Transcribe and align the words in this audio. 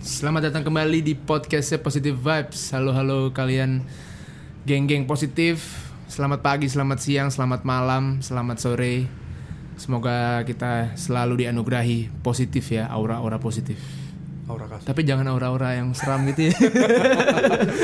Selamat 0.00 0.48
datang 0.48 0.64
kembali 0.64 1.04
di 1.04 1.12
podcastnya 1.12 1.76
Positive 1.76 2.16
Vibes. 2.16 2.72
Halo 2.72 2.96
halo 2.96 3.36
kalian 3.36 3.84
geng-geng 4.64 5.04
positif. 5.04 5.76
Selamat 6.08 6.40
pagi, 6.40 6.72
selamat 6.72 7.04
siang, 7.04 7.28
selamat 7.28 7.68
malam, 7.68 8.24
selamat 8.24 8.64
sore. 8.64 9.04
Semoga 9.76 10.40
kita 10.48 10.96
selalu 10.96 11.44
dianugerahi 11.44 12.24
positif 12.24 12.72
ya, 12.72 12.88
aura-aura 12.88 13.36
positif. 13.44 13.76
Aura 14.48 14.72
kasih. 14.72 14.88
Tapi 14.88 15.04
jangan 15.04 15.36
aura-aura 15.36 15.76
yang 15.76 15.92
seram 15.92 16.24
gitu 16.32 16.48
ya. 16.48 16.56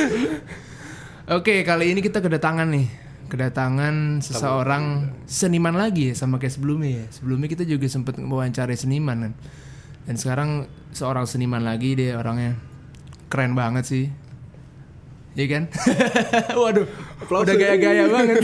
Oke, 1.37 1.69
kali 1.69 1.93
ini 1.93 2.01
kita 2.01 2.25
kedatangan 2.25 2.65
nih. 2.73 2.89
Kedatangan 3.29 4.25
seseorang 4.25 5.13
seniman 5.29 5.77
lagi 5.77 6.09
ya 6.09 6.15
sama 6.17 6.41
kayak 6.41 6.57
sebelumnya 6.57 7.05
ya. 7.05 7.07
Sebelumnya 7.13 7.53
kita 7.53 7.69
juga 7.69 7.85
sempat 7.93 8.17
wawancara 8.17 8.73
seniman 8.73 9.21
kan. 9.21 9.35
Dan 10.07 10.15
sekarang 10.15 10.51
seorang 10.95 11.27
seniman 11.27 11.67
lagi 11.67 11.99
dia 11.99 12.15
orangnya 12.15 12.55
keren 13.27 13.59
banget 13.59 13.85
sih. 13.85 14.05
Iya 15.37 15.47
kan? 15.53 15.65
Waduh, 16.63 16.87
udah 17.29 17.55
gaya-gaya 17.59 18.09
banget. 18.09 18.37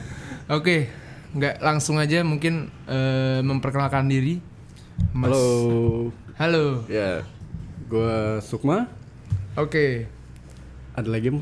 Oke, 0.56 0.90
nggak 1.36 1.62
langsung 1.62 2.02
aja 2.02 2.24
mungkin 2.26 2.72
eh, 2.88 3.38
memperkenalkan 3.44 4.10
diri. 4.10 4.42
Mas- 5.14 5.30
Halo. 5.30 6.10
Halo. 6.40 6.64
Ya. 6.88 7.22
Gua 7.86 8.40
Sukma. 8.40 8.88
Oke. 9.54 10.08
Ada 10.96 11.08
lagi? 11.08 11.28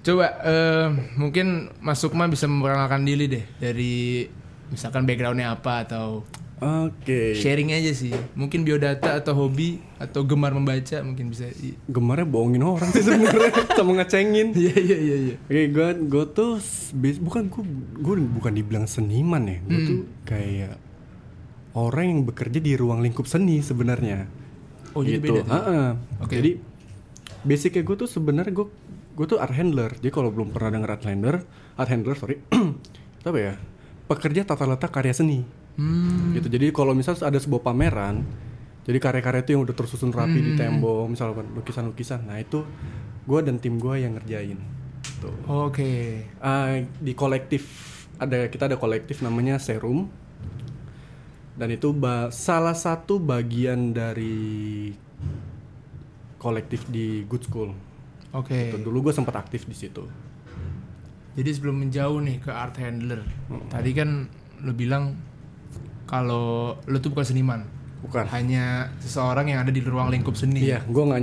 Coba 0.00 0.26
eh, 0.40 0.86
mungkin 1.20 1.68
Mas 1.84 2.00
Sukma 2.00 2.24
bisa 2.26 2.48
memperkenalkan 2.48 3.04
diri 3.04 3.28
deh 3.28 3.44
dari 3.60 4.24
misalkan 4.72 5.04
backgroundnya 5.04 5.52
apa 5.52 5.84
atau 5.84 6.24
Oke. 6.60 7.32
sharing 7.40 7.72
aja 7.72 7.92
sih. 7.96 8.12
Mungkin 8.36 8.68
biodata 8.68 9.16
atau 9.16 9.32
hobi 9.32 9.80
atau 9.96 10.20
gemar 10.28 10.52
membaca 10.52 11.00
mungkin 11.00 11.32
bisa. 11.32 11.48
Gemarnya 11.88 12.28
bohongin 12.28 12.60
orang 12.60 12.92
sih 12.92 13.00
sebenarnya 13.00 13.52
sama 13.78 13.92
ngecengin. 14.00 14.52
Iya 14.60 14.76
iya 14.76 14.98
iya 15.00 15.16
iya. 15.16 15.36
Oke, 15.48 15.62
gua 15.72 15.88
gua 15.96 16.24
tuh 16.28 16.60
bukan 17.24 17.48
gua, 17.48 17.64
gua 17.96 18.14
bukan 18.20 18.52
dibilang 18.52 18.84
seniman 18.84 19.48
ya. 19.48 19.58
Gua 19.64 19.78
tuh 19.88 19.98
kayak 20.28 20.76
orang 21.74 22.04
yang 22.12 22.20
bekerja 22.28 22.58
di 22.60 22.76
ruang 22.76 23.00
lingkup 23.00 23.24
seni 23.24 23.64
sebenarnya. 23.64 24.28
Oh 24.94 25.00
jadi 25.00 25.22
gitu. 25.22 25.40
beda. 25.40 25.40
tuh? 25.40 25.46
Ha-ha. 25.48 25.80
Oke. 26.20 26.34
Jadi 26.38 26.50
basicnya 27.46 27.82
gue 27.86 27.96
tuh 28.04 28.08
sebenarnya 28.10 28.52
gue 28.52 28.66
gue 29.14 29.26
tuh 29.26 29.38
art 29.38 29.54
handler. 29.54 29.94
Jadi 29.96 30.10
kalau 30.10 30.30
belum 30.34 30.50
pernah 30.50 30.70
denger 30.74 30.90
art 30.90 31.04
handler, 31.06 31.36
art 31.78 31.90
handler 31.90 32.16
sorry, 32.18 32.36
apa 33.28 33.38
ya? 33.38 33.54
Pekerja 34.10 34.42
tata 34.42 34.66
letak 34.66 34.90
karya 34.90 35.14
seni. 35.14 35.46
Hmm. 35.80 36.36
Gitu. 36.36 36.46
Jadi 36.46 36.66
kalau 36.70 36.92
misalnya 36.92 37.24
ada 37.24 37.40
sebuah 37.40 37.64
pameran, 37.64 38.20
jadi 38.82 38.98
karya-karya 38.98 39.40
itu 39.40 39.50
yang 39.50 39.62
udah 39.62 39.72
tersusun 39.72 40.10
rapi 40.10 40.36
Hmm. 40.36 40.44
di 40.44 40.52
tembok, 40.54 41.08
misalkan 41.08 41.48
lukisan-lukisan. 41.52 42.20
Nah 42.22 42.36
itu 42.36 42.60
gue 43.22 43.40
dan 43.40 43.56
tim 43.56 43.76
gue 43.76 43.96
yang 43.96 44.12
ngerjain. 44.14 44.60
Tuh. 45.18 45.32
Oke. 45.64 46.24
Ah, 46.38 46.68
di 46.78 47.12
kolektif 47.12 47.64
ada 48.16 48.44
kita 48.46 48.66
ada 48.66 48.76
kolektif 48.76 49.20
namanya 49.20 49.56
Serum 49.56 50.12
dan 51.54 51.68
itu 51.68 51.92
ba- 51.92 52.28
salah 52.28 52.72
satu 52.74 53.16
bagian 53.16 53.92
dari 53.92 54.92
kolektif 56.36 56.84
di 56.86 57.24
Good 57.24 57.44
School. 57.46 57.70
Oke. 58.32 58.70
Tuh, 58.70 58.80
Dulu 58.80 59.08
gue 59.08 59.14
sempat 59.14 59.36
aktif 59.36 59.64
di 59.64 59.74
situ. 59.74 60.04
Jadi 61.30 61.50
sebelum 61.50 61.78
menjauh 61.78 62.18
nih 62.18 62.38
ke 62.38 62.50
art 62.50 62.74
handler, 62.76 63.22
tadi 63.68 63.90
kan 63.92 64.26
lu 64.60 64.72
bilang 64.72 65.14
kalau 66.10 66.74
lu 66.84 66.98
tuh 66.98 67.08
bukan 67.08 67.22
seniman, 67.24 67.60
Bukan. 68.00 68.26
hanya 68.28 68.90
seseorang 68.98 69.46
yang 69.46 69.60
ada 69.60 69.70
di 69.70 69.78
ruang 69.78 70.10
lingkup 70.10 70.34
seni. 70.34 70.58
Iya, 70.64 70.82
gue 70.82 70.98
nggak 71.00 71.20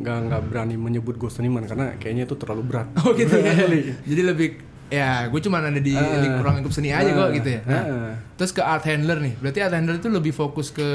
nggak 0.00 0.18
nggak 0.24 0.42
berani 0.46 0.74
menyebut 0.74 1.14
gue 1.14 1.28
seniman 1.28 1.60
karena 1.62 1.92
kayaknya 1.94 2.24
itu 2.24 2.34
terlalu 2.34 2.62
berat. 2.66 2.88
Oh 3.02 3.12
gitu 3.12 3.36
ya. 3.36 3.52
Jadi 4.00 4.22
lebih 4.22 4.48
ya 4.88 5.26
gue 5.26 5.38
cuma 5.38 5.60
ada 5.60 5.70
di 5.72 5.92
link- 5.92 6.40
ruang 6.40 6.56
lingkup 6.56 6.72
seni 6.72 6.90
aja 6.90 7.06
kok 7.06 7.22
Ah. 7.22 7.30
gitu 7.30 7.48
ya. 7.48 7.60
Nah, 7.62 7.74
Ah. 7.76 8.12
Terus 8.34 8.50
ke 8.50 8.62
art 8.64 8.82
handler 8.82 9.20
nih. 9.20 9.34
Berarti 9.36 9.58
art 9.60 9.70
handler 9.72 9.96
itu 9.96 10.08
lebih 10.08 10.32
fokus 10.32 10.70
ke 10.70 10.88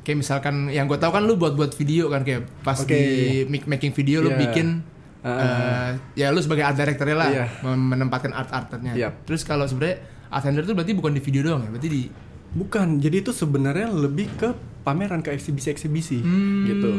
kayak 0.00 0.16
misalkan 0.16 0.68
yang 0.68 0.86
gue 0.86 0.96
tahu 0.96 1.10
kan 1.10 1.22
lu 1.22 1.34
buat 1.34 1.52
buat 1.52 1.74
video 1.74 2.08
kan 2.08 2.22
kayak 2.22 2.48
pas 2.62 2.78
Oke. 2.78 2.88
di 2.88 3.04
making 3.60 3.92
video 3.92 4.22
lu 4.22 4.32
Iya. 4.32 4.38
bikin 4.40 4.66
Ah. 5.20 5.36
eh, 5.36 5.90
ya 6.16 6.28
lu 6.28 6.38
sebagai 6.38 6.62
art 6.62 6.72
director 6.74 7.04
lah 7.10 7.28
Iya. 7.28 7.46
mem- 7.62 7.88
menempatkan 7.90 8.32
art 8.32 8.48
artnya. 8.48 8.94
Yap. 8.94 9.26
Terus 9.26 9.42
kalau 9.42 9.64
sebenarnya 9.64 10.00
art 10.30 10.46
handler 10.46 10.64
itu 10.64 10.74
berarti 10.74 10.94
bukan 10.94 11.12
di 11.12 11.22
video 11.22 11.42
doang 11.42 11.66
ya, 11.66 11.70
berarti 11.70 11.90
di 11.90 12.02
Bukan, 12.50 12.98
jadi 12.98 13.22
itu 13.22 13.30
sebenarnya 13.30 13.86
lebih 13.94 14.26
ke 14.34 14.50
pameran 14.82 15.22
ke 15.22 15.30
eksibisi-eksibisi 15.30 16.18
gitu. 16.66 16.92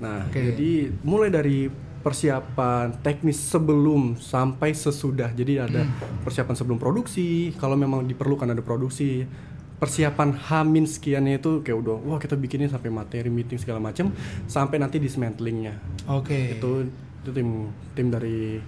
Nah, 0.00 0.24
Oke. 0.24 0.40
jadi 0.40 0.88
mulai 1.04 1.28
dari 1.28 1.68
persiapan 2.02 3.04
teknis 3.04 3.36
sebelum 3.36 4.16
sampai 4.16 4.72
sesudah. 4.72 5.28
Jadi 5.36 5.60
ada 5.60 5.84
persiapan 6.24 6.56
sebelum 6.56 6.80
produksi, 6.80 7.52
kalau 7.60 7.76
memang 7.76 8.08
diperlukan 8.08 8.48
ada 8.48 8.64
produksi. 8.64 9.28
Persiapan 9.76 10.38
hamin 10.46 10.86
sekiannya 10.86 11.42
itu 11.42 11.58
kayak 11.66 11.78
udah 11.82 11.96
wah 12.06 12.18
kita 12.22 12.38
bikinnya 12.38 12.70
sampai 12.70 12.86
materi 12.86 13.26
meeting 13.26 13.58
segala 13.58 13.82
macam 13.82 14.14
sampai 14.46 14.78
nanti 14.78 15.02
dismantlingnya. 15.02 15.74
Oke. 16.06 16.54
Itu 16.54 16.86
itu 17.18 17.30
tim 17.34 17.66
tim 17.90 18.06
dari 18.06 18.62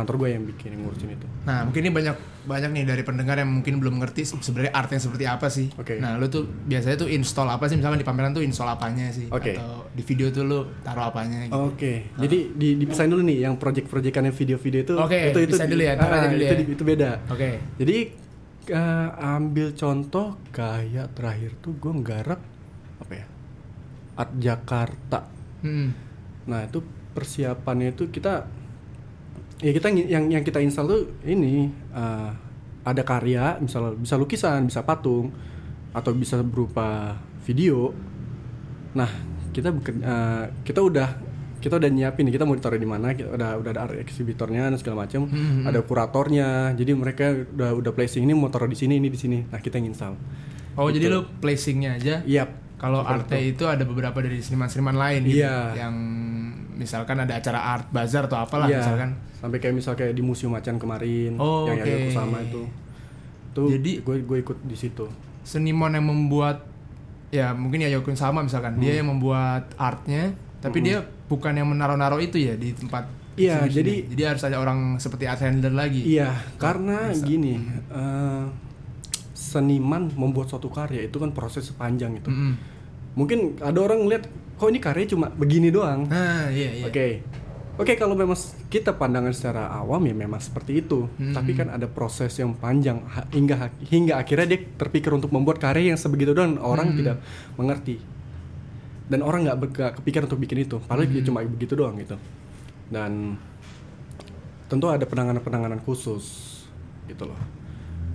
kantor 0.00 0.14
gue 0.16 0.28
yang 0.32 0.44
bikin 0.48 0.72
yang 0.74 0.82
ngurusin 0.82 1.12
itu. 1.12 1.26
Nah, 1.44 1.68
mungkin 1.68 1.80
ini 1.84 1.92
banyak 1.92 2.16
banyak 2.40 2.70
nih 2.72 2.84
dari 2.88 3.02
pendengar 3.04 3.36
yang 3.36 3.52
mungkin 3.52 3.76
belum 3.78 4.00
ngerti 4.00 4.24
se- 4.24 4.40
sebenarnya 4.40 4.72
art 4.72 4.88
yang 4.88 5.02
seperti 5.04 5.24
apa 5.28 5.46
sih. 5.52 5.68
Oke. 5.76 6.00
Nah, 6.00 6.16
lu 6.16 6.26
tuh 6.26 6.48
biasanya 6.48 6.96
tuh 6.96 7.08
install 7.12 7.48
apa 7.52 7.68
sih? 7.68 7.76
Misalkan 7.76 8.00
di 8.00 8.08
pameran 8.08 8.32
tuh 8.32 8.40
install 8.40 8.72
apanya 8.72 9.12
sih? 9.12 9.28
Oke. 9.28 9.60
Atau 9.60 9.92
di 9.92 10.02
video 10.02 10.32
tuh 10.32 10.42
lu 10.48 10.58
taruh 10.80 11.12
apanya 11.12 11.44
gitu. 11.44 11.60
Oke, 11.70 12.08
jadi 12.16 12.38
di 12.56 12.68
dipisahin 12.80 13.10
dulu 13.12 13.22
nih 13.26 13.44
yang 13.44 13.54
project-projectannya 13.60 14.32
video-video 14.32 14.80
itu 14.86 14.94
Oke, 14.96 15.34
itu 15.34 15.38
itu 15.44 15.54
dulu 15.58 15.82
ya, 15.82 15.92
ah, 15.98 16.26
dulu 16.30 16.40
itu, 16.40 16.54
ya. 16.56 16.74
itu 16.74 16.84
beda. 16.86 17.10
Oke. 17.28 17.50
Jadi 17.76 17.96
eh, 18.70 19.08
ambil 19.20 19.74
contoh 19.74 20.38
kayak 20.54 21.12
terakhir 21.18 21.58
tuh 21.60 21.74
gue 21.76 21.92
nggarap 21.92 22.40
apa 23.02 23.12
ya? 23.12 23.26
Art 24.16 24.32
Jakarta. 24.38 25.26
Hmm. 25.60 25.92
Nah, 26.46 26.64
itu 26.64 26.80
persiapannya 27.12 27.92
itu 27.92 28.08
kita 28.08 28.46
ya 29.60 29.70
kita 29.70 29.88
yang 29.90 30.28
yang 30.28 30.40
kita 30.40 30.58
install 30.58 30.86
tuh 30.86 31.02
ini 31.22 31.68
eh, 31.92 32.30
ada 32.80 33.02
karya, 33.02 33.60
misal 33.60 33.94
bisa 33.94 34.16
lukisan, 34.16 34.64
bisa 34.64 34.80
patung 34.80 35.28
atau 35.92 36.12
bisa 36.12 36.40
berupa 36.40 37.14
video. 37.42 37.92
Nah, 38.92 39.10
kita 39.50 39.68
beker- 39.70 40.00
eh, 40.00 40.44
kita 40.62 40.80
udah 40.80 41.08
kita 41.60 41.76
udah 41.76 41.92
nyiapin 41.92 42.24
kita 42.26 42.48
mau 42.48 42.56
ditaruh 42.56 42.74
di 42.74 42.88
mana 42.88 43.12
kita 43.12 43.36
udah 43.36 43.60
udah 43.60 43.70
ada 43.70 43.80
art 43.84 44.00
exhibitornya 44.00 44.72
dan 44.72 44.80
segala 44.80 45.04
macam 45.04 45.28
Hmm, 45.28 45.68
ada 45.68 45.84
kuratornya 45.84 46.72
jadi 46.72 46.96
mereka 46.96 47.36
udah 47.46 47.76
udah 47.76 47.92
placing 47.92 48.24
ini 48.24 48.32
mau 48.32 48.48
taruh 48.48 48.64
di 48.64 48.72
sini 48.72 48.96
ini 48.96 49.06
di 49.06 49.20
sini 49.20 49.44
nah 49.44 49.60
kita 49.60 49.76
yang 49.76 49.92
install 49.92 50.16
Oh, 50.72 50.88
jadi 50.88 51.12
lu 51.12 51.26
placingnya 51.36 52.00
aja. 52.00 52.24
Yap. 52.24 52.80
Kalau 52.80 53.04
Seperti 53.04 53.12
artnya 53.28 53.40
itu 53.44 53.64
ada 53.68 53.84
beberapa 53.84 54.24
dari 54.24 54.40
seniman-seniman 54.40 54.96
lain 54.96 55.20
gitu. 55.28 55.44
Iya. 55.44 55.76
Yang 55.76 55.94
misalkan 56.78 57.16
ada 57.20 57.36
acara 57.36 57.60
art 57.60 57.92
bazar 57.92 58.24
atau 58.24 58.40
apalah 58.40 58.64
Iya, 58.64 58.80
misalkan. 58.80 59.10
Sampai 59.40 59.56
kayak 59.56 59.74
misal 59.74 59.92
kayak 59.94 60.12
di 60.12 60.20
museum 60.20 60.52
macan 60.52 60.76
kemarin 60.76 61.34
Oh, 61.34 61.64
yang 61.64 61.76
oke. 61.76 61.86
Yayo 61.86 61.98
Kusama 62.06 62.38
itu 62.38 62.62
tuh 63.50 63.68
Jadi- 63.68 63.98
gue 63.98 64.16
gue 64.20 64.38
ikut 64.38 64.58
di 64.62 64.74
situ 64.74 65.08
Seniman 65.42 65.90
yang 65.90 66.04
membuat 66.04 66.68
ya 67.28 67.50
mungkin 67.50 67.80
ya 67.80 67.90
Yokun 67.90 68.14
sama 68.14 68.40
misalkan 68.40 68.76
dia 68.76 68.92
Hmm. 68.92 68.98
yang 69.00 69.08
membuat 69.10 69.70
artnya, 69.74 70.30
tapi 70.58 70.80
dia 70.80 71.00
bukan 71.26 71.50
yang 71.52 71.66
menaruh-naruh 71.66 72.18
itu 72.18 72.36
ya 72.36 72.54
di 72.54 72.70
tempat 72.70 73.06
Iya, 73.32 73.64
jadi- 73.64 74.04
jadi 74.04 74.22
harus 74.28 74.42
ada 74.42 74.58
orang 74.58 74.98
seperti 74.98 75.24
art 75.24 75.40
handler 75.40 75.72
lagi. 75.72 76.02
iya 76.04 76.28
karena 76.56 77.08
gini 77.14 77.56
eh, 77.88 78.44
seniman 79.32 80.10
membuat 80.12 80.46
suatu 80.46 80.68
karya 80.68 81.02
itu 81.02 81.16
kan 81.16 81.30
proses 81.30 81.64
sepanjang 81.64 82.12
itu 82.14 82.28
Mm-mm. 82.28 82.52
mungkin 83.14 83.56
ada 83.58 83.78
orang 83.80 84.04
ngeliat 84.04 84.28
kok 84.54 84.68
ini 84.68 84.78
karya 84.78 85.08
cuma 85.08 85.26
begini 85.28 85.70
doang 85.70 86.04
Nah, 86.04 86.50
iya 86.50 86.70
iya. 86.74 86.84
Oke. 86.84 87.24
Oke, 87.80 87.96
kalau 87.96 88.12
memang 88.12 88.36
kita 88.68 88.92
pandangan 88.92 89.32
secara 89.32 89.72
awam 89.72 90.04
ya 90.04 90.12
memang 90.12 90.36
seperti 90.36 90.84
itu. 90.84 91.08
Hmm. 91.16 91.32
Tapi 91.32 91.56
kan 91.56 91.72
ada 91.72 91.88
proses 91.88 92.36
yang 92.36 92.52
panjang 92.52 93.00
hingga 93.32 93.72
hingga 93.88 94.20
akhirnya 94.20 94.52
dia 94.52 94.60
terpikir 94.76 95.08
untuk 95.10 95.32
membuat 95.32 95.56
karya 95.56 95.96
yang 95.96 96.00
sebegitu 96.00 96.36
doang 96.36 96.60
orang 96.60 96.92
Hmm. 96.92 96.98
tidak 97.00 97.16
mengerti. 97.56 97.96
Dan 99.08 99.24
orang 99.24 99.48
nggak 99.48 99.58
kepikiran 99.96 100.28
untuk 100.28 100.44
bikin 100.44 100.60
itu. 100.60 100.76
Padahal 100.84 101.08
Hmm. 101.08 101.14
dia 101.16 101.22
cuma 101.24 101.40
begitu 101.40 101.72
doang 101.72 101.96
gitu. 101.96 102.20
Dan 102.92 103.40
tentu 104.68 104.86
ada 104.92 105.02
penanganan-penanganan 105.02 105.80
khusus 105.80 106.60
gitu 107.08 107.24
loh. 107.26 107.40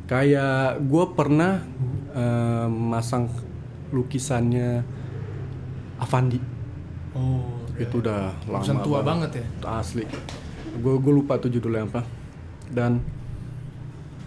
Kayak 0.06 0.78
gue 0.86 1.06
pernah 1.18 1.66
eh, 2.16 2.68
masang 2.70 3.28
lukisannya 3.92 4.86
Avandi 6.00 6.40
Oh, 7.12 7.65
itu 7.80 7.96
udah 8.00 8.32
lama 8.48 8.74
tua 8.84 9.00
banget. 9.04 9.42
ya. 9.42 9.46
asli. 9.80 10.04
Gue 10.80 10.96
gue 11.00 11.14
lupa 11.14 11.40
tuh 11.40 11.52
judulnya 11.52 11.88
apa. 11.88 12.02
Dan 12.72 13.04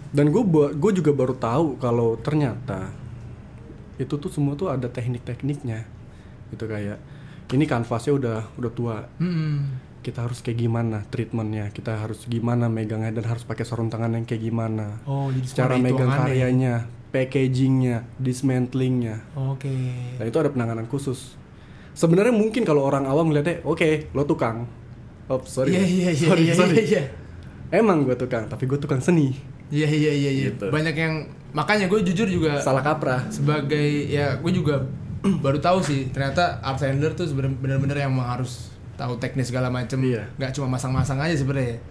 dan 0.09 0.25
gue 0.33 0.43
gue 0.73 0.91
juga 0.95 1.11
baru 1.13 1.37
tahu 1.37 1.77
kalau 1.77 2.17
ternyata 2.17 2.89
itu 3.99 4.15
tuh 4.15 4.31
semua 4.31 4.57
tuh 4.57 4.69
ada 4.69 4.89
teknik-tekniknya. 4.89 5.85
Gitu 6.49 6.65
kayak 6.65 6.97
ini 7.53 7.65
kanvasnya 7.65 8.13
udah 8.15 8.39
udah 8.57 8.71
tua. 8.73 8.97
Hmm. 9.17 9.87
kita 9.99 10.23
harus 10.23 10.39
kayak 10.39 10.63
gimana 10.63 11.03
treatmentnya? 11.11 11.75
Kita 11.75 11.99
harus 11.99 12.23
gimana 12.23 12.71
megangnya 12.71 13.19
dan 13.19 13.35
harus 13.35 13.43
pakai 13.43 13.67
sarung 13.67 13.91
tangan 13.91 14.15
yang 14.15 14.23
kayak 14.23 14.47
gimana? 14.47 15.03
Oh, 15.03 15.27
jadi 15.27 15.45
cara 15.51 15.75
megang 15.75 16.07
hitungannya. 16.07 16.23
karyanya 16.23 16.75
packagingnya 17.11 17.97
dismantlingnya. 18.15 19.27
Oke. 19.35 19.69
nah 20.15 20.23
itu 20.23 20.37
ada 20.39 20.49
penanganan 20.55 20.87
khusus 20.87 21.35
sebenarnya 21.99 22.31
mungkin 22.31 22.63
kalau 22.63 22.87
orang 22.87 23.03
awam 23.03 23.27
ngeliatnya 23.27 23.59
oke 23.67 24.15
lo 24.15 24.23
tukang. 24.23 24.63
Oh 25.27 25.43
sorry 25.43 25.75
Iya 25.75 25.83
iya 25.83 26.09
iya 26.15 26.27
sorry 26.31 26.43
iya 26.47 26.53
sorry. 26.55 26.75
iya, 26.79 26.83
iya. 26.87 27.03
emang 27.75 28.07
gue 28.07 28.15
tukang 28.15 28.47
tapi 28.47 28.63
gue 28.63 28.79
tukang 28.79 29.03
seni. 29.03 29.35
Iya 29.67 29.85
iya 29.91 30.11
iya 30.15 30.31
iya. 30.31 30.45
Gitu. 30.55 30.71
Banyak 30.71 30.95
yang 30.95 31.27
makanya 31.51 31.91
gue 31.91 31.99
jujur 32.07 32.25
juga 32.31 32.63
salah 32.63 32.79
kaprah. 32.79 33.27
sebagai 33.27 34.07
ya 34.07 34.39
gue 34.39 34.51
juga 34.55 34.87
baru 35.43 35.59
tahu 35.59 35.83
sih 35.83 36.07
ternyata 36.15 36.63
art 36.63 36.79
handler 36.79 37.11
tuh 37.11 37.27
sebenarnya 37.27 37.59
benar-benar 37.59 37.97
yang 37.99 38.15
harus 38.23 38.71
tahu 38.95 39.19
teknis 39.19 39.51
segala 39.51 39.67
macem. 39.67 39.99
Iya. 39.99 40.31
nggak 40.39 40.55
cuma 40.55 40.71
masang-masang 40.71 41.19
aja 41.19 41.35
sebenarnya. 41.35 41.83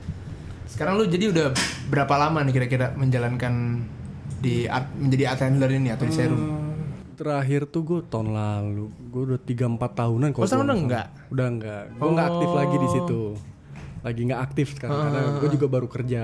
Sekarang 0.64 0.96
lu 0.96 1.04
jadi 1.04 1.32
udah 1.32 1.52
berapa 1.92 2.14
lama 2.16 2.44
nih 2.48 2.52
kira-kira 2.64 2.92
menjalankan 2.96 3.84
di 4.40 4.64
art, 4.68 4.88
menjadi 4.96 5.24
art 5.36 5.40
handler 5.44 5.70
ini 5.72 5.90
atau 5.92 6.04
di 6.04 6.14
serum? 6.14 6.38
Eh, 6.38 6.67
terakhir 7.18 7.66
tuh 7.66 7.82
gue 7.82 8.00
tahun 8.04 8.30
lalu. 8.30 8.86
Gue 9.10 9.22
udah 9.26 9.40
tiga 9.40 9.66
empat 9.66 9.90
tahunan 9.96 10.30
kalau 10.30 10.40
Oh, 10.40 10.48
sekarang 10.48 10.62
gua 10.62 10.70
udah 10.70 10.78
nggak 10.78 11.06
enggak? 11.08 11.28
udah 11.28 11.46
enggak 11.48 11.82
gue 11.92 12.08
nggak 12.08 12.28
aktif 12.28 12.50
lagi 12.54 12.76
di 12.76 12.88
situ. 12.88 13.20
Lagi 13.98 14.20
nggak 14.24 14.40
aktif 14.40 14.66
sekarang 14.72 14.98
karena 15.04 15.20
gue 15.36 15.48
juga 15.50 15.66
baru 15.66 15.86
kerja. 15.86 16.22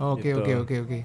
Oke 0.00 0.28
Gitu. 0.28 0.40
oke 0.40 0.52
oke 0.58 0.74
oke. 0.82 0.98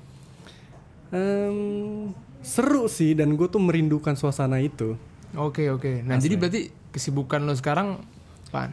Seru 2.40 2.88
sih 2.88 3.12
dan 3.12 3.34
gue 3.34 3.48
tuh 3.48 3.60
merindukan 3.60 4.14
suasana 4.14 4.58
itu. 4.58 4.96
Oke 5.36 5.68
oke. 5.68 6.02
Nah 6.02 6.16
jadi 6.16 6.36
berarti 6.36 6.62
kesibukan 6.90 7.44
lo 7.44 7.52
sekarang 7.52 8.00
apaan? 8.48 8.72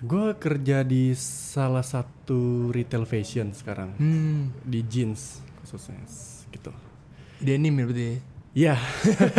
Gue 0.00 0.34
kerja 0.34 0.82
di 0.82 1.14
salah 1.16 1.80
satu 1.80 2.68
retail 2.68 3.06
fashion 3.06 3.54
sekarang. 3.54 3.94
Hmm. 3.96 4.50
Di 4.60 4.82
jeans 4.82 5.38
khususnya 5.62 6.02
gitu. 6.50 6.74
Denim 7.38 7.72
ya 7.72 7.84
berarti 7.84 8.04
ya? 8.04 8.16
Iya, 8.54 8.78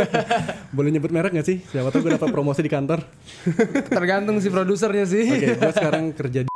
boleh 0.76 0.92
nyebut 0.92 1.08
merek 1.08 1.32
gak 1.34 1.48
sih? 1.48 1.64
Siapa 1.64 1.88
tahu 1.88 2.04
gue 2.04 2.14
dapat 2.14 2.30
promosi 2.30 2.60
di 2.60 2.68
kantor. 2.68 3.00
tergantung 3.96 4.38
si 4.38 4.52
produsernya 4.52 5.06
sih 5.06 5.24
Oke, 5.26 5.56
gue 5.56 5.72
sekarang 5.80 6.12
kerja 6.12 6.44
di 6.44 6.52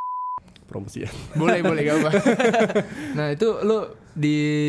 promosi 0.66 1.02
ya. 1.02 1.10
boleh 1.34 1.64
boleh 1.64 1.82
gak 1.82 1.98
apa 1.98 2.12
nah 3.16 3.28
itu 3.28 3.48
lo 3.60 3.90
di 4.12 4.62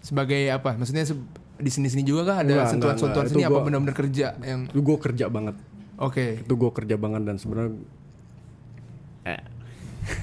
sebagai 0.00 0.48
apa 0.48 0.74
maksudnya 0.74 1.04
se- 1.04 1.14
di 1.54 1.68
sini 1.68 1.86
sini 1.86 2.02
juga 2.02 2.26
kah 2.26 2.36
ada 2.40 2.50
Enggak, 2.50 2.66
sentuhan 2.68 2.74
enggak, 2.90 3.02
sentuhan 3.04 3.24
enggak. 3.24 3.38
sini 3.38 3.46
apa 3.46 3.58
benar-benar 3.60 3.94
kerja 3.94 4.26
yang 4.40 4.60
Itu 4.66 4.80
gue 4.80 4.96
kerja 4.98 5.24
banget. 5.28 5.54
oke 5.96 6.26
Itu 6.40 6.54
gue 6.56 6.70
kerja 6.72 6.94
banget 6.96 7.22
dan 7.24 7.36
sebenarnya 7.36 7.78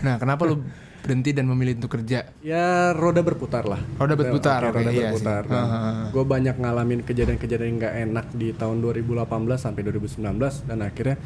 nah 0.01 0.17
kenapa 0.17 0.43
lo 0.43 0.65
berhenti 1.05 1.31
dan 1.31 1.45
memilih 1.45 1.77
untuk 1.77 1.93
kerja 1.93 2.33
ya 2.41 2.65
roda 2.91 3.21
berputar 3.21 3.61
lah. 3.63 3.77
Roda 3.95 4.17
berputar, 4.17 4.59
oke, 4.65 4.73
roda 4.75 4.89
iya 4.89 5.13
berputar. 5.13 5.43
sih. 5.43 5.53
Ah. 5.53 6.09
Gue 6.09 6.25
banyak 6.25 6.57
ngalamin 6.57 6.99
kejadian-kejadian 7.01 7.67
yang 7.67 7.77
gak 7.79 7.95
enak 8.03 8.25
di 8.33 8.49
tahun 8.51 8.81
2018 8.81 9.21
sampai 9.55 9.81
2019 9.85 10.17
dan 10.65 10.77
akhirnya 10.81 11.17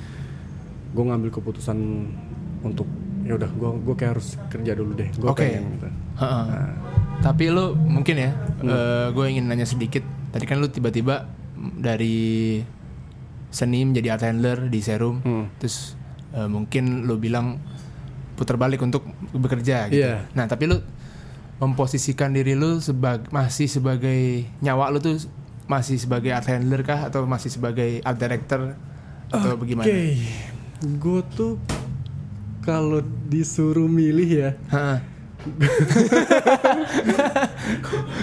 gue 0.90 1.04
ngambil 1.06 1.32
keputusan 1.32 1.78
untuk 2.62 2.86
ya 3.22 3.34
udah 3.34 3.48
gue 3.48 3.70
gue 3.80 3.96
kayak 3.96 4.12
harus 4.14 4.36
kerja 4.48 4.72
dulu 4.74 4.92
deh. 4.94 5.08
Gue 5.14 5.30
Oke. 5.30 5.48
pengen 5.48 5.64
gitu. 5.74 5.88
Ha-ha. 6.20 6.76
tapi 7.20 7.48
lo 7.48 7.72
mungkin 7.72 8.16
ya 8.18 8.32
gue 9.10 9.26
ingin 9.26 9.48
nanya 9.48 9.64
sedikit 9.64 10.04
tadi 10.30 10.44
kan 10.44 10.60
lo 10.60 10.68
tiba-tiba 10.68 11.32
dari 11.74 12.60
seni 13.50 13.82
menjadi 13.82 14.14
art 14.14 14.24
handler 14.24 14.68
di 14.68 14.80
serum 14.80 15.20
Hmm. 15.20 15.48
terus 15.56 15.96
eh, 16.32 16.46
mungkin 16.46 17.04
lo 17.04 17.16
bilang 17.16 17.60
putar 18.40 18.56
balik 18.56 18.80
untuk 18.80 19.04
bekerja 19.36 19.92
gitu. 19.92 20.00
Iya. 20.00 20.32
Nah, 20.32 20.48
tapi 20.48 20.72
lu 20.72 20.80
memposisikan 21.60 22.32
diri 22.32 22.56
lu 22.56 22.80
sebagai 22.80 23.28
masih 23.36 23.68
sebagai 23.68 24.48
nyawa 24.64 24.88
lu 24.96 25.04
tuh 25.04 25.20
masih 25.68 26.00
sebagai 26.00 26.32
art 26.32 26.48
handler 26.48 26.88
kah 26.88 27.12
atau 27.12 27.28
masih 27.28 27.52
sebagai 27.52 28.00
art 28.08 28.16
director 28.16 28.80
atau 29.28 29.60
bagaimana? 29.60 29.86
Oke, 29.86 30.16
gue 30.82 31.22
tuh 31.36 31.60
kalau 32.64 33.04
disuruh 33.28 33.92
milih 33.92 34.30
ya, 34.30 34.50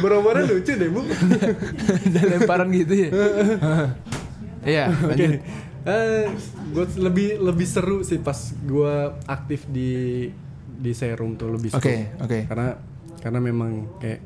beromoran 0.02 0.44
lucu 0.44 0.72
deh 0.76 0.88
bu. 0.90 1.00
Dan 2.14 2.24
lemparan 2.36 2.68
gitu 2.72 2.94
ya. 3.08 3.10
Iya, 4.66 4.90
lanjut. 4.90 5.46
Gue 6.68 6.84
lebih 6.98 7.28
lebih 7.38 7.64
seru 7.64 8.02
sih 8.02 8.18
pas 8.18 8.34
gue 8.58 8.94
aktif 9.24 9.64
di 9.66 10.26
di 10.68 10.92
serum 10.92 11.34
tuh 11.34 11.48
lebih 11.48 11.70
seru. 11.70 11.80
Oke, 11.80 11.96
oke. 12.18 12.38
Karena 12.44 12.74
karena 13.16 13.38
memang 13.40 13.70
kayak 13.96 14.20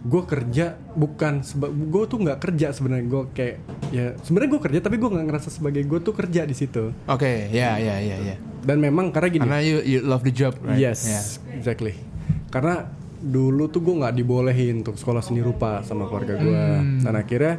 gue 0.00 0.22
kerja 0.24 0.66
bukan 0.94 1.42
seba- 1.42 1.68
gue 1.68 2.04
tuh 2.06 2.18
nggak 2.20 2.38
kerja 2.40 2.70
sebenarnya 2.70 3.04
gue 3.04 3.22
kayak 3.32 3.56
ya 3.90 4.14
sebenarnya 4.16 4.50
gue 4.50 4.62
kerja 4.62 4.78
tapi 4.80 4.96
gue 4.96 5.10
nggak 5.10 5.26
ngerasa 5.26 5.48
sebagai 5.50 5.82
gue 5.82 5.98
tuh 6.00 6.14
kerja 6.14 6.42
di 6.42 6.54
situ 6.54 6.94
Oke, 7.04 7.50
ya 7.50 7.74
ya 7.76 7.98
ya 7.98 8.16
ya. 8.16 8.36
dan 8.60 8.78
memang 8.78 9.10
karena 9.10 9.28
gini 9.28 9.42
Karena 9.42 9.58
you, 9.60 9.82
you 9.82 9.98
love 10.00 10.22
the 10.22 10.30
job, 10.30 10.54
right? 10.60 10.78
Yes, 10.78 11.02
Ya. 11.02 11.18
exactly. 11.52 11.98
Karena 12.48 12.86
dulu 13.18 13.66
tuh 13.66 13.82
gue 13.82 13.94
nggak 13.96 14.14
dibolehin 14.14 14.80
untuk 14.80 14.94
sekolah 14.94 15.18
seni 15.18 15.42
rupa 15.42 15.82
sama 15.82 16.06
keluarga 16.06 16.34
gue, 16.36 16.54
Hmm. 16.54 17.02
dan 17.02 17.14
akhirnya 17.14 17.54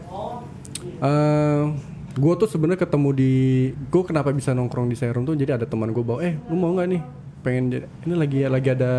gue 2.19 2.33
tuh 2.35 2.47
sebenarnya 2.47 2.83
ketemu 2.83 3.09
di 3.11 3.33
gue 3.71 4.03
kenapa 4.03 4.29
bisa 4.29 4.51
nongkrong 4.51 4.85
di 4.85 4.95
serum 4.95 5.23
tuh 5.23 5.33
jadi 5.33 5.55
ada 5.55 5.63
teman 5.63 5.89
gue 5.89 6.03
bawa 6.03 6.19
eh 6.21 6.35
lu 6.45 6.55
mau 6.55 6.75
nggak 6.75 6.87
nih 6.89 7.01
pengen 7.39 7.63
jadi 7.71 7.85
ini 8.03 8.13
lagi 8.13 8.37
lagi 8.45 8.69
ada 8.69 8.91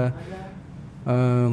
em, 1.04 1.50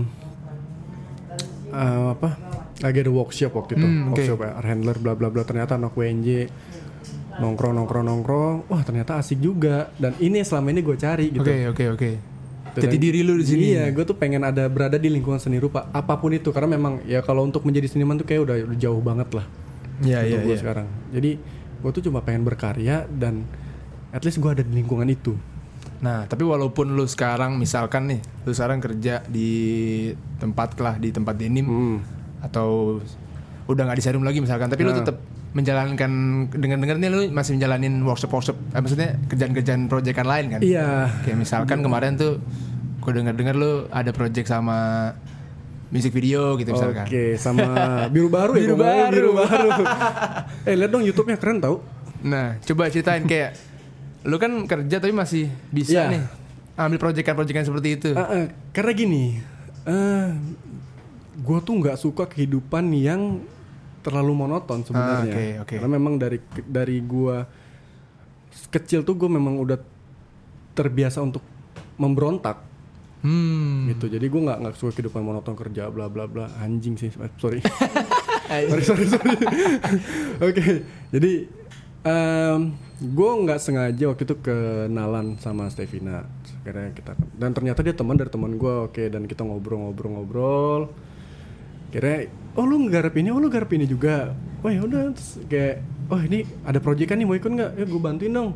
eh, 1.70 2.08
apa 2.14 2.30
lagi 2.78 2.98
ada 3.02 3.12
workshop 3.12 3.52
waktu 3.54 3.72
itu 3.76 3.84
Hmm, 3.84 4.02
oke. 4.08 4.16
workshop 4.16 4.40
ya, 4.40 4.52
handler 4.62 4.96
bla 4.96 5.14
bla 5.14 5.28
bla 5.28 5.44
ternyata 5.44 5.76
anak 5.76 5.92
WNJ 5.92 6.48
nongkrong 7.38 7.74
nongkrong 7.76 8.06
nongkrong 8.06 8.56
wah 8.66 8.82
ternyata 8.82 9.18
asik 9.18 9.38
juga 9.38 9.90
dan 9.98 10.14
ini 10.18 10.42
selama 10.42 10.72
ini 10.72 10.82
gue 10.82 10.96
cari 10.96 11.30
gitu 11.30 11.44
Oke, 11.44 11.58
oke, 11.70 11.86
oke. 11.94 12.12
Gitu 12.68 12.86
Jadi 12.86 12.98
diri 13.02 13.26
lu 13.26 13.34
di 13.34 13.42
sini. 13.42 13.74
Iya, 13.74 13.90
gue 13.90 14.06
tuh 14.06 14.14
pengen 14.14 14.46
ada 14.46 14.70
berada 14.70 15.02
di 15.02 15.10
lingkungan 15.10 15.42
seni 15.42 15.58
rupa 15.58 15.90
apa 15.90 16.14
pun 16.14 16.30
itu 16.30 16.54
karena 16.54 16.78
memang 16.78 17.02
ya 17.04 17.26
kalau 17.26 17.42
untuk 17.42 17.66
menjadi 17.66 17.90
seniman 17.90 18.14
tuh 18.16 18.26
kayak 18.26 18.46
udah, 18.46 18.56
udah 18.70 18.78
jauh 18.78 19.02
banget 19.02 19.34
lah 19.34 19.46
Iya, 19.98 20.22
untuk 20.22 20.30
iya, 20.30 20.46
gue 20.46 20.54
iya. 20.54 20.62
sekarang. 20.62 20.88
Jadi 21.10 21.32
gue 21.78 21.92
tuh 21.92 22.04
cuma 22.04 22.22
pengen 22.22 22.42
berkarya 22.42 23.06
dan 23.08 23.46
at 24.10 24.24
least 24.24 24.38
gue 24.38 24.50
ada 24.50 24.64
di 24.64 24.74
lingkungan 24.74 25.08
itu. 25.08 25.36
Nah, 25.98 26.30
tapi 26.30 26.46
walaupun 26.46 26.94
lu 26.94 27.06
sekarang 27.06 27.58
misalkan 27.58 28.06
nih, 28.06 28.20
lu 28.46 28.54
sekarang 28.54 28.78
kerja 28.78 29.26
di 29.26 29.50
tempat 30.38 30.78
lah 30.78 30.96
di 30.96 31.10
tempat 31.10 31.34
denim 31.34 31.66
Hmm. 31.66 31.98
atau 32.40 33.02
udah 33.66 33.82
nggak 33.84 33.98
di 33.98 34.04
serum 34.06 34.22
lagi 34.22 34.38
misalkan, 34.38 34.70
tapi 34.70 34.86
lu 34.86 34.94
Nah. 34.94 35.02
tetap 35.02 35.18
menjalankan 35.52 36.12
dengar-dengar 36.54 37.02
nih 37.02 37.10
lu 37.10 37.22
masih 37.34 37.58
menjalanin 37.58 37.98
workshop-workshop, 38.06 38.58
eh, 38.72 38.80
maksudnya 38.80 39.10
kerjaan-kerjaan 39.26 39.90
proyekan 39.90 40.28
lain 40.30 40.46
kan? 40.54 40.60
Iya. 40.62 41.10
Kayak 41.26 41.38
misalkan 41.42 41.82
kemarin 41.82 42.14
tuh 42.14 42.38
gue 43.02 43.12
dengar-dengar 43.12 43.56
lu 43.58 43.90
ada 43.90 44.12
project 44.14 44.46
sama 44.46 45.10
music 45.88 46.12
video 46.12 46.56
gitu 46.56 46.70
misalkan. 46.70 47.06
Oke, 47.06 47.36
sama 47.36 47.68
biru 48.08 48.28
baru 48.28 48.54
ya. 48.54 48.62
Biru 48.62 48.76
ngomongnya 48.76 49.04
baru. 49.04 49.14
Biru 49.14 49.30
baru. 49.32 49.70
eh 50.64 50.76
lihat 50.76 50.92
dong 50.92 51.04
YouTube-nya 51.04 51.38
keren 51.38 51.58
tau. 51.58 51.80
Nah, 52.20 52.60
coba 52.62 52.90
ceritain 52.90 53.24
kayak 53.24 53.56
lu 54.24 54.36
kan 54.36 54.52
kerja 54.66 54.98
tapi 54.98 55.14
masih 55.14 55.48
bisa 55.70 55.94
Iya. 55.94 56.06
nih 56.10 56.24
ambil 56.76 56.98
proyekan-proyekan 57.00 57.64
seperti 57.64 57.90
itu. 57.96 58.10
Ah, 58.12 58.26
ah, 58.28 58.46
karena 58.70 58.92
gini, 58.92 59.40
eh 59.84 60.28
gue 61.38 61.58
tuh 61.62 61.74
nggak 61.74 61.96
suka 61.96 62.26
kehidupan 62.26 62.92
yang 62.92 63.42
terlalu 64.02 64.34
monoton 64.36 64.84
sebenarnya. 64.84 65.24
Ah, 65.24 65.24
oke, 65.28 65.46
oke. 65.64 65.74
Karena 65.76 65.92
memang 65.92 66.14
dari 66.16 66.38
dari 66.64 66.98
gue 67.00 67.38
kecil 68.68 69.02
tuh 69.02 69.16
gue 69.16 69.28
memang 69.28 69.58
udah 69.58 69.80
terbiasa 70.74 71.20
untuk 71.20 71.42
memberontak 71.96 72.62
Hmm. 73.18 73.67
Gitu. 73.96 74.06
Jadi 74.12 74.26
gue 74.28 74.42
nggak 74.42 74.58
nggak 74.64 74.74
suka 74.76 74.92
kehidupan 75.00 75.22
monoton 75.24 75.56
kerja 75.56 75.88
bla 75.88 76.12
bla 76.12 76.28
bla 76.28 76.52
anjing 76.60 77.00
sih. 77.00 77.12
Sorry. 77.42 77.62
sorry 78.48 78.84
sorry 78.84 79.06
sorry. 79.12 79.36
Oke, 80.48 80.88
jadi 81.12 81.32
gue 82.98 83.32
nggak 83.44 83.60
sengaja 83.60 84.04
waktu 84.08 84.24
itu 84.24 84.36
kenalan 84.40 85.36
sama 85.38 85.68
Stevina. 85.68 86.24
Akhirnya 86.64 86.92
kita 86.96 87.12
dan 87.36 87.52
ternyata 87.52 87.80
dia 87.84 87.96
teman 87.96 88.16
dari 88.16 88.32
teman 88.32 88.56
gue. 88.56 88.76
Oke, 88.88 89.12
dan 89.12 89.28
kita 89.28 89.44
ngobrol-ngobrol-ngobrol. 89.44 90.92
Kira, 91.88 92.28
oh 92.60 92.68
lu 92.68 92.84
nggarap 92.84 93.16
ini, 93.16 93.32
oh 93.32 93.40
lu 93.40 93.48
garap 93.48 93.72
ini 93.72 93.88
juga. 93.88 94.36
Oh 94.60 94.68
ya 94.68 94.84
udah, 94.84 95.16
kayak, 95.48 95.80
oh 96.12 96.20
ini 96.20 96.44
ada 96.68 96.84
proyek 96.84 97.08
kan 97.08 97.16
nih 97.16 97.24
mau 97.24 97.40
ikut 97.40 97.48
nggak? 97.48 97.72
Ya 97.80 97.86
gue 97.88 98.02
bantuin 98.02 98.34
dong. 98.36 98.50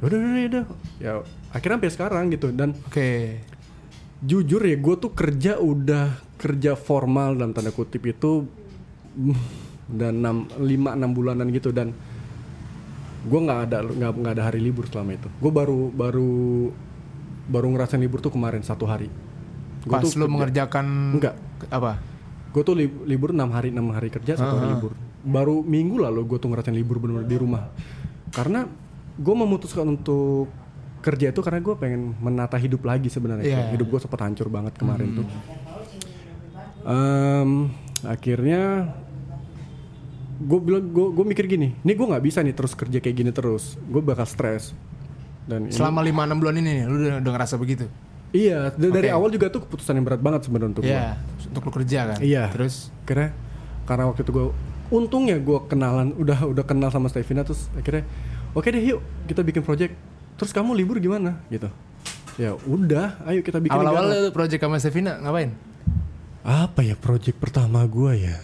Udah, 0.00 0.16
udah, 0.18 0.30
udah, 0.32 0.46
udah. 0.48 0.64
Ya 0.98 1.12
akhirnya 1.52 1.76
sampai 1.78 1.92
sekarang 1.92 2.24
gitu 2.32 2.48
dan 2.50 2.72
Oke. 2.88 3.38
Jujur 4.20 4.60
ya 4.60 4.76
gue 4.76 4.94
tuh 4.96 5.12
kerja 5.12 5.56
udah 5.56 6.12
kerja 6.36 6.72
formal 6.72 7.34
dalam 7.34 7.52
tanda 7.52 7.70
kutip 7.70 8.04
itu 8.04 8.44
dan 9.90 10.20
enam 10.20 10.36
lima 10.56 10.94
enam 10.94 11.10
bulanan 11.10 11.48
gitu 11.50 11.72
dan 11.72 11.92
gue 13.20 13.36
nggak 13.36 13.60
ada 13.68 13.78
nggak 13.84 14.10
nggak 14.16 14.32
ada 14.32 14.44
hari 14.44 14.60
libur 14.60 14.88
selama 14.88 15.12
itu. 15.12 15.28
Gue 15.36 15.52
baru 15.52 15.88
baru 15.88 16.32
baru 17.46 17.66
ngerasain 17.68 18.00
libur 18.00 18.20
tuh 18.20 18.30
kemarin 18.30 18.62
satu 18.62 18.84
hari. 18.84 19.08
Gua 19.82 19.98
Pas 19.98 20.04
tuh 20.04 20.16
lu 20.16 20.24
kerja- 20.24 20.32
mengerjakan 20.32 20.86
Enggak. 21.16 21.34
apa? 21.68 22.00
gue 22.50 22.62
tuh 22.66 22.74
li- 22.74 22.90
libur 23.06 23.30
enam 23.30 23.46
hari 23.54 23.70
enam 23.70 23.94
hari 23.94 24.10
kerja 24.10 24.34
satu 24.34 24.54
hari 24.56 24.68
libur. 24.74 24.92
Baru 25.20 25.60
minggu 25.60 26.00
lalu 26.00 26.24
gue 26.26 26.38
tuh 26.38 26.48
ngerasain 26.48 26.72
libur 26.72 26.98
bener-bener 26.98 27.28
di 27.28 27.36
rumah. 27.36 27.68
Karena 28.30 28.66
gue 29.14 29.34
memutuskan 29.36 29.86
untuk 29.86 30.48
kerja 31.00 31.26
itu 31.28 31.40
karena 31.40 31.58
gue 31.58 31.74
pengen 31.74 32.12
menata 32.16 32.54
hidup 32.54 32.82
lagi 32.82 33.08
sebenarnya. 33.08 33.42
Iya. 33.42 33.60
hidup 33.72 33.88
gue 33.88 34.00
sempat 34.00 34.20
hancur 34.20 34.46
banget 34.46 34.72
kemarin 34.74 35.08
tuh. 35.14 35.26
Em, 36.82 37.68
akhirnya 38.02 38.94
gue 40.40 40.58
bilang 40.58 40.84
gue 40.86 41.06
gue 41.12 41.24
mikir 41.26 41.44
gini 41.44 41.76
ini 41.76 41.92
gue 41.92 42.06
nggak 42.06 42.24
bisa 42.24 42.40
nih 42.40 42.52
terus 42.52 42.72
kerja 42.72 42.98
kayak 42.98 43.16
gini 43.16 43.30
terus. 43.30 43.76
Gue 43.82 44.00
bakal 44.00 44.24
stres. 44.24 44.72
Dan 45.44 45.68
Selama 45.68 46.00
5 46.00 46.12
6 46.26 46.36
bulan 46.36 46.54
ini 46.54 46.70
nih 46.70 46.84
lu 46.84 46.96
udah, 46.98 47.16
udah 47.20 47.32
ngerasa 47.34 47.56
begitu. 47.56 47.88
iya 48.30 48.70
da- 48.70 48.94
dari 48.94 49.10
awal 49.10 49.26
juga 49.28 49.50
tuh 49.50 49.58
keputusan 49.60 49.90
yang 49.92 50.06
berat 50.06 50.22
banget 50.22 50.46
sebenarnya 50.46 50.70
untuk 50.70 50.84
gue 50.84 50.94
Iya, 50.94 51.18
untuk 51.44 51.62
lu 51.66 51.72
kerja 51.74 52.00
kan. 52.06 52.18
Iya. 52.22 52.44
Terus? 52.48 52.94
Akhirnya 53.02 53.34
karena 53.82 54.04
waktu 54.06 54.22
itu 54.22 54.30
gue 54.30 54.46
untungnya 54.88 55.36
gue 55.36 55.58
kenalan 55.66 56.14
udah 56.14 56.46
udah 56.46 56.62
kenal 56.62 56.90
sama 56.90 57.06
Stevina 57.06 57.42
terus 57.42 57.66
akhirnya 57.72 58.06
oke 58.52 58.66
deh 58.66 58.78
yuk 58.80 58.98
kita 59.26 59.42
bikin 59.42 59.62
project 59.62 59.94
terus 60.40 60.50
kamu 60.50 60.72
libur 60.72 60.96
gimana 60.96 61.36
gitu 61.46 61.68
ya 62.34 62.56
udah 62.56 63.20
ayo 63.28 63.44
kita 63.44 63.60
bikin 63.60 63.76
awal-awal 63.76 64.32
project 64.32 64.56
sama 64.58 64.80
Stevina 64.80 65.20
ngapain? 65.20 65.52
apa 66.40 66.80
ya 66.80 66.96
project 66.96 67.36
pertama 67.36 67.84
gue 67.84 68.24
ya 68.24 68.36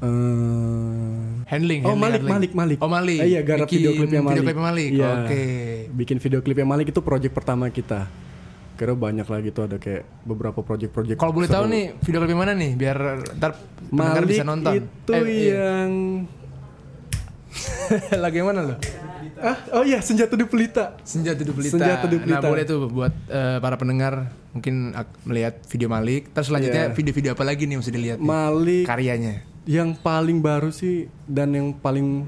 Eh, 0.00 1.28
Handling. 1.44 1.84
oh 1.84 1.92
handling, 1.92 2.00
Malik 2.00 2.20
handling. 2.24 2.32
Malik 2.32 2.52
Malik 2.56 2.78
Oh 2.80 2.88
Malik. 2.88 3.20
Eh, 3.20 3.36
iya 3.36 3.40
garap 3.44 3.68
Bikin 3.68 3.76
video 3.76 3.92
klipnya 3.92 4.20
Malik 4.24 4.32
Video 4.32 4.44
klipnya 4.48 4.64
Malik. 4.64 4.88
Iya. 4.90 5.10
Oke. 5.12 5.42
bikin 5.92 6.16
video 6.16 6.38
klipnya 6.40 6.64
Malik 6.64 6.86
itu 6.88 7.00
project 7.04 7.32
pertama 7.36 7.68
kita 7.68 8.08
kira 8.74 8.96
banyak 8.96 9.28
lagi 9.28 9.52
tuh 9.52 9.68
ada 9.68 9.76
kayak 9.76 10.08
beberapa 10.24 10.64
project-project 10.64 11.20
Kalau 11.20 11.36
boleh 11.36 11.52
tahu 11.52 11.68
nih 11.68 12.00
video 12.00 12.16
klipnya 12.16 12.38
mana 12.40 12.52
nih 12.56 12.72
biar 12.72 12.96
ntar 13.36 13.60
Malik 13.92 14.24
bisa 14.26 14.40
nonton. 14.40 14.72
itu 14.72 15.12
Eh, 15.12 15.20
iya. 15.20 15.84
yang 15.84 15.92
Lagu 18.24 18.34
yang 18.34 18.48
mana 18.48 18.60
lo? 18.64 18.74
Ah 19.42 19.56
oh 19.72 19.82
iya 19.82 19.98
senjata 19.98 20.32
di 20.32 20.44
pelita 20.44 21.00
Senjata 21.02 21.40
di 21.40 21.48
Pelita. 21.48 21.72
Senjata 21.72 22.04
di 22.04 22.16
Pelita. 22.16 22.38
Nah 22.38 22.46
boleh 22.46 22.64
tuh 22.64 22.78
buat 22.86 23.12
eh, 23.26 23.56
para 23.56 23.74
pendengar 23.74 24.28
mungkin 24.50 24.92
melihat 25.22 25.58
video 25.64 25.88
Malik. 25.88 26.28
Terus 26.30 26.46
selanjutnya 26.46 26.84
Iya. 26.86 26.92
video-video 26.92 27.30
apa 27.32 27.42
lagi 27.42 27.62
nih 27.62 27.72
yang 27.72 27.80
mesti 27.80 27.92
dilihat? 27.92 28.18
nih? 28.18 28.26
Malik 28.26 28.84
Karyanya. 28.84 29.34
yang 29.62 29.92
paling 29.94 30.40
baru 30.40 30.68
sih 30.68 30.96
dan 31.24 31.50
yang 31.50 31.72
paling 31.72 32.26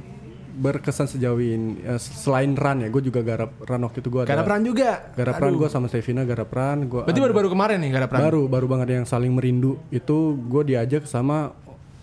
berkesan 0.55 1.07
sejauh 1.07 1.39
ini 1.39 1.81
eh, 1.83 1.97
selain 1.97 2.53
Ran 2.53 2.79
ya 2.79 2.89
gue 2.89 3.03
juga 3.03 3.21
garap 3.21 3.57
Ran 3.59 3.81
waktu 3.83 3.99
itu 3.99 4.09
gue 4.11 4.23
Garap 4.23 4.45
peran 4.45 4.63
juga. 4.63 5.13
garap 5.13 5.37
Ran 5.37 5.53
gue 5.55 5.65
sama 5.67 5.87
Stevina 5.87 6.23
garap 6.23 6.49
Ran 6.49 6.85
gue 6.87 7.03
Berarti 7.03 7.21
baru-baru 7.21 7.49
kemarin 7.49 7.79
nih 7.79 7.91
garap 7.91 8.09
peran. 8.11 8.21
baru 8.23 8.43
baru 8.47 8.67
banget 8.69 8.89
yang 8.95 9.07
saling 9.07 9.33
merindu 9.33 9.81
itu 9.89 10.17
gue 10.39 10.63
diajak 10.67 11.05
sama 11.05 11.57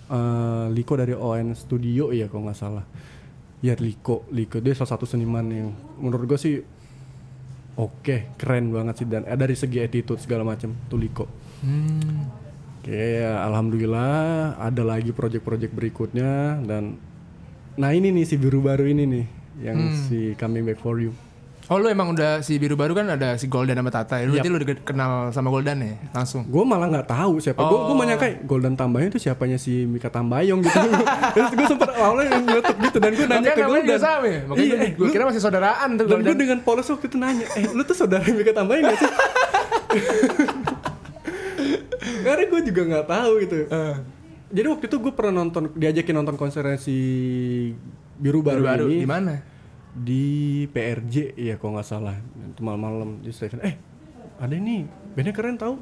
eh, 0.07 0.65
Liko 0.69 0.93
dari 0.95 1.13
ON 1.13 1.53
Studio 1.53 2.09
ya 2.09 2.25
kalau 2.25 2.45
nggak 2.45 2.57
salah 2.57 2.83
ya 3.59 3.75
Liko 3.75 4.23
Liko 4.31 4.59
dia 4.59 4.71
salah 4.73 4.95
satu 4.95 5.03
seniman 5.03 5.45
yang 5.51 5.69
menurut 5.99 6.25
gue 6.25 6.39
sih 6.39 6.55
oke 7.75 8.35
keren 8.39 8.71
banget 8.71 9.03
sih 9.03 9.07
dan 9.07 9.23
eh, 9.27 9.35
dari 9.35 9.55
segi 9.55 9.79
attitude 9.79 10.19
segala 10.19 10.43
macam 10.43 10.71
tuh 10.87 10.99
Liko 10.99 11.25
Hmm. 11.59 12.31
Oke, 12.79 12.95
ya, 12.95 13.43
alhamdulillah 13.43 14.55
ada 14.55 14.79
lagi 14.87 15.11
project-project 15.11 15.75
berikutnya 15.75 16.63
dan 16.63 16.95
nah 17.75 17.91
ini 17.91 18.15
nih 18.15 18.23
si 18.23 18.39
biru 18.39 18.63
baru 18.63 18.87
ini 18.87 19.03
nih 19.03 19.25
yang 19.59 19.79
si 20.07 20.31
Coming 20.39 20.63
Back 20.63 20.79
for 20.79 20.95
You. 21.03 21.11
Oh 21.69 21.77
lu 21.77 21.85
emang 21.85 22.17
udah 22.17 22.41
si 22.41 22.57
biru 22.57 22.73
baru 22.73 22.97
kan 22.97 23.05
ada 23.05 23.38
si 23.38 23.45
Golden 23.45 23.77
sama 23.77 23.93
Tata 23.93 24.17
ya? 24.17 24.25
Lu 24.25 24.33
Yap. 24.33 24.41
berarti 24.41 24.49
lu 24.49 24.57
udah 24.57 24.67
kenal 24.81 25.11
sama 25.29 25.53
Golden 25.53 25.77
ya? 25.79 25.93
Langsung? 26.17 26.41
Gue 26.49 26.65
malah 26.65 26.89
nggak 26.89 27.05
tahu 27.05 27.38
siapa. 27.38 27.61
Gue 27.61 27.79
gue 27.85 27.93
menyangka 27.95 28.27
Golden 28.41 28.73
Tambayong 28.73 29.13
itu 29.13 29.21
siapanya 29.21 29.61
si 29.61 29.85
Mika 29.85 30.09
Tambayong 30.09 30.65
gitu. 30.65 30.73
Terus 31.38 31.51
gue 31.53 31.67
sempat 31.69 31.93
awalnya 31.93 32.41
ngeletuk 32.41 32.73
gitu 32.73 32.97
dan 32.97 33.11
gue 33.13 33.25
nanya 33.29 33.53
Makanya 33.53 33.53
ke 33.53 33.69
Golden. 33.69 33.99
sama 34.01 34.25
ya? 34.25 34.39
Makanya 34.49 34.65
Iya, 34.65 34.89
gue, 34.97 35.05
eh, 35.05 35.11
kira 35.13 35.23
masih 35.29 35.41
saudaraan 35.45 35.89
tuh 35.93 36.05
dan 36.09 36.19
gue 36.25 36.35
dengan 36.35 36.59
polos 36.59 36.89
waktu 36.89 37.05
itu 37.05 37.17
nanya, 37.21 37.45
eh 37.53 37.69
lu 37.69 37.85
tuh 37.85 37.93
saudara 37.93 38.25
Mika 38.25 38.49
Tambayong 38.49 38.89
gak 38.89 38.97
sih? 38.97 39.11
Karena 42.19 42.43
gue 42.45 42.61
juga 42.65 42.81
nggak 42.83 43.05
tahu 43.05 43.31
gitu. 43.45 43.57
Eh, 43.69 43.95
Jadi 44.49 44.65
waktu 44.65 44.85
itu 44.89 44.97
gue 44.97 45.13
pernah 45.13 45.45
nonton 45.45 45.69
diajakin 45.77 46.15
nonton 46.17 46.33
konser 46.33 46.65
si 46.81 46.97
biru 48.17 48.41
baru, 48.41 48.65
baru 48.65 48.85
ini 48.89 49.05
di 49.05 49.09
mana? 49.09 49.33
Di 50.00 50.25
PRJ 50.68 51.36
ya 51.36 51.56
kalau 51.56 51.75
nggak 51.75 51.86
salah. 51.86 52.15
Itu 52.46 52.60
malam-malam 52.60 53.20
di 53.20 53.29
Stephen 53.29 53.60
eh 53.60 53.75
ada 54.38 54.51
nih 54.51 54.84
bandnya 55.13 55.34
keren 55.34 55.56
tau. 55.56 55.75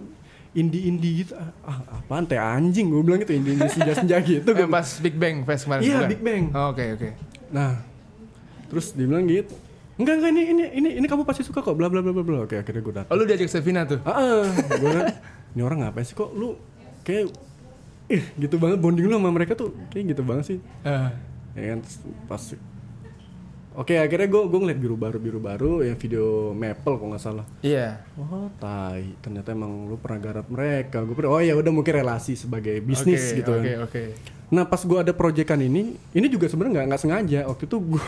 Indie 0.52 0.86
indie 0.86 1.22
gitu. 1.22 1.38
Ah 1.38 1.54
ah, 1.64 1.80
apaan 1.96 2.26
teh 2.26 2.36
anjing 2.36 2.90
gue 2.90 2.98
bilang 3.00 3.20
gitu 3.20 3.30
indie 3.32 3.54
indie 3.54 3.70
senja 3.70 3.94
senja 3.94 4.18
gitu. 4.26 4.48
Eh, 4.48 4.56
gua- 4.58 4.74
pas 4.74 4.88
Big 4.98 5.14
Bang 5.14 5.44
Fest 5.44 5.66
kemarin 5.66 5.84
Iya? 5.84 6.00
Big 6.08 6.20
Bang. 6.20 6.50
Oh, 6.52 6.72
Oke 6.72 6.84
oke. 6.92 7.10
nah 7.48 7.78
terus 8.66 8.92
dia 8.92 9.06
bilang 9.06 9.24
gitu. 9.24 9.54
Enggak 9.96 10.14
enggak 10.16 10.32
ini 10.32 10.42
ini 10.48 10.64
ini 10.74 10.90
ini 10.98 11.06
kamu 11.06 11.24
pasti 11.24 11.42
suka 11.42 11.62
kok 11.62 11.74
bla 11.74 11.88
bla 11.88 12.02
bla 12.02 12.10
bla 12.12 12.22
bla. 12.22 12.38
Oke 12.44 12.58
akhirnya 12.58 12.82
gue 12.82 12.94
datang. 12.96 13.10
Oh 13.10 13.16
lu 13.16 13.24
diajak 13.24 13.48
Stevina 13.48 13.82
tuh? 13.84 14.02
ah 14.02 14.12
ah. 14.12 14.46
gue 14.50 14.78
bilang, 14.84 15.10
ini 15.52 15.62
orang 15.62 15.78
ngapain 15.80 16.04
sih 16.04 16.14
kok? 16.14 16.30
Lu 16.32 16.58
kayak 17.02 17.30
ih 18.08 18.24
gitu 18.36 18.56
banget 18.56 18.78
bonding 18.78 19.06
lu 19.06 19.14
sama 19.14 19.30
mereka 19.30 19.54
tuh. 19.54 19.74
Kayak 19.90 20.16
gitu 20.16 20.22
banget 20.22 20.46
sih. 20.48 20.58
Eh, 20.82 21.10
ya 21.54 21.66
kan 21.72 21.80
pas 22.26 22.42
oke 23.78 23.94
akhirnya 23.94 24.26
gue 24.26 24.42
gue 24.44 24.60
ngeliat 24.60 24.80
biru 24.82 24.96
baru 24.98 25.18
biru 25.18 25.40
baru 25.40 25.72
yang 25.80 25.96
video 25.96 26.50
Maple 26.52 26.98
kok 26.98 27.08
nggak 27.08 27.24
salah. 27.24 27.46
Iya. 27.62 28.02
oh 28.18 28.50
tai. 28.58 29.14
Ternyata 29.22 29.54
emang 29.54 29.86
lu 29.86 29.96
pernah 29.96 30.20
garap 30.20 30.50
mereka. 30.50 31.06
Gue 31.06 31.14
pikir 31.14 31.30
oh 31.30 31.38
ya 31.38 31.54
udah 31.54 31.70
mungkin 31.70 31.94
relasi 31.96 32.34
sebagai 32.34 32.82
bisnis 32.82 33.22
Oke, 33.22 33.38
gitu 33.38 33.52
Oke 33.54 33.72
kan. 33.72 33.86
oke. 33.86 34.04
nah 34.48 34.64
pas 34.64 34.80
gue 34.80 34.96
ada 34.96 35.12
proyekan 35.12 35.60
ini 35.60 36.00
ini 36.16 36.28
juga 36.32 36.48
sebenarnya 36.48 36.74
nggak 36.82 36.88
nggak 36.90 37.02
sengaja. 37.06 37.40
Waktu 37.46 37.64
itu 37.64 37.78
gue 37.78 38.08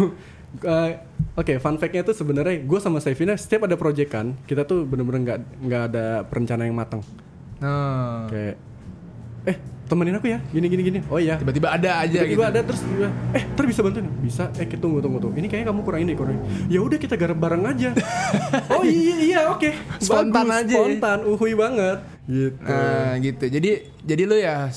oke 1.40 1.54
fun 1.62 1.78
fact-nya 1.78 2.02
tuh 2.02 2.16
sebenarnya 2.18 2.66
gue 2.66 2.80
sama 2.82 2.98
Sevina 2.98 3.38
setiap 3.38 3.70
ada 3.70 3.78
proyekan 3.78 4.34
kita 4.50 4.66
tuh 4.66 4.82
bener-bener 4.82 5.22
nggak 5.22 5.40
nggak 5.62 5.84
ada 5.94 6.06
perencanaan 6.26 6.68
yang 6.68 6.78
matang 6.78 7.02
Nah, 7.60 8.32
kayak 8.32 8.56
eh 9.46 9.58
temenin 9.90 10.14
aku 10.14 10.28
ya. 10.28 10.40
Gini 10.48 10.68
gini 10.68 10.82
gini. 10.84 11.00
Oh 11.10 11.18
iya. 11.18 11.36
Tiba-tiba 11.36 11.68
ada 11.68 12.00
aja 12.00 12.14
gitu. 12.14 12.38
tiba-tiba 12.38 12.46
ada 12.48 12.60
terus 12.62 12.80
tiba, 12.80 13.10
eh 13.32 13.44
ntar 13.50 13.66
bisa 13.66 13.82
bantuin? 13.82 14.06
Bisa. 14.20 14.44
Eh 14.54 14.66
kita 14.66 14.80
tunggu 14.80 15.02
tunggu 15.02 15.18
tunggu. 15.18 15.36
Ini 15.36 15.48
kayaknya 15.48 15.68
kamu 15.68 15.82
kurang 15.82 16.02
ini 16.02 16.14
kurang 16.14 16.38
ini. 16.38 16.46
ya 16.70 16.80
udah 16.80 16.96
kita 16.96 17.16
garap 17.16 17.36
bareng 17.36 17.66
aja. 17.66 17.90
Oh 18.70 18.82
iya 18.82 19.16
iya 19.18 19.40
oke. 19.50 19.70
Spontan 19.98 20.46
Bagus, 20.46 20.62
aja. 20.64 20.76
spontan. 20.76 21.20
Uhui 21.26 21.54
banget. 21.54 21.98
Gitu. 22.24 22.62
Nah 22.62 23.18
gitu. 23.18 23.46
Jadi 23.46 23.70
jadi 24.00 24.24
lu 24.24 24.36
ya 24.36 24.70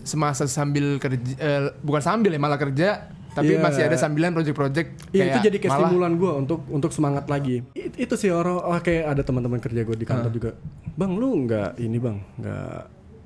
semasa 0.00 0.44
sambil 0.44 0.96
kerja 0.96 1.20
eh, 1.36 1.60
bukan 1.78 2.00
sambil 2.00 2.30
ya 2.30 2.40
malah 2.40 2.56
kerja 2.56 2.88
tapi 3.30 3.50
Iya. 3.50 3.60
masih 3.60 3.82
ada 3.84 3.96
sambilan 3.96 4.30
project-project 4.30 5.10
Iya 5.10 5.24
itu 5.28 5.38
jadi 5.44 5.56
kayak 5.58 5.66
malah- 5.68 5.90
stimulan 5.90 6.12
gue 6.14 6.32
untuk 6.32 6.60
untuk 6.68 6.90
semangat 6.90 7.26
lagi. 7.26 7.66
It- 7.72 7.98
itu 7.98 8.14
sih 8.14 8.30
orang 8.30 8.56
oh, 8.56 8.78
kayak 8.78 9.10
ada 9.10 9.22
teman-teman 9.22 9.58
kerja 9.58 9.82
gue 9.82 9.96
di 9.96 10.06
kantor 10.06 10.30
juga. 10.30 10.50
Bang 10.94 11.18
lu 11.18 11.42
nggak 11.42 11.76
ini 11.76 11.98
bang? 11.98 12.22
Nggak 12.38 12.78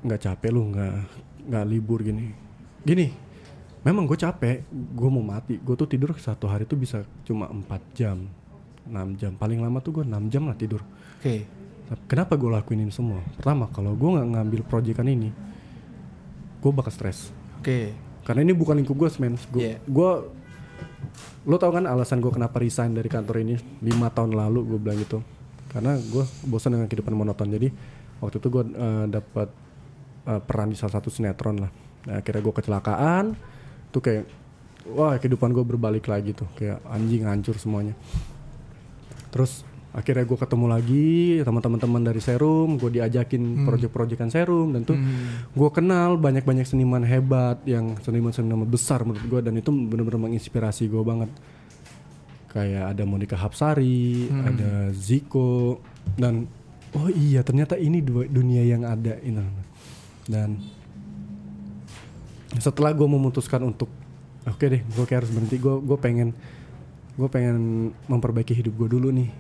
nggak 0.03 0.21
capek 0.23 0.51
lu 0.51 0.71
nggak 0.71 0.95
nggak 1.49 1.65
libur 1.67 2.01
gini. 2.01 2.31
Gini, 2.83 3.11
memang 3.83 4.07
gue 4.07 4.15
capek. 4.15 4.63
Gue 4.71 5.09
mau 5.11 5.23
mati. 5.23 5.59
Gue 5.59 5.75
tuh 5.75 5.89
tidur 5.89 6.15
satu 6.17 6.47
hari 6.47 6.65
tuh 6.65 6.79
bisa 6.79 7.03
cuma 7.25 7.49
4 7.49 7.67
jam, 7.93 8.29
6 8.85 9.19
jam. 9.21 9.33
Paling 9.35 9.59
lama 9.59 9.79
tuh 9.81 10.01
gue 10.01 10.05
6 10.07 10.29
jam 10.29 10.47
lah 10.47 10.55
tidur. 10.55 10.81
Oke. 11.19 11.45
Tapi 11.89 12.03
Kenapa 12.05 12.37
gue 12.37 12.51
lakuin 12.53 12.85
ini 12.85 12.93
semua? 12.93 13.25
Pertama 13.35 13.67
kalau 13.69 13.97
gue 13.97 14.09
nggak 14.09 14.29
ngambil 14.29 14.61
proyekan 14.65 15.09
ini, 15.09 15.33
gue 16.61 16.71
bakal 16.71 16.93
stres. 16.93 17.33
Oke. 17.59 17.97
Karena 18.23 18.45
ini 18.45 18.53
bukan 18.53 18.77
lingkup 18.77 18.93
gue, 18.95 19.09
men. 19.19 19.41
Gue, 19.49 19.63
Iya. 19.65 19.77
gua- 19.89 20.29
lo 21.49 21.57
tau 21.57 21.73
kan 21.73 21.89
alasan 21.89 22.21
gue 22.21 22.29
kenapa 22.29 22.61
resign 22.61 22.93
dari 22.93 23.09
kantor 23.09 23.41
ini 23.41 23.57
lima 23.81 24.13
tahun 24.13 24.37
lalu 24.37 24.69
gue 24.69 24.79
bilang 24.79 25.01
gitu. 25.01 25.19
Karena 25.73 25.97
gue 25.97 26.23
bosan 26.45 26.77
dengan 26.77 26.87
kehidupan 26.87 27.17
monoton. 27.17 27.49
Jadi 27.49 27.73
waktu 28.21 28.37
itu 28.37 28.49
gue 28.49 28.65
dapat 29.09 29.49
eh, 30.29 30.41
peran 30.45 30.69
di 30.71 30.77
salah 30.77 31.01
satu 31.01 31.09
sinetron 31.09 31.57
lah. 31.65 31.73
Nah, 32.09 32.21
akhirnya 32.21 32.43
gue 32.45 32.55
kecelakaan. 32.55 33.25
Tuh 33.89 34.01
kayak 34.05 34.25
wah 34.93 35.17
kehidupan 35.17 35.57
gue 35.57 35.65
berbalik 35.65 36.05
lagi 36.07 36.37
tuh. 36.37 36.49
Kayak 36.55 36.85
anjing 36.87 37.25
hancur 37.25 37.57
semuanya. 37.57 37.97
Terus 39.33 39.65
akhirnya 39.89 40.29
gue 40.29 40.39
ketemu 40.39 40.67
lagi 40.69 41.09
sama 41.43 41.59
teman-teman 41.65 42.03
dari 42.05 42.21
Serum, 42.21 42.77
gue 42.77 43.01
diajakin 43.01 43.65
project-projectan 43.65 44.29
Serum 44.29 44.77
dan 44.77 44.85
tuh 44.85 45.01
gue 45.57 45.71
kenal 45.73 46.21
banyak-banyak 46.21 46.69
seniman 46.69 47.03
hebat 47.03 47.59
yang 47.65 47.97
seniman-seniman 48.05 48.69
besar 48.69 49.03
menurut 49.03 49.25
gue 49.25 49.41
dan 49.49 49.57
itu 49.57 49.73
benar-benar 49.73 50.29
menginspirasi 50.29 50.87
gue 50.93 51.03
banget. 51.03 51.33
Kayak 52.49 52.97
ada 52.97 53.05
Monica 53.05 53.37
Hapsari, 53.37 54.29
ada 54.33 54.93
Ziko 54.93 55.81
dan 56.17 56.49
oh 56.97 57.09
iya 57.13 57.45
ternyata 57.45 57.77
ini 57.77 58.01
dua 58.01 58.25
dunia 58.25 58.65
yang 58.65 58.89
ada 58.89 59.21
ini 59.21 59.68
dan 60.29 60.61
setelah 62.57 62.93
gue 62.93 63.05
memutuskan 63.05 63.61
untuk 63.63 63.89
oke 64.45 64.61
deh 64.63 64.81
gue 64.81 65.05
kayak 65.05 65.25
harus 65.25 65.33
berhenti 65.33 65.57
gue 65.57 65.75
gue 65.75 65.99
pengen 65.99 66.33
gue 67.15 67.29
pengen 67.29 67.57
memperbaiki 68.07 68.55
hidup 68.55 68.77
gue 68.77 68.89
dulu 68.93 69.11
nih 69.11 69.31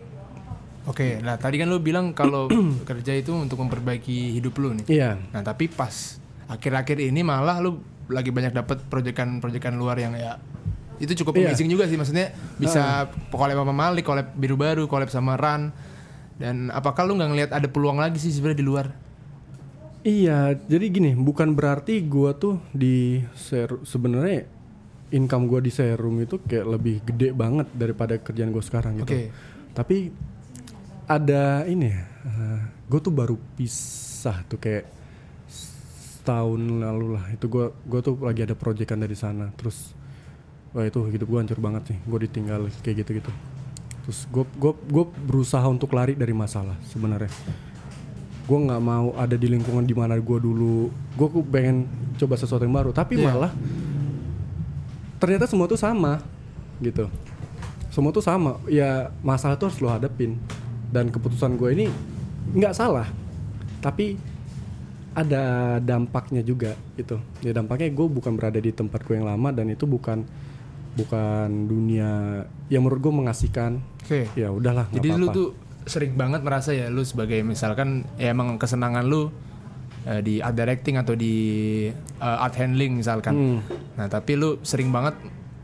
Oke, 0.88 1.20
nah 1.20 1.36
tadi 1.36 1.60
kan 1.60 1.68
lu 1.68 1.84
bilang 1.84 2.16
kalau 2.16 2.48
kerja 2.88 3.12
itu 3.12 3.28
untuk 3.36 3.60
memperbaiki 3.60 4.32
hidup 4.32 4.56
lu 4.56 4.72
nih. 4.72 4.88
iya 4.88 5.20
Nah 5.20 5.44
tapi 5.44 5.68
pas 5.68 6.16
akhir-akhir 6.48 7.04
ini 7.04 7.20
malah 7.20 7.60
lu 7.60 7.76
lagi 8.08 8.32
banyak 8.32 8.56
dapat 8.56 8.80
proyekan-proyekan 8.88 9.76
luar 9.76 10.00
yang 10.00 10.16
ya 10.16 10.40
itu 10.96 11.12
cukup 11.20 11.36
Iya. 11.36 11.52
amazing 11.52 11.68
juga 11.68 11.84
sih 11.84 12.00
maksudnya 12.00 12.32
bisa 12.56 13.04
collab 13.28 13.60
sama 13.60 13.76
Malik, 13.76 14.08
collab 14.08 14.32
biru 14.32 14.56
baru, 14.56 14.88
collab 14.88 15.12
sama 15.12 15.36
Ran 15.36 15.76
dan 16.40 16.72
apakah 16.72 17.04
lu 17.04 17.20
nggak 17.20 17.30
ngelihat 17.36 17.50
ada 17.52 17.68
peluang 17.68 18.00
lagi 18.00 18.16
sih 18.16 18.32
sebenarnya 18.32 18.56
di 18.56 18.66
luar? 18.66 18.86
Iya, 20.06 20.54
jadi 20.54 20.86
gini, 20.94 21.10
bukan 21.18 21.58
berarti 21.58 21.98
gua 22.06 22.30
tuh 22.30 22.62
di 22.70 23.18
sebenarnya 23.82 24.46
income 25.10 25.50
gua 25.50 25.58
di 25.58 25.74
serum 25.74 26.22
itu 26.22 26.38
kayak 26.38 26.66
lebih 26.78 27.02
gede 27.02 27.34
banget 27.34 27.66
daripada 27.74 28.14
kerjaan 28.14 28.54
gue 28.54 28.62
sekarang 28.62 29.02
gitu. 29.02 29.10
Oke. 29.10 29.34
Tapi 29.74 30.14
ada 31.10 31.66
ini 31.66 31.90
ya, 31.90 32.04
gue 32.86 33.00
tuh 33.02 33.10
baru 33.10 33.34
pisah 33.58 34.46
tuh 34.46 34.62
kayak 34.62 34.86
setahun 35.50 36.62
lalu 36.62 37.18
lah. 37.18 37.24
Itu 37.34 37.50
gua 37.50 37.74
gua 37.82 37.98
tuh 37.98 38.14
lagi 38.22 38.46
ada 38.46 38.54
proyekan 38.54 39.02
dari 39.02 39.18
sana. 39.18 39.50
Terus 39.58 39.96
wah 40.70 40.86
itu 40.86 41.02
hidup 41.10 41.26
gua 41.26 41.42
hancur 41.42 41.58
banget 41.58 41.90
sih. 41.90 41.98
Gue 42.06 42.22
ditinggal 42.22 42.70
kayak 42.86 43.02
gitu-gitu. 43.02 43.34
Terus 44.06 44.24
gue 44.30 44.44
gue 44.56 44.72
gue 44.88 45.04
berusaha 45.26 45.66
untuk 45.68 45.92
lari 45.92 46.16
dari 46.16 46.32
masalah 46.32 46.80
sebenarnya 46.88 47.28
gue 48.48 48.58
nggak 48.58 48.80
mau 48.80 49.12
ada 49.12 49.36
di 49.36 49.44
lingkungan 49.44 49.84
di 49.84 49.92
mana 49.92 50.16
gue 50.16 50.38
dulu 50.40 50.88
gue 50.88 51.28
pengen 51.46 51.84
coba 52.16 52.34
sesuatu 52.34 52.64
yang 52.64 52.72
baru. 52.72 52.90
Tapi 52.90 53.20
Iya. 53.20 53.28
malah 53.28 53.52
ternyata 55.18 55.44
semua 55.44 55.66
tuh 55.66 55.76
sama 55.76 56.22
gitu. 56.80 57.06
Semua 57.92 58.08
tuh 58.08 58.22
sama. 58.22 58.56
Ya 58.66 59.12
masalah 59.20 59.54
tuh 59.54 59.68
harus 59.68 59.78
lo 59.78 59.90
hadapin 59.90 60.40
dan 60.88 61.12
keputusan 61.12 61.54
gue 61.54 61.68
ini 61.74 61.86
nggak 62.54 62.72
salah. 62.72 63.04
Tapi 63.78 64.16
ada 65.12 65.42
dampaknya 65.78 66.40
juga 66.40 66.72
gitu. 66.94 67.18
Ya 67.42 67.52
dampaknya 67.52 67.90
gue 67.90 68.06
bukan 68.06 68.32
berada 68.32 68.56
di 68.56 68.70
tempat 68.70 69.02
gue 69.02 69.18
yang 69.18 69.26
lama 69.26 69.50
dan 69.50 69.68
itu 69.68 69.84
bukan 69.84 70.22
bukan 70.94 71.68
dunia 71.68 72.42
yang 72.66 72.80
menurut 72.80 73.00
gue 73.00 73.12
mengasihkan. 73.12 73.82
Oke. 74.00 74.24
ya 74.32 74.48
udahlah 74.48 74.88
Jadi 74.88 75.08
lu 75.10 75.28
apa-apa. 75.28 75.36
tuh 75.36 75.48
sering 75.88 76.14
banget 76.14 76.40
merasa 76.40 76.70
ya 76.70 76.86
lu 76.86 77.02
sebagai 77.02 77.40
misalkan 77.40 78.06
ya 78.14 78.30
emang 78.30 78.56
kesenangan 78.56 79.02
lu 79.02 79.32
eh, 80.04 80.20
di 80.20 80.38
art 80.38 80.54
directing 80.54 80.96
atau 80.96 81.12
di 81.12 81.34
eh, 81.90 82.44
art 82.44 82.54
handling 82.54 83.00
misalkan. 83.00 83.34
Hmm. 83.34 83.58
Nah, 83.96 84.06
tapi 84.06 84.36
lu 84.36 84.60
sering 84.62 84.88
banget 84.88 85.16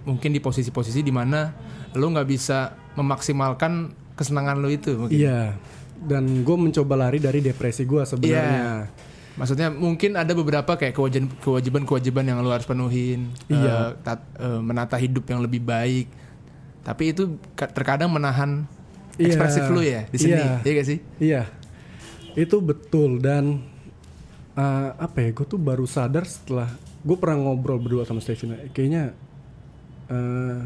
mungkin 0.04 0.32
di 0.32 0.40
posisi-posisi 0.40 1.00
di 1.00 1.08
mana 1.08 1.52
lu 1.94 2.10
nggak 2.10 2.26
bisa 2.26 2.74
memaksimalkan 2.94 3.92
kesenangan 4.14 4.58
lu 4.58 4.68
itu 4.68 4.96
mungkin. 4.96 5.16
Iya. 5.16 5.56
Dan 5.94 6.44
gue 6.44 6.56
mencoba 6.58 6.98
lari 6.98 7.16
dari 7.16 7.40
depresi 7.40 7.84
gue 7.84 8.02
sebenarnya. 8.02 8.90
Maksudnya 9.34 9.66
mungkin 9.66 10.14
ada 10.14 10.30
beberapa 10.30 10.76
kayak 10.76 10.94
kewajiban 10.94 11.26
kewajiban-kewajiban 11.40 12.22
yang 12.22 12.38
lu 12.38 12.52
harus 12.52 12.68
penuhin, 12.68 13.34
Iya. 13.48 13.74
eh, 13.74 13.90
tat- 14.04 14.30
eh, 14.36 14.60
menata 14.60 14.94
hidup 14.94 15.26
yang 15.26 15.40
lebih 15.40 15.58
baik. 15.58 16.06
Tapi 16.84 17.10
itu 17.10 17.40
ka- 17.56 17.66
terkadang 17.66 18.12
menahan 18.12 18.68
Iya. 19.14 19.26
ekspresif 19.30 19.64
lu 19.70 19.80
ya 19.80 20.02
di 20.08 20.18
sini, 20.18 20.34
Iya. 20.34 20.54
iya 20.60 20.72
gak 20.74 20.86
sih? 20.86 20.98
Iya. 21.18 21.42
Itu 22.34 22.58
betul 22.58 23.22
dan 23.22 23.62
eh, 24.54 24.90
apa 24.94 25.16
ya? 25.22 25.30
Gue 25.30 25.46
tuh 25.46 25.58
baru 25.58 25.86
sadar 25.86 26.26
setelah 26.26 26.66
gue 27.00 27.16
pernah 27.16 27.38
ngobrol 27.38 27.78
berdua 27.78 28.02
sama 28.02 28.18
Stevina. 28.18 28.58
Kayaknya 28.70 29.14
eh 30.10 30.62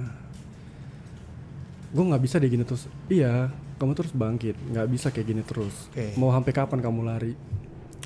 gue 1.89 2.05
nggak 2.05 2.23
bisa 2.23 2.37
deh 2.37 2.49
gini 2.49 2.65
terus. 2.65 2.85
Iya, 3.09 3.49
kamu 3.77 3.93
terus 3.97 4.13
bangkit. 4.13 4.57
Nggak 4.73 4.87
bisa 4.89 5.09
kayak 5.09 5.27
gini 5.27 5.43
terus. 5.43 5.89
Oke. 5.93 6.13
Mau 6.17 6.29
sampai 6.29 6.53
kapan 6.53 6.81
kamu 6.81 7.01
lari? 7.05 7.33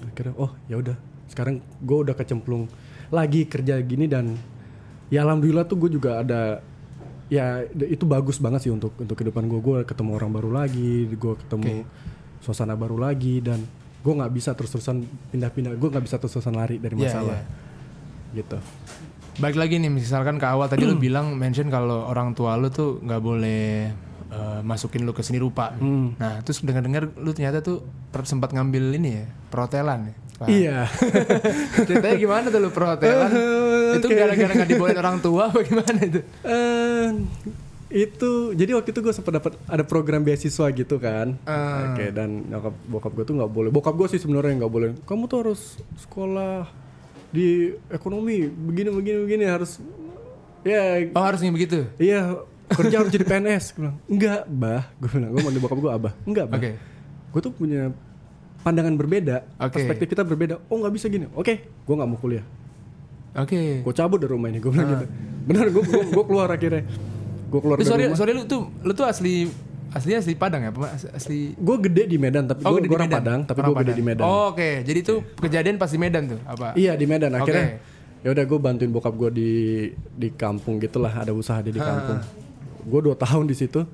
Akhirnya, 0.03 0.35
oh 0.39 0.51
ya 0.67 0.79
udah. 0.79 0.97
Sekarang 1.27 1.59
gue 1.79 1.99
udah 2.03 2.15
kecemplung 2.15 2.67
lagi 3.11 3.45
kerja 3.45 3.77
gini 3.79 4.09
dan 4.09 4.35
ya 5.07 5.23
alhamdulillah 5.23 5.69
tuh 5.69 5.77
gue 5.77 5.91
juga 5.93 6.25
ada 6.25 6.65
ya 7.33 7.65
itu 7.89 8.05
bagus 8.05 8.37
banget 8.37 8.69
sih 8.69 8.73
untuk 8.73 8.93
untuk 9.01 9.17
kehidupan 9.17 9.49
gue 9.49 9.61
gue 9.65 9.79
ketemu 9.89 10.21
orang 10.21 10.31
baru 10.37 10.51
lagi 10.53 11.09
gue 11.09 11.35
ketemu 11.41 11.89
suasana 12.45 12.77
baru 12.77 13.01
lagi 13.01 13.41
dan 13.41 13.65
gue 14.05 14.13
nggak 14.13 14.33
bisa 14.37 14.53
terus 14.53 14.69
terusan 14.69 15.09
pindah-pindah 15.33 15.73
gue 15.81 15.89
nggak 15.89 16.05
bisa 16.05 16.21
terus 16.21 16.37
terusan 16.37 16.53
lari 16.53 16.77
dari 16.77 16.93
Iya, 16.93 17.05
masalah 17.09 17.41
iya. 17.41 18.37
gitu 18.37 18.59
Balik 19.41 19.57
lagi 19.57 19.81
nih 19.81 19.89
misalkan 19.89 20.37
ke 20.37 20.45
awal 20.45 20.69
tadi 20.69 20.85
lu 20.85 21.01
bilang 21.01 21.33
mention 21.41 21.73
kalau 21.73 22.05
orang 22.05 22.37
tua 22.37 22.53
lu 22.61 22.69
tuh 22.69 23.01
nggak 23.01 23.23
boleh 23.25 23.89
eh, 24.29 24.61
masukin 24.61 25.09
lu 25.09 25.17
ke 25.17 25.25
seni 25.25 25.41
rupa. 25.41 25.73
Hmm. 25.73 26.13
Nah, 26.21 26.45
terus 26.45 26.61
dengar-dengar 26.61 27.09
lu 27.17 27.33
ternyata 27.33 27.65
tuh 27.65 27.81
sempat 28.29 28.53
ngambil 28.53 28.93
ini 29.01 29.25
ya, 29.25 29.27
perhotelan 29.49 30.13
ya. 30.13 30.15
Wah. 30.43 30.49
iya 30.51 30.79
Ceritanya 31.87 32.17
gimana 32.19 32.47
tuh 32.51 32.61
lu 32.61 32.71
perhotelan? 32.75 33.31
itu 34.03 34.09
gara-gara 34.11 34.53
nggak 34.53 34.71
dibolehin 34.75 34.99
orang 34.99 35.19
tua 35.23 35.53
apa 35.55 35.63
gimana 35.63 36.01
itu? 36.03 36.21
Eh, 36.43 36.82
itu 37.89 38.31
jadi 38.53 38.73
waktu 38.73 38.89
itu 38.89 39.01
gue 39.01 39.13
sempat 39.13 39.33
dapat 39.37 39.53
ada 39.67 39.85
program 39.85 40.21
beasiswa 40.21 40.67
gitu 40.71 40.97
kan 40.97 41.37
Ah. 41.45 41.93
oke 41.93 42.09
dan 42.11 42.49
nyokap 42.49 42.75
bokap 42.89 43.13
gue 43.13 43.25
tuh 43.27 43.35
nggak 43.37 43.53
boleh 43.53 43.69
bokap 43.69 43.93
gue 43.93 44.09
sih 44.09 44.17
sebenarnya 44.17 44.65
nggak 44.65 44.73
boleh 44.73 44.89
kamu 45.05 45.29
tuh 45.29 45.39
harus 45.45 45.61
sekolah 45.99 46.73
di 47.29 47.69
ekonomi 47.89 48.45
begini 48.45 48.89
begini 48.91 49.19
begini 49.23 49.45
harus 49.45 49.77
ya 50.63 51.05
Oh, 51.11 51.21
harusnya 51.21 51.51
begitu. 51.51 51.85
Iya, 51.97 52.39
kerja 52.71 53.03
harus 53.03 53.11
jadi 53.11 53.27
PNS. 53.27 53.65
Gue 53.73 53.81
bilang, 53.83 53.97
enggak, 54.07 54.41
bah. 54.47 54.83
Gue 54.95 55.11
bilang, 55.11 55.31
gue 55.35 55.43
manggil 55.43 55.59
bokap 55.59 55.79
gue 55.81 55.91
abah. 55.91 56.13
Enggak, 56.23 56.47
bah. 56.47 56.57
Oke. 56.57 56.71
Gue 57.35 57.41
tuh 57.43 57.51
punya 57.51 57.91
pandangan 58.63 58.95
berbeda, 58.95 59.43
Oke. 59.59 59.75
perspektif 59.75 60.07
kita 60.07 60.23
berbeda. 60.23 60.63
Oh 60.71 60.79
nggak 60.79 60.95
bisa 60.95 61.11
gini. 61.11 61.27
Oke, 61.35 61.67
gue 61.67 61.95
nggak 61.99 62.07
mau 62.07 62.15
kuliah. 62.15 62.47
Oke. 63.33 63.81
Gue 63.81 63.95
cabut 63.95 64.19
dari 64.19 64.31
rumah 64.31 64.49
ini. 64.49 64.59
Gue 64.59 64.71
bilang 64.71 64.89
gitu. 64.93 65.07
Benar, 65.43 65.67
gue 65.69 65.83
gue 66.11 66.25
keluar 66.25 66.49
akhirnya. 66.49 66.85
Gue 67.49 67.61
keluar 67.61 67.77
Tapi 67.77 67.85
dari 67.85 67.93
sorry, 67.93 68.05
rumah. 68.07 68.19
sorry 68.19 68.33
lu 68.33 68.45
tuh 68.45 68.61
lu 68.81 68.93
tuh 68.93 69.05
asli 69.05 69.49
aslinya 69.93 70.19
asli 70.21 70.33
Padang 70.33 70.63
ya? 70.63 70.71
Asli 71.13 71.53
Gue 71.53 71.77
gede 71.81 72.09
di 72.09 72.17
Medan, 72.17 72.49
tapi 72.49 72.65
Oh, 72.65 72.73
gue 72.73 72.87
orang 72.87 73.09
Medan. 73.09 73.21
Padang, 73.21 73.41
tapi 73.45 73.59
gue 73.61 73.75
gede 73.83 73.93
di 73.93 74.05
Medan. 74.05 74.25
Oh, 74.25 74.51
oke. 74.51 74.71
Jadi 74.83 74.99
itu 75.01 75.15
kejadian 75.37 75.77
pas 75.77 75.89
di 75.89 75.99
Medan 76.01 76.23
tuh 76.29 76.41
apa? 76.45 76.73
Iya 76.75 76.93
di 76.95 77.05
Medan. 77.05 77.33
Akhirnya 77.33 77.77
Oke. 77.77 78.25
ya 78.25 78.29
udah 78.31 78.45
gue 78.45 78.59
bantuin 78.59 78.89
bokap 78.89 79.15
gue 79.15 79.31
di 79.33 79.51
di 80.13 80.29
kampung 80.33 80.77
gitulah. 80.77 81.13
Ada 81.13 81.33
usaha 81.33 81.61
dia 81.61 81.73
di 81.73 81.81
kampung. 81.81 82.21
Gue 82.83 83.01
dua 83.03 83.17
tahun 83.17 83.45
di 83.45 83.55
situ. 83.55 83.85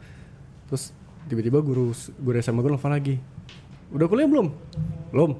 Terus 0.66 0.92
tiba-tiba 1.26 1.58
guru 1.58 1.90
guru 2.14 2.36
SMA 2.38 2.58
gue 2.58 2.70
nelfon 2.70 2.90
lagi. 2.90 3.16
Udah 3.88 4.06
kuliah 4.06 4.28
belum? 4.28 4.52
Belum. 5.08 5.30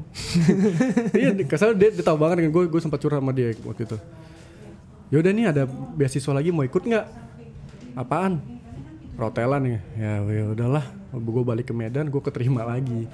iya, 1.20 1.36
kesal 1.44 1.76
dia, 1.76 1.92
dia 1.92 2.04
tahu 2.04 2.16
banget 2.16 2.40
dengan 2.44 2.52
gue. 2.56 2.64
Gue 2.72 2.80
sempat 2.80 3.00
curhat 3.00 3.20
sama 3.20 3.36
dia 3.36 3.52
waktu 3.60 3.84
itu. 3.84 3.96
Ya 5.08 5.16
udah 5.20 5.32
nih 5.32 5.46
ada 5.48 5.62
beasiswa 5.68 6.32
lagi 6.32 6.52
mau 6.52 6.64
ikut 6.64 6.80
nggak? 6.84 7.06
Apaan? 7.96 8.40
Perhotelan 9.16 9.60
nih. 9.64 9.78
Ya 9.96 10.12
ya 10.24 10.44
udahlah. 10.52 10.84
Gue 11.12 11.42
balik 11.44 11.68
ke 11.68 11.74
Medan, 11.76 12.08
gue 12.08 12.22
keterima 12.24 12.64
lagi. 12.64 13.08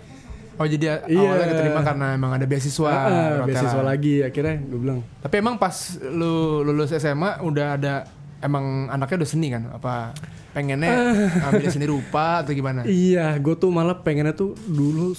Oh, 0.55 0.67
jadi 0.71 1.03
Iya. 1.11 1.19
awalnya 1.19 1.47
keterima 1.51 1.81
karena 1.83 2.07
emang 2.15 2.31
ada 2.31 2.47
beasiswa. 2.47 2.87
Ah, 2.87 3.03
perhotelan. 3.03 3.47
beasiswa 3.51 3.83
lagi 3.83 4.15
akhirnya 4.23 4.57
gue 4.63 4.79
bilang 4.79 4.99
Tapi 5.19 5.35
emang 5.43 5.59
pas 5.59 5.75
lu 5.99 6.63
lulus 6.63 6.95
SMA 6.95 7.43
udah 7.43 7.75
ada 7.75 8.07
emang 8.39 8.87
anaknya 8.87 9.27
udah 9.27 9.31
seni 9.31 9.51
kan? 9.51 9.67
Apa 9.75 10.15
pengennya 10.55 10.95
ambil 11.51 11.69
seni 11.69 11.87
rupa 11.91 12.47
atau 12.47 12.55
gimana? 12.55 12.87
Iya, 12.87 13.35
gue 13.43 13.55
tuh 13.59 13.75
malah 13.75 13.99
pengennya 13.99 14.33
tuh 14.33 14.55
dulu 14.71 15.13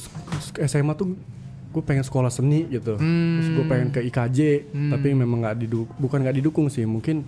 SMA 0.64 0.96
tuh 0.96 1.14
gue 1.76 1.84
pengen 1.84 2.08
sekolah 2.08 2.32
seni 2.32 2.64
gitu. 2.72 2.96
Terus 2.96 3.50
gue 3.52 3.66
pengen 3.68 3.92
ke 3.92 4.00
IKJ, 4.08 4.40
tapi 4.96 5.12
memang 5.12 5.44
nggak 5.44 5.56
diduk, 5.60 5.92
bukan 6.00 6.24
nggak 6.24 6.40
didukung 6.40 6.72
sih. 6.72 6.88
Mungkin 6.88 7.28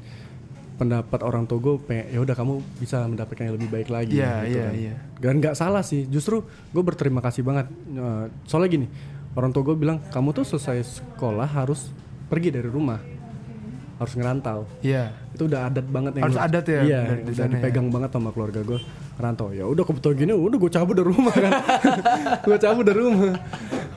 pendapat 0.78 1.26
orang 1.26 1.50
tua 1.50 1.60
gue 1.60 1.76
pengen 1.84 2.06
ya 2.13 2.20
udah 2.22 2.36
kamu 2.38 2.62
bisa 2.80 3.02
mendapatkan 3.04 3.43
yang 3.43 3.56
lebih 3.60 3.70
baik 3.70 3.89
lagi. 3.91 4.15
Iya, 4.15 4.34
gitu 4.48 4.56
iya, 4.56 4.63
kan. 4.63 4.74
iya. 4.80 4.96
Dan 5.20 5.34
nggak 5.43 5.56
salah 5.60 5.84
sih. 5.84 6.08
Justru 6.08 6.48
gue 6.48 6.84
berterima 6.86 7.20
kasih 7.20 7.43
banget. 7.43 7.67
Eh, 7.91 8.26
Soalnya 8.48 8.70
gini, 8.72 8.88
orang 9.36 9.52
tua 9.52 9.67
gue 9.67 9.76
bilang 9.76 10.00
kamu 10.15 10.32
tuh 10.32 10.46
selesai 10.48 11.04
sekolah 11.04 11.50
harus 11.50 11.91
pergi 12.32 12.56
dari 12.56 12.70
rumah, 12.72 13.00
harus 13.97 14.13
ngerantau. 14.13 14.60
Iya. 14.79 15.10
itu 15.29 15.45
udah 15.45 15.65
adat 15.65 15.86
banget 15.86 16.12
yang 16.13 16.23
Harus 16.25 16.33
gua- 16.36 16.45
adat 16.45 16.65
ya, 16.65 16.81
iya 16.81 17.01
dari- 17.03 17.10
dari 17.19 17.21
udah 17.27 17.33
sana 17.39 17.53
dipegang 17.53 17.88
banget 17.88 18.10
sama 18.10 18.29
keluarga 18.29 18.60
gue 18.63 18.79
rantau 19.15 19.49
ya 19.49 19.63
udah 19.63 19.83
kebetulan 19.83 20.15
gini 20.15 20.31
udah 20.31 20.57
gue 20.57 20.71
cabut 20.71 20.93
dari 20.93 21.07
rumah 21.07 21.33
kan. 21.33 21.51
Gue 22.45 22.57
cabut 22.57 22.83
dari 22.83 22.99
rumah. 22.99 23.33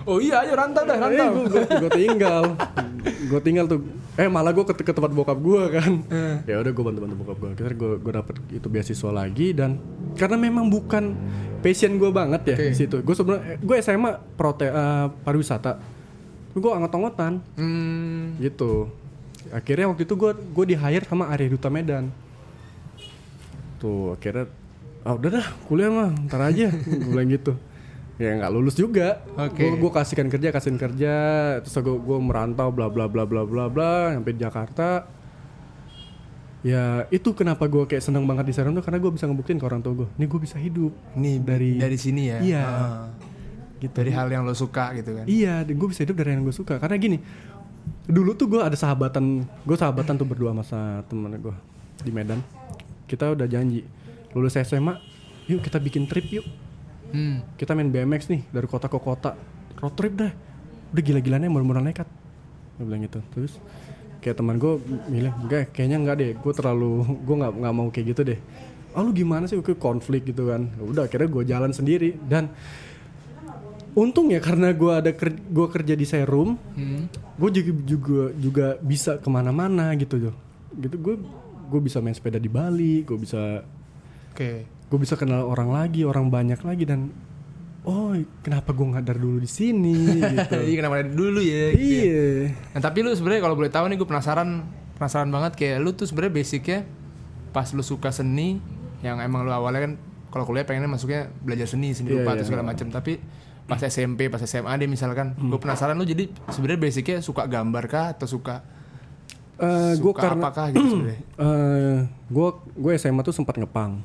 Oh 0.03 0.17
iya, 0.17 0.41
ayo 0.43 0.53
rantau 0.55 0.83
dah, 0.83 0.97
rantau. 0.99 1.45
gue 1.45 1.61
gue 1.79 1.91
tinggal. 1.95 2.45
Gue 3.31 3.41
tinggal 3.41 3.65
tuh. 3.67 3.81
Eh 4.15 4.27
malah 4.27 4.51
gue 4.51 4.61
ke, 4.63 4.75
ke 4.75 4.91
tempat 4.91 5.09
bokap 5.11 5.39
gue 5.39 5.63
kan. 5.71 5.93
Eh. 6.07 6.37
ya 6.47 6.57
udah 6.59 6.69
gue 6.71 6.85
bantu 6.85 6.99
bantu 6.99 7.15
bokap 7.19 7.37
gue 7.39 7.49
akhirnya 7.51 7.75
gue 7.75 7.91
gue 7.99 8.13
dapet 8.15 8.35
itu 8.51 8.67
beasiswa 8.67 9.11
lagi 9.11 9.49
dan 9.51 9.81
karena 10.13 10.37
memang 10.37 10.67
bukan 10.67 11.17
passion 11.59 11.95
gue 11.95 12.11
banget 12.11 12.43
ya 12.47 12.57
Oke. 12.59 12.67
di 12.67 12.77
situ. 12.77 12.97
Gue 12.99 13.15
sebenarnya 13.15 13.57
gue 13.57 13.77
SMA 13.79 14.11
prote 14.35 14.67
eh, 14.67 15.07
pariwisata. 15.19 15.81
Gue 16.51 16.69
anggot-anggotan 16.69 17.41
Hmm, 17.55 18.35
gitu 18.37 18.89
akhirnya 19.49 19.87
waktu 19.89 20.05
itu 20.05 20.15
gue 20.15 20.33
gue 20.37 20.65
di 20.69 20.77
hire 20.77 21.09
sama 21.09 21.33
Arya 21.33 21.49
Duta 21.49 21.73
Medan 21.73 22.13
tuh 23.81 24.13
akhirnya 24.13 24.53
ah 25.01 25.17
udah 25.17 25.31
dah 25.41 25.47
kuliah 25.65 25.89
mah 25.89 26.13
ntar 26.29 26.45
aja 26.45 26.69
gue 26.85 27.09
bilang 27.09 27.33
gitu 27.33 27.57
ya 28.21 28.37
nggak 28.37 28.53
lulus 28.53 28.77
juga 28.77 29.25
Oke. 29.33 29.65
gue 29.65 29.81
gue 29.81 29.91
kasihkan 29.91 30.29
kerja 30.29 30.53
kasihin 30.53 30.77
kerja 30.77 31.15
terus 31.65 31.73
gue 31.73 31.97
gue 31.97 32.19
merantau 32.21 32.69
bla 32.69 32.93
bla 32.93 33.09
bla 33.09 33.25
bla 33.25 33.49
bla 33.49 33.65
bla 33.73 34.13
sampai 34.13 34.37
di 34.37 34.41
Jakarta 34.45 35.09
ya 36.61 37.09
itu 37.09 37.33
kenapa 37.33 37.65
gue 37.65 37.89
kayak 37.89 38.05
seneng 38.05 38.29
banget 38.29 38.53
di 38.53 38.53
Serang 38.53 38.77
tuh 38.77 38.85
karena 38.85 39.01
gue 39.01 39.09
bisa 39.09 39.25
ngebuktiin 39.25 39.57
ke 39.57 39.65
orang 39.65 39.81
tua 39.81 40.05
gue 40.05 40.09
nih 40.21 40.29
gue 40.29 40.41
bisa 40.45 40.61
hidup 40.61 40.93
Nih 41.17 41.41
dari 41.41 41.81
dari 41.81 41.97
sini 41.97 42.23
ya. 42.29 42.39
Iya. 42.41 42.65
Ah. 42.65 43.09
gitu 43.81 43.97
Dari 43.97 44.13
hal 44.13 44.29
yang 44.29 44.45
lo 44.45 44.53
suka 44.53 44.93
gitu 44.93 45.17
kan. 45.17 45.25
Iya, 45.25 45.65
gue 45.65 45.89
bisa 45.89 46.05
hidup 46.05 46.21
dari 46.21 46.37
yang 46.37 46.45
gue 46.45 46.53
suka. 46.53 46.77
Karena 46.77 47.01
gini, 47.01 47.17
dulu 48.11 48.35
tuh 48.35 48.47
gue 48.51 48.61
ada 48.61 48.75
sahabatan, 48.75 49.45
gue 49.45 49.77
sahabatan 49.77 50.15
tuh 50.19 50.27
berdua 50.27 50.51
sama 50.63 51.03
temen 51.07 51.33
gue 51.39 51.57
di 52.03 52.11
Medan. 52.11 52.41
Kita 53.07 53.31
udah 53.35 53.47
janji, 53.47 53.83
lulus 54.35 54.59
SMA, 54.59 54.99
yuk 55.51 55.63
kita 55.63 55.79
bikin 55.83 56.07
trip 56.07 56.27
yuk. 56.31 56.47
Hmm. 57.11 57.43
Kita 57.59 57.75
main 57.75 57.91
BMX 57.91 58.31
nih 58.31 58.47
dari 58.51 58.67
kota 58.71 58.87
ke 58.87 58.99
kota, 59.03 59.35
road 59.83 59.95
trip 59.99 60.15
dah. 60.15 60.33
Udah 60.91 61.03
gila-gilaannya 61.03 61.51
murah-murah 61.51 61.83
nekat. 61.83 62.07
Gue 62.79 62.85
bilang 62.87 63.03
gitu. 63.03 63.19
Terus 63.35 63.59
kayak 64.23 64.39
teman 64.39 64.59
gue 64.59 64.79
milih, 65.11 65.33
enggak, 65.47 65.75
kayaknya 65.75 65.99
enggak 65.99 66.17
deh. 66.23 66.31
Gue 66.39 66.53
terlalu, 66.55 67.03
gue 67.27 67.37
nggak 67.37 67.53
nggak 67.63 67.75
mau 67.75 67.87
kayak 67.91 68.07
gitu 68.15 68.23
deh. 68.27 68.39
Ah 68.95 69.03
lu 69.03 69.15
gimana 69.15 69.47
sih? 69.47 69.59
Gue 69.59 69.75
konflik 69.75 70.27
gitu 70.31 70.51
kan. 70.51 70.71
Udah 70.83 71.07
akhirnya 71.07 71.29
gue 71.31 71.43
jalan 71.47 71.71
sendiri 71.75 72.15
dan 72.27 72.51
untung 73.93 74.29
ya 74.29 74.39
karena 74.39 74.71
gue 74.71 74.93
ada 74.93 75.11
ker 75.11 75.31
gue 75.33 75.67
kerja 75.69 75.95
di 75.95 76.05
serum 76.05 76.55
Hmm. 76.73 77.11
gue 77.37 77.51
juga 77.53 77.73
juga 77.85 78.23
juga 78.33 78.67
bisa 78.79 79.17
ke 79.17 79.27
mana-mana 79.27 79.91
gitu 79.95 80.19
jo 80.21 80.33
gitu 80.75 80.97
gue 80.97 81.15
gue 81.67 81.81
bisa 81.81 81.99
main 81.99 82.13
sepeda 82.13 82.37
di 82.37 82.47
Bali 82.47 83.03
gue 83.03 83.17
bisa 83.17 83.63
Oke. 84.31 84.65
gue 84.65 84.99
bisa 84.99 85.15
kenal 85.15 85.45
orang 85.45 85.71
lagi 85.71 86.03
orang 86.03 86.27
banyak 86.27 86.59
lagi 86.59 86.85
dan 86.85 87.11
oh 87.81 88.13
kenapa 88.41 88.71
gue 88.71 88.87
nggak 88.87 89.05
dari 89.05 89.19
dulu 89.19 89.39
di 89.39 89.49
sini 89.49 89.97
gitu 90.21 90.59
Iya 90.69 90.77
kenapa 90.77 90.95
dari 90.99 91.11
dulu 91.11 91.41
ya. 91.41 91.65
gitu 91.71 91.81
ya. 91.81 91.99
iya 91.99 92.25
Nah, 92.71 92.81
tapi 92.81 92.99
lu 93.01 93.11
sebenarnya 93.11 93.41
kalau 93.41 93.55
boleh 93.55 93.69
tahu 93.69 93.85
nih 93.87 93.97
gue 93.97 94.07
penasaran 94.07 94.63
penasaran 94.95 95.29
banget 95.29 95.53
kayak 95.55 95.77
lu 95.79 95.91
tuh 95.91 96.05
sebenarnya 96.05 96.35
basicnya 96.35 96.79
pas 97.51 97.67
lu 97.69 97.81
suka 97.81 98.11
seni 98.11 98.63
yang 99.01 99.19
emang 99.19 99.43
lu 99.43 99.51
awalnya 99.51 99.81
kan 99.83 99.93
kalau 100.29 100.45
kuliah 100.45 100.63
pengennya 100.63 100.87
masuknya 100.87 101.27
belajar 101.37 101.67
seni 101.67 101.91
seni 101.91 102.07
Iya, 102.09 102.21
rupa 102.21 102.31
iya. 102.31 102.37
atau 102.37 102.47
segala 102.47 102.63
macam 102.63 102.87
tapi 102.87 103.19
pas 103.71 103.81
SMP 103.87 104.27
pas 104.27 104.43
SMA 104.43 104.73
deh 104.75 104.91
misalkan. 104.91 105.39
Hmm. 105.39 105.55
gue 105.55 105.61
penasaran 105.63 105.95
lu 105.95 106.03
jadi 106.03 106.27
sebenarnya 106.51 106.81
basicnya 106.83 107.17
suka 107.23 107.47
gambar 107.47 107.85
kah 107.87 108.07
atau 108.19 108.27
suka 108.27 108.67
Eh, 109.61 109.93
gue 110.01 110.13
suka 110.17 110.25
karena 110.25 110.41
apakah 110.49 110.65
gitu 110.73 110.87
sebenarnya? 110.89 111.21
Gue 112.33 112.49
gue 112.81 112.93
SMA 112.97 113.21
tuh 113.21 113.37
sempat 113.37 113.61
ngepang. 113.61 114.01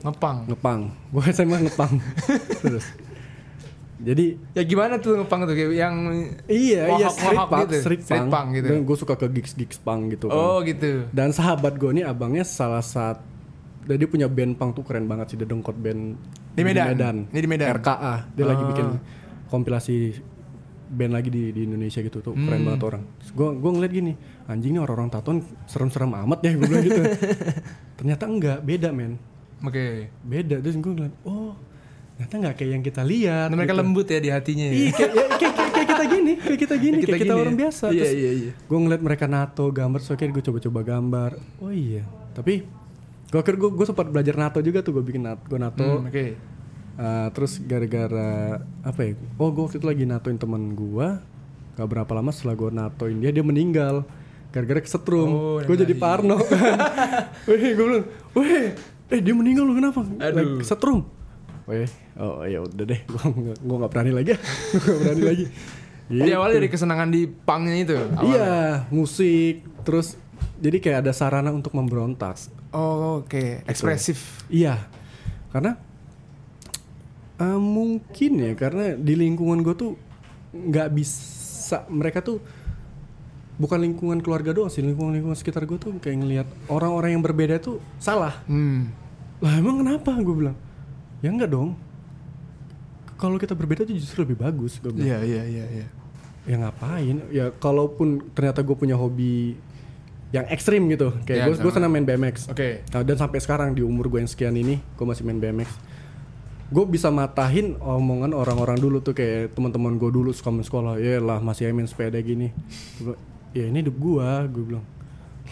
Ngepang? 0.00 0.36
Ngepang. 0.48 0.80
Gue 1.12 1.22
SMA 1.28 1.58
ngepang. 1.68 1.92
Terus. 2.64 2.88
Jadi 3.96 4.36
ya 4.56 4.62
gimana 4.64 4.96
tuh 4.96 5.20
ngepang 5.20 5.44
tuh? 5.44 5.56
Kayak 5.56 5.72
yang 5.76 5.94
iya 6.48 7.00
iya 7.00 7.08
street 7.12 7.36
wahab 7.36 7.48
punk 7.48 7.60
gitu? 7.68 7.76
street 7.84 8.02
Street 8.04 8.24
punk, 8.28 8.32
punk 8.32 8.48
gitu. 8.60 8.68
dan 8.68 8.78
gue 8.84 8.96
suka 8.96 9.14
ke 9.16 9.26
gigs 9.32 9.52
gigs 9.56 9.78
punk 9.80 10.00
gitu 10.12 10.28
kan. 10.28 10.36
oh 10.36 10.56
gitu. 10.64 11.08
Dan 11.12 11.32
sahabat 11.32 11.80
gue 11.80 11.90
nih 11.96 12.04
abangnya 12.04 12.44
salah 12.44 12.84
satu 12.84 13.35
dan 13.86 13.94
dia 13.96 14.06
punya 14.06 14.26
band 14.26 14.54
punk 14.54 14.74
tuh 14.74 14.82
keren 14.82 15.06
banget 15.06 15.30
sih, 15.30 15.36
The 15.36 15.46
Dongkot 15.46 15.74
Band 15.74 16.02
Di 16.52 16.62
Medan? 16.62 17.26
Ini 17.26 17.38
di 17.38 17.46
Medan? 17.46 17.68
RKA. 17.72 18.14
Dia 18.32 18.44
lagi 18.44 18.60
Oh. 18.60 18.68
bikin 18.68 18.86
kompilasi 19.46 19.96
band 20.86 21.12
lagi 21.12 21.28
di, 21.28 21.50
di 21.50 21.62
Indonesia 21.62 21.98
gitu 21.98 22.18
tuh, 22.20 22.30
Hmm. 22.30 22.46
keren 22.46 22.62
banget 22.62 22.82
orang. 22.84 23.02
Gue 23.28 23.48
gue 23.52 23.70
ngeliat 23.70 23.92
gini, 23.92 24.12
anjing 24.44 24.70
nih 24.70 24.80
orang-orang 24.80 25.08
tatoan 25.08 25.38
serem-serem 25.64 26.14
amat 26.16 26.38
ya 26.40 26.50
gue 26.52 26.62
bilang 26.62 26.84
gitu. 26.84 27.02
Ternyata 27.98 28.24
enggak, 28.24 28.58
beda 28.60 28.90
men. 28.90 29.18
oke 29.58 29.86
Beda 30.22 30.60
terus 30.60 30.76
gue 30.76 30.92
ngeliat, 30.92 31.14
oh 31.24 31.56
ternyata 32.12 32.34
nggak 32.38 32.54
kayak 32.56 32.70
yang 32.70 32.82
kita 32.82 33.02
lihat. 33.02 33.48
Nah, 33.48 33.56
mereka 33.56 33.72
gitu. 33.72 33.80
lembut 33.82 34.06
ya 34.06 34.18
di 34.18 34.30
hatinya 34.30 34.64
ya. 34.64 34.72
Iya, 34.72 34.90
kayak, 34.90 35.10
ya, 35.10 35.24
kayak, 35.28 35.36
kayak, 35.36 35.70
kayak 35.70 35.86
kita 35.86 36.04
gini, 36.06 36.32
kayak 36.36 36.58
kita 36.58 36.74
gini, 36.76 36.96
Kayak 36.96 37.06
kayak 37.06 37.20
kita, 37.20 37.26
gini 37.28 37.42
orang 37.42 37.52
ya. 37.52 37.60
biasa. 37.60 37.84
Iya, 37.86 37.98
Terus 37.98 38.12
iya, 38.14 38.30
iya. 38.32 38.52
gue 38.56 38.78
ngeliat 38.78 39.02
mereka 39.02 39.24
nato 39.26 39.66
gambar, 39.68 40.00
so 40.00 40.10
akhirnya 40.12 40.32
gue 40.32 40.44
coba-coba 40.44 40.80
gambar. 40.82 41.30
Oh 41.58 41.68
iya, 41.68 42.02
tapi 42.32 42.64
gue 43.36 43.44
akhir 43.44 43.60
gue 43.60 43.68
gue 43.68 43.84
sempat 43.84 44.08
belajar 44.08 44.32
nato 44.32 44.64
juga 44.64 44.80
tuh, 44.80 44.96
gue 44.96 45.04
bikin 45.04 45.28
nato, 45.28 45.44
gue 45.44 45.60
nato. 45.60 45.84
Hmm, 45.84 46.08
oke 46.08 46.26
Uh, 46.96 47.28
terus 47.36 47.60
gara-gara 47.60 48.56
apa 48.80 49.00
ya? 49.04 49.12
Oh 49.36 49.52
gue 49.52 49.68
waktu 49.68 49.76
itu 49.76 49.84
lagi 49.84 50.08
natoin 50.08 50.40
temen 50.40 50.72
gue. 50.72 51.20
Gak 51.76 51.88
berapa 51.92 52.08
lama 52.08 52.32
setelah 52.32 52.56
gue 52.56 52.72
natoin 52.72 53.20
dia, 53.20 53.28
dia 53.28 53.44
meninggal. 53.44 54.08
Gara-gara 54.48 54.80
kesetrum. 54.80 55.28
Oh, 55.28 55.58
gue 55.60 55.76
jadi 55.76 55.92
parno. 55.92 56.40
Weh, 57.52 57.76
gue 57.76 57.84
bilang, 57.84 58.08
weh, 58.32 58.72
eh 59.12 59.20
dia 59.20 59.34
meninggal 59.36 59.68
loh 59.68 59.76
kenapa? 59.76 60.00
Aduh. 60.08 60.56
Kesetrum. 60.64 61.04
Weh, 61.68 61.84
oh 62.16 62.40
ya 62.48 62.64
udah 62.64 62.84
deh, 62.88 63.00
gue 63.04 63.22
gue 63.60 63.76
nggak 63.76 63.92
berani 63.92 64.12
lagi, 64.16 64.32
gue 64.72 64.80
nggak 64.80 65.00
berani 65.04 65.24
lagi. 65.36 65.44
Jadi 66.06 66.30
Gitu. 66.30 66.38
awalnya 66.38 66.56
dari 66.64 66.68
kesenangan 66.72 67.08
di 67.12 67.22
pangnya 67.28 67.76
itu. 67.76 67.96
awalnya. 67.98 68.24
Iya, 68.24 68.54
musik, 68.88 69.68
terus 69.84 70.16
jadi 70.56 70.80
kayak 70.80 70.98
ada 71.04 71.12
sarana 71.12 71.52
untuk 71.52 71.76
memberontak. 71.76 72.40
Oh, 72.76 73.24
oke, 73.24 73.64
ekspresif. 73.64 74.44
Iya, 74.52 74.84
karena 75.48 75.80
eh, 77.40 77.60
mungkin 77.60 78.44
ya 78.44 78.52
karena 78.52 78.92
di 79.00 79.16
lingkungan 79.16 79.64
gue 79.64 79.72
tuh 79.72 79.92
nggak 80.52 80.88
bisa 80.92 81.88
mereka 81.88 82.20
tuh 82.20 82.40
bukan 83.56 83.80
lingkungan 83.80 84.20
keluarga 84.20 84.52
doang 84.52 84.68
sih 84.68 84.84
lingkungan 84.84 85.16
lingkungan 85.16 85.36
sekitar 85.36 85.64
gue 85.64 85.80
tuh 85.80 85.96
kayak 85.96 86.16
ngelihat 86.20 86.48
orang-orang 86.68 87.16
yang 87.16 87.24
berbeda 87.24 87.56
tuh 87.56 87.80
salah. 87.96 88.44
Hmm. 88.44 88.92
Lah 89.40 89.56
emang 89.56 89.80
kenapa 89.80 90.12
gue 90.20 90.36
bilang? 90.36 90.56
Ya 91.24 91.32
enggak 91.32 91.52
dong. 91.52 91.76
Kalau 93.16 93.40
kita 93.40 93.56
berbeda 93.56 93.88
tuh 93.88 93.96
justru 93.96 94.28
lebih 94.28 94.36
bagus 94.36 94.76
gue 94.76 94.92
bilang. 94.92 95.08
Iya, 95.08 95.18
iya, 95.24 95.42
iya, 95.48 95.64
iya. 95.80 95.86
Ya 96.44 96.56
ngapain? 96.60 97.16
Ya 97.32 97.48
kalaupun 97.56 98.20
ternyata 98.36 98.60
gue 98.60 98.76
punya 98.76 99.00
hobi 99.00 99.56
yang 100.28 100.46
ekstrim 100.46 100.82
gitu. 100.86 101.14
Ya, 101.22 101.24
Kayak 101.24 101.44
gue 101.46 101.54
gue 101.56 101.64
sama. 101.64 101.76
senang 101.76 101.90
main 101.90 102.02
BMX. 102.02 102.48
Oke. 102.48 102.82
Nah, 102.86 103.02
dan 103.02 103.16
sampai 103.16 103.38
sekarang 103.38 103.72
di 103.72 103.80
umur 103.80 104.06
gue 104.06 104.18
yang 104.18 104.26
sekian 104.26 104.52
ini, 104.52 104.78
gue 104.78 105.04
masih 105.04 105.22
main 105.22 105.36
BMX. 105.36 105.70
Gue 106.66 106.82
bisa 106.84 107.08
matahin 107.08 107.78
omongan 107.78 108.32
orang-orang 108.32 108.74
dulu 108.76 108.98
tuh 108.98 109.12
kayak 109.12 109.54
teman-teman 109.54 109.94
gue 109.94 110.10
dulu 110.10 110.30
suka 110.30 110.50
main 110.50 110.62
sekolah, 110.62 110.98
ya 110.98 111.18
lah 111.18 111.38
masih 111.38 111.70
main 111.70 111.86
sepeda 111.86 112.18
gini. 112.18 112.50
Gua 112.96 113.14
bilang, 113.14 113.20
ya 113.52 113.64
ini 113.64 113.78
hidup 113.80 113.96
gue, 113.96 114.28
gue 114.50 114.64
bilang. 114.66 114.84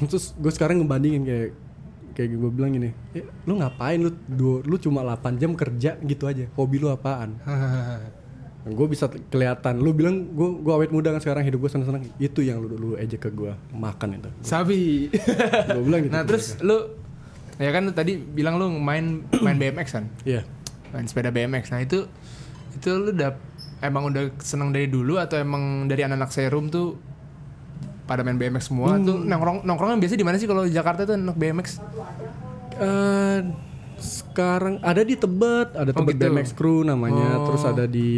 Terus 0.01 0.35
gue 0.35 0.51
sekarang 0.51 0.83
ngebandingin 0.83 1.23
kayak 1.23 1.51
kayak 2.13 2.29
gue 2.31 2.51
bilang 2.53 2.71
gini, 2.73 2.91
ya, 3.11 3.23
lu 3.43 3.55
ngapain 3.57 3.99
lu 3.99 4.11
du- 4.29 4.63
lu 4.63 4.75
cuma 4.77 5.03
8 5.05 5.35
jam 5.35 5.51
kerja 5.53 5.99
gitu 5.99 6.27
aja, 6.27 6.47
hobi 6.53 6.79
lu 6.79 6.87
apaan? 6.89 7.39
gue 8.65 8.87
bisa 8.89 9.13
kelihatan, 9.29 9.77
lu 9.77 9.93
bilang 9.93 10.33
gue 10.33 10.49
gue 10.65 10.73
awet 10.73 10.89
muda 10.89 11.13
kan 11.13 11.21
sekarang 11.21 11.45
hidup 11.45 11.61
gue 11.61 11.71
seneng-seneng, 11.77 12.09
itu 12.17 12.41
yang 12.41 12.65
lu 12.65 12.73
dulu 12.73 12.89
ejek 12.97 13.29
ke 13.29 13.31
gue 13.31 13.53
makan 13.77 14.17
itu. 14.17 14.31
Sabi. 14.41 15.13
gue 15.77 15.83
bilang 15.85 16.01
gitu. 16.09 16.13
nah, 16.17 16.25
terus 16.25 16.57
lu 16.65 16.97
ya 17.61 17.71
kan 17.71 17.85
lu 17.85 17.93
tadi 17.93 18.17
bilang 18.17 18.57
lu 18.57 18.73
main 18.73 19.21
main 19.45 19.57
BMX 19.61 19.87
kan? 20.01 20.05
Iya. 20.25 20.49
Main 20.97 21.05
sepeda 21.05 21.29
BMX. 21.29 21.77
Nah, 21.77 21.85
itu 21.85 22.09
itu 22.73 22.89
lu 22.89 23.13
udah 23.13 23.37
emang 23.85 24.09
udah 24.09 24.33
seneng 24.41 24.73
dari 24.73 24.89
dulu 24.89 25.21
atau 25.21 25.37
emang 25.37 25.85
dari 25.85 26.01
anak-anak 26.09 26.33
serum 26.33 26.73
tuh 26.73 26.97
pada 28.09 28.25
main 28.25 28.37
BMX 28.37 28.73
semua 28.73 28.97
tuh 29.01 29.21
nongkrong 29.25 29.65
nongkrongnya 29.65 29.97
biasa 30.01 30.17
di 30.17 30.25
mana 30.25 30.37
sih 30.37 30.49
kalau 30.49 30.65
di 30.65 30.73
Jakarta 30.73 31.05
tuh 31.05 31.17
anak 31.17 31.37
BMX? 31.37 31.81
Eh, 32.81 33.39
sekarang 34.05 34.79
ada 34.79 35.01
di 35.01 35.17
Tebet, 35.17 35.73
ada 35.73 35.91
Oh, 35.91 35.97
Tebet 35.97 36.15
gitu. 36.15 36.29
BMX 36.29 36.47
Crew 36.53 36.85
namanya, 36.85 37.41
Oh. 37.41 37.49
terus 37.49 37.65
ada 37.65 37.89
di 37.89 38.09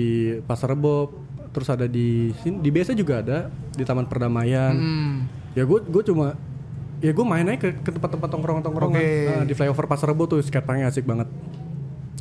Pasar 0.42 0.74
Rebo, 0.74 1.14
terus 1.54 1.70
ada 1.70 1.86
di 1.86 2.34
sini 2.42 2.58
di 2.58 2.68
BSD 2.68 2.98
juga 2.98 3.22
ada 3.22 3.38
di 3.70 3.80
Taman 3.80 4.04
Perdamaian. 4.04 4.74
Hmm. 4.74 5.14
Ya 5.54 5.62
gue 5.62 5.78
gue 5.80 6.02
cuma 6.04 6.34
ya 6.98 7.12
gue 7.12 7.24
main 7.24 7.46
aja 7.46 7.56
ke, 7.56 7.68
ke 7.78 7.90
tempat-tempat 7.92 8.28
tongkrong-tongkrongan. 8.28 8.98
Oke. 8.98 9.16
Nah, 9.30 9.44
di 9.44 9.54
flyover 9.54 9.86
Pasar 9.86 10.10
Rebo 10.10 10.26
tuh 10.26 10.42
skateparknya 10.42 10.90
asik 10.90 11.06
banget. 11.06 11.30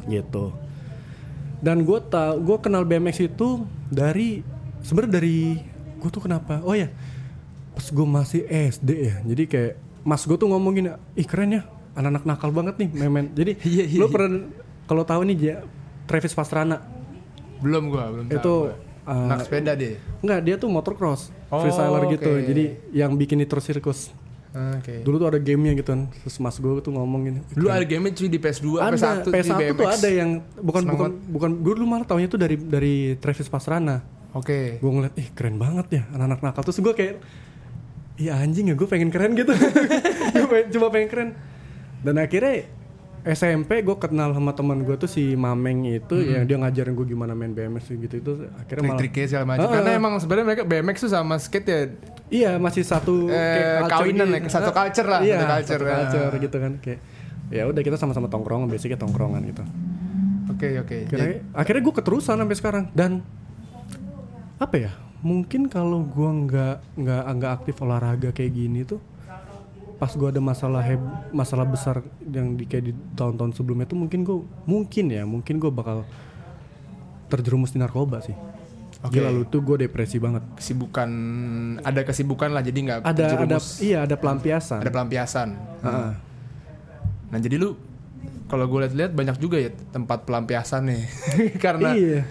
Gitu. 0.05 0.53
Dan 1.59 1.81
gue 1.81 1.99
tau 2.05 2.37
gue 2.37 2.57
kenal 2.59 2.85
BMX 2.85 3.25
itu 3.25 3.63
dari 3.87 4.45
sebenarnya 4.79 5.17
dari 5.17 5.57
gue 5.97 6.09
tuh 6.11 6.21
kenapa? 6.21 6.61
Oh 6.61 6.71
ya, 6.71 6.93
pas 7.73 7.85
gue 7.87 8.05
masih 8.05 8.41
SD 8.45 8.89
ya. 9.01 9.15
Jadi 9.25 9.43
kayak 9.49 9.73
mas 10.05 10.21
gue 10.21 10.37
tuh 10.37 10.45
ngomongin, 10.45 10.93
ih 11.17 11.25
keren 11.25 11.49
ya, 11.49 11.61
anak-anak 11.95 12.23
nakal 12.25 12.51
banget 12.51 12.75
nih, 12.77 12.89
memen. 12.93 13.25
Jadi 13.31 13.51
Iya, 13.65 13.83
iya, 13.87 13.99
lo 13.99 14.07
iya. 14.07 14.13
pernah 14.13 14.31
kalau 14.85 15.01
tahu 15.01 15.21
nih 15.25 15.37
ja, 15.39 15.55
Travis 16.05 16.31
Pastrana 16.31 16.77
Belum 17.57 17.87
gua, 17.87 18.11
belum 18.11 18.25
tahu. 18.27 18.35
itu 18.37 18.53
gua. 18.67 18.75
uh, 19.07 19.31
anak 19.31 19.47
sepeda 19.47 19.71
deh. 19.73 19.95
enggak 20.19 20.39
dia 20.43 20.55
tuh 20.55 20.67
motocross, 20.67 21.31
Oh, 21.47 21.63
freestyler 21.63 22.03
gitu. 22.11 22.29
oke. 22.29 22.45
Jadi 22.45 22.63
yang 22.91 23.15
bikin 23.15 23.39
Nitro 23.39 23.57
Circus. 23.57 24.11
Oke. 24.51 25.03
Dulu 25.03 25.15
tuh 25.17 25.27
ada 25.27 25.39
gamenya 25.39 25.75
gitu 25.75 25.89
kan. 25.89 26.07
Terus 26.11 26.35
mas 26.39 26.55
gue 26.55 26.71
tuh 26.79 26.91
ngomongin. 26.91 27.43
Dulu 27.51 27.67
ada 27.67 27.83
game 27.83 28.07
cuy 28.09 28.27
di 28.27 28.39
PS2, 28.39 28.79
ada 28.79 28.95
PS1, 28.95 29.27
PS1 29.27 29.51
di 29.51 29.65
tuh 29.73 29.87
ada 29.87 30.09
yang 30.09 30.29
bukan 30.55 30.83
bukan 30.85 31.09
bukan 31.27 31.49
gue 31.59 31.73
dulu 31.75 31.85
malah 31.85 32.07
tahunya 32.07 32.27
tuh 32.27 32.39
dari 32.39 32.55
dari 32.55 32.95
Travis 33.19 33.47
Pastrana. 33.47 33.99
Oke. 34.31 34.79
Gue 34.79 34.91
ngeliat, 34.91 35.11
ih 35.15 35.27
keren 35.31 35.55
banget 35.55 35.87
ya 35.91 36.03
anak-anak 36.11 36.39
nakal. 36.41 36.61
Terus 36.67 36.79
gue 36.79 36.93
kayak 36.93 37.15
iya 38.15 38.39
anjing 38.39 38.71
ya 38.71 38.75
gue 38.75 38.87
pengen 38.87 39.11
keren 39.11 39.35
gitu 39.35 39.51
gue 40.35 40.47
pengen, 40.47 40.67
cuma 40.71 40.87
pengen 40.87 41.07
keren 41.11 41.29
dan 42.05 42.15
akhirnya 42.15 42.69
SMP 43.25 43.81
gue 43.81 43.97
kenal 43.97 44.29
sama 44.31 44.53
teman 44.53 44.79
gue 44.79 44.93
tuh 44.95 45.09
si 45.09 45.33
Mameng 45.33 45.89
itu 45.89 46.13
Hmm. 46.13 46.29
yang 46.29 46.43
dia 46.45 46.57
ngajarin 46.59 46.93
gue 46.93 47.07
gimana 47.07 47.33
main 47.33 47.49
BMX 47.49 47.89
gitu 47.89 48.15
itu 48.15 48.31
akhirnya 48.53 48.85
malah 48.85 49.01
Trik-triknya 49.01 49.25
segala 49.27 49.45
macam. 49.47 49.65
Ah, 49.65 49.71
Karena 49.73 49.91
emang 49.91 50.13
sebenarnya 50.15 50.45
mereka 50.45 50.63
BMX 50.63 50.95
tuh 50.99 51.11
sama 51.11 51.35
skate 51.35 51.65
ya 51.65 51.79
iya 52.27 52.51
masih 52.55 52.85
satu 52.85 53.25
Eh, 53.27 53.81
kawinan 53.83 54.29
gitu. 54.29 54.37
ya, 54.39 54.49
satu 54.51 54.69
culture 54.69 55.07
lah, 55.07 55.19
iya, 55.19 55.41
satu 55.41 55.49
culture. 55.49 55.81
satu 55.81 55.85
culture 55.89 56.29
Ah. 56.29 56.39
gitu 56.39 56.57
kan 56.59 56.71
kayak 56.79 56.99
ya 57.47 57.63
udah 57.65 57.81
kita 57.81 57.95
sama-sama 57.95 58.27
tongkrongan 58.27 58.65
basicnya 58.67 58.95
tongkrongan 58.95 59.41
gitu 59.43 59.65
Oke 60.47 60.77
oke. 60.77 60.97
akhirnya, 61.07 61.41
akhirnya 61.51 61.81
gue 61.81 61.95
keterusan 61.95 62.37
sampai 62.37 62.55
sekarang 62.55 62.83
dan 62.91 63.25
apa 64.55 64.75
ya 64.79 64.91
mungkin 65.19 65.65
kalau 65.65 66.05
gue 66.05 66.29
nggak 66.43 66.75
nggak 66.95 67.23
nggak 67.33 67.51
aktif 67.53 67.75
olahraga 67.79 68.29
kayak 68.31 68.51
gini 68.51 68.81
tuh 68.81 69.01
pas 69.95 70.11
gue 70.11 70.27
ada 70.27 70.41
masalah 70.43 70.83
heb 70.83 70.99
masalah 71.31 71.63
besar 71.63 72.03
yang 72.27 72.59
di 72.59 72.67
kayak 72.67 72.91
di 72.91 72.93
tahun-tahun 73.15 73.55
sebelumnya 73.55 73.87
tuh 73.87 73.95
mungkin 73.95 74.27
gue 74.27 74.37
mungkin 74.67 75.05
ya 75.07 75.23
mungkin 75.23 75.55
gue 75.55 75.71
bakal 75.71 76.03
terjerumus 77.31 77.71
di 77.71 77.79
narkoba 77.79 78.19
sih 78.19 78.35
Oke. 79.05 79.21
Gila 79.21 79.29
lu 79.29 79.45
tuh 79.45 79.61
gue 79.61 79.85
depresi 79.85 80.17
banget 80.17 80.41
kesibukan 80.57 81.09
ada 81.85 82.01
kesibukan 82.01 82.49
lah 82.49 82.65
jadi 82.65 82.79
nggak 82.79 82.97
ada 83.05 83.07
ada 83.11 83.25
terjerumus. 83.37 83.67
iya 83.83 84.01
ada 84.01 84.15
pelampiasan 84.17 84.79
ada 84.81 84.89
pelampiasan. 84.89 85.47
Heeh. 85.85 86.11
Nah 87.29 87.39
jadi 87.43 87.55
lu 87.61 87.77
kalau 88.49 88.65
gue 88.65 88.79
lihat-lihat 88.87 89.11
banyak 89.13 89.37
juga 89.37 89.61
ya 89.61 89.69
tempat 89.93 90.25
pelampiasan 90.25 90.89
nih 90.89 91.03
karena 91.63 91.89
iya 91.93 92.21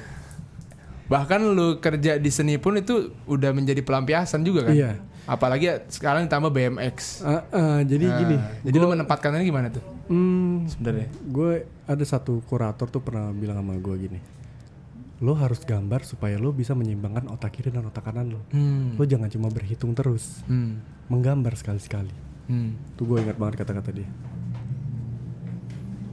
bahkan 1.14 1.40
lu 1.40 1.78
kerja 1.78 2.16
di 2.16 2.28
seni 2.28 2.56
pun 2.56 2.74
itu 2.74 2.94
udah 3.24 3.50
menjadi 3.50 3.80
pelampiasan 3.80 4.42
juga 4.42 4.66
kan. 4.66 4.74
Iya. 4.74 4.92
Apalagi 5.24 5.64
ya 5.64 5.76
sekarang 5.86 6.26
ditambah 6.26 6.50
BMX. 6.50 7.22
Ah, 7.22 7.42
ah, 7.48 7.80
jadi 7.80 8.04
Nah, 8.04 8.18
gini 8.18 8.36
Jadi 8.60 8.76
lu 8.76 8.86
menempatkannya 8.88 9.40
gimana 9.42 9.70
tuh 9.70 9.80
hmm, 10.04 10.68
sebenarnya? 10.68 11.08
gue 11.24 11.52
ada 11.82 12.04
satu 12.04 12.44
kurator 12.44 12.84
tuh 12.86 13.00
pernah 13.00 13.32
bilang 13.32 13.56
sama 13.56 13.72
gue 13.74 13.96
gini 13.98 14.20
lo 15.16 15.32
harus 15.32 15.62
gambar 15.62 16.04
supaya 16.04 16.36
lo 16.36 16.50
bisa 16.50 16.74
menyeimbangkan 16.74 17.24
otak 17.30 17.54
kiri 17.54 17.70
dan 17.70 17.86
otak 17.86 18.04
kanan 18.04 18.28
lo 18.30 18.44
Hmm. 18.50 18.92
lo 18.94 19.04
jangan 19.04 19.32
cuma 19.32 19.48
berhitung 19.48 19.94
terus 19.94 20.44
Hmm. 20.44 20.84
menggambar 21.08 21.56
sekali-sekali 21.56 22.12
Hmm. 22.44 22.76
tuh 22.92 23.04
gue 23.06 23.22
ingat 23.22 23.40
banget 23.40 23.64
kata-kata 23.64 23.94
dia 23.94 24.08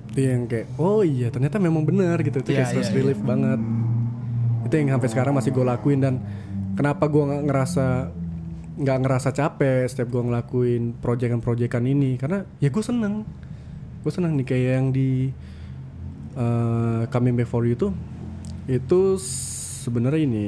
itu 0.07 0.19
yang 0.21 0.43
kayak 0.43 0.67
oh 0.75 1.01
iya 1.01 1.27
ternyata 1.27 1.55
memang 1.57 1.83
benar 1.83 2.19
gitu 2.19 2.39
itu 2.39 2.51
Iya, 2.51 2.63
kayak 2.63 2.69
stress 2.69 2.89
iya, 2.89 2.95
relief 2.97 3.19
banget 3.21 3.59
yang 4.77 4.95
sampai 4.95 5.09
sekarang 5.11 5.33
masih 5.35 5.51
gue 5.51 5.65
lakuin 5.65 5.99
dan 5.99 6.21
kenapa 6.77 7.09
gue 7.11 7.23
nggak 7.23 7.43
ngerasa 7.49 7.87
nggak 8.81 8.97
ngerasa 9.03 9.29
capek 9.35 9.85
setiap 9.91 10.07
gue 10.09 10.23
ngelakuin 10.23 10.83
proyekan-proyekan 10.99 11.83
ini? 11.85 12.15
Karena 12.15 12.45
ya 12.63 12.71
gue 12.71 12.83
seneng. 12.83 13.27
Gue 14.01 14.11
seneng 14.13 14.39
nih 14.39 14.47
kayak 14.47 14.71
yang 14.81 14.87
di 14.89 15.29
eh, 16.35 17.01
Coming 17.09 17.35
Back 17.37 17.49
for 17.51 17.67
You 17.67 17.75
tuh 17.75 17.93
itu 18.69 19.17
sebenarnya 19.81 20.21
ini 20.21 20.45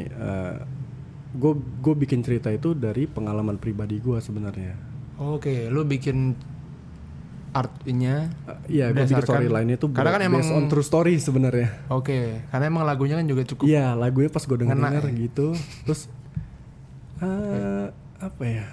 gue 1.33 1.53
gue 1.57 1.95
bikin 1.97 2.21
cerita 2.21 2.53
itu 2.53 2.77
dari 2.77 3.09
pengalaman 3.09 3.57
pribadi 3.57 3.97
gue 3.97 4.21
sebenarnya. 4.21 4.77
Oke, 5.17 5.69
lu 5.69 5.81
bikin 5.85 6.37
artnya 7.53 8.33
Uh, 8.43 8.57
Iya, 8.65 8.89
gue 8.89 9.05
bikin 9.05 9.21
storyline 9.21 9.69
itu 9.71 9.85
karena 9.89 10.11
kan 10.11 10.21
emang- 10.21 10.41
based 10.41 10.51
on 10.51 10.65
true 10.65 10.81
story 10.81 11.15
sebenarnya. 11.15 11.85
Oke, 11.87 12.41
karena 12.49 12.65
emang 12.65 12.81
lagunya 12.81 13.15
kan 13.15 13.23
juga 13.23 13.45
cukup 13.45 13.65
Iya, 13.65 13.93
lagunya 13.93 14.27
pas 14.27 14.41
gue 14.41 14.57
denger 14.57 14.73
denger 14.73 15.05
ya? 15.05 15.13
gitu, 15.21 15.47
terus 15.85 16.09
eh 17.19 17.87
apa 18.19 18.43
ya? 18.43 18.65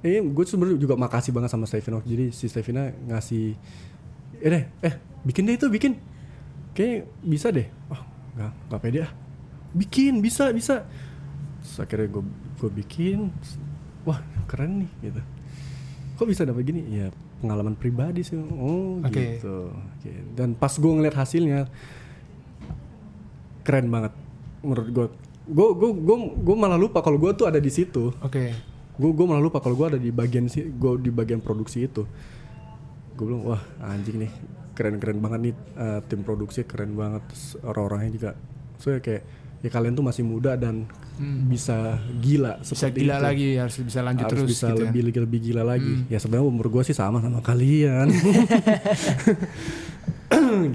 Eh, 0.00 0.22
gue 0.22 0.44
sebenarnya 0.44 0.78
juga 0.78 0.94
makasih 0.94 1.30
banget 1.30 1.50
sama 1.50 1.66
Stevina. 1.66 1.98
Jadi 2.00 2.30
si 2.30 2.46
Stevina 2.46 2.88
ngasih, 3.06 3.58
eh 4.38 4.48
deh, 4.48 4.64
eh 4.80 4.94
bikin 5.22 5.44
deh 5.44 5.54
itu 5.54 5.66
bikin, 5.66 5.98
kayak 6.72 7.10
bisa 7.20 7.50
deh. 7.50 7.66
Oh, 7.88 8.00
nggak 8.34 8.50
nggak 8.70 8.80
pede 8.80 8.98
ah. 9.02 9.12
Bikin 9.72 10.22
bisa 10.22 10.48
bisa. 10.50 10.86
Terus 11.60 11.76
akhirnya 11.76 12.08
gue 12.08 12.24
gue 12.56 12.70
bikin, 12.72 13.28
wah 14.02 14.16
keren 14.46 14.80
nih 14.80 14.90
gitu. 15.04 15.20
Kok 16.16 16.26
bisa 16.26 16.46
dapat 16.46 16.62
gini? 16.64 16.80
Ya 16.88 17.10
pengalaman 17.40 17.76
pribadi 17.76 18.24
sih. 18.24 18.36
Oh 18.36 19.00
Oke. 19.04 19.40
gitu. 19.40 19.70
Oke. 19.72 20.12
Dan 20.32 20.56
pas 20.56 20.72
gue 20.72 20.92
ngeliat 20.92 21.16
hasilnya, 21.16 21.68
keren 23.66 23.88
banget 23.92 24.12
menurut 24.64 24.88
gue. 24.90 25.06
Gue 25.46 25.68
gue 25.78 25.90
gue 25.94 26.16
gue 26.42 26.56
malah 26.56 26.78
lupa 26.80 27.04
kalau 27.04 27.20
gue 27.20 27.30
tuh 27.36 27.46
ada 27.46 27.60
di 27.60 27.70
situ. 27.70 28.10
Oke. 28.24 28.52
Gue 28.96 29.10
gue 29.12 29.26
malah 29.28 29.44
lupa 29.44 29.60
kalau 29.60 29.76
gue 29.76 29.96
ada 29.96 30.00
di 30.00 30.10
bagian 30.10 30.48
si 30.48 30.64
gue 30.64 30.92
di 30.98 31.12
bagian 31.12 31.38
produksi 31.38 31.86
itu. 31.86 32.08
Gue 33.14 33.24
bilang 33.28 33.44
wah 33.44 33.62
anjing 33.84 34.26
nih 34.26 34.32
keren-keren 34.76 35.18
banget 35.24 35.40
nih 35.50 35.54
eh, 35.56 36.00
tim 36.04 36.20
produksi 36.20 36.64
keren 36.68 36.92
banget 36.96 37.24
orang-orangnya 37.64 38.10
juga. 38.12 38.30
So 38.76 38.92
ya 38.92 39.00
kayak 39.00 39.24
ya 39.58 39.68
kalian 39.68 39.92
tuh 39.92 40.02
masih 40.02 40.22
muda 40.22 40.54
dan 40.54 40.84
bisa 41.46 41.96
gila 42.18 42.60
Bisa 42.60 42.86
gila 42.88 43.16
itu. 43.16 43.24
lagi, 43.24 43.48
harus 43.56 43.76
bisa 43.78 44.00
lanjut 44.00 44.24
harus 44.24 44.36
terus 44.36 44.50
bisa 44.52 44.66
gitu 44.68 44.76
kan. 44.78 44.92
lebih 44.92 45.00
lebih 45.16 45.40
gila 45.42 45.62
lagi. 45.64 46.04
Ya 46.06 46.18
sebenarnya 46.18 46.46
umur 46.46 46.68
gue 46.68 46.82
sih 46.82 46.92
sama 46.92 47.18
sama 47.18 47.40
kalian. 47.40 48.12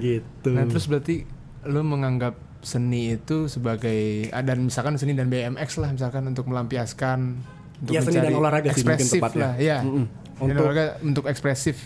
gitu. 0.00 0.50
Nah, 0.50 0.64
terus 0.66 0.86
berarti 0.86 1.22
lu 1.64 1.80
menganggap 1.80 2.34
seni 2.58 3.12
itu 3.12 3.46
sebagai 3.46 4.30
ah, 4.30 4.40
dan 4.40 4.62
misalkan 4.62 4.94
seni 4.94 5.12
dan 5.12 5.26
BMX 5.26 5.78
lah 5.78 5.90
misalkan 5.90 6.22
untuk 6.24 6.46
melampiaskan 6.46 7.38
untuk 7.80 7.92
Ya, 7.92 8.00
seni 8.00 8.18
dan 8.20 8.32
olahraga 8.32 8.70
sih 8.70 8.82
mungkin 8.82 8.98
ekspresif 8.98 9.18
tepatnya. 9.18 9.42
lah, 9.44 9.54
ya. 9.56 9.78
Seni 9.80 10.02
dan 10.02 10.42
Untuk- 10.48 10.62
olahraga 10.64 10.84
untuk 11.00 11.24
ekspresif. 11.26 11.76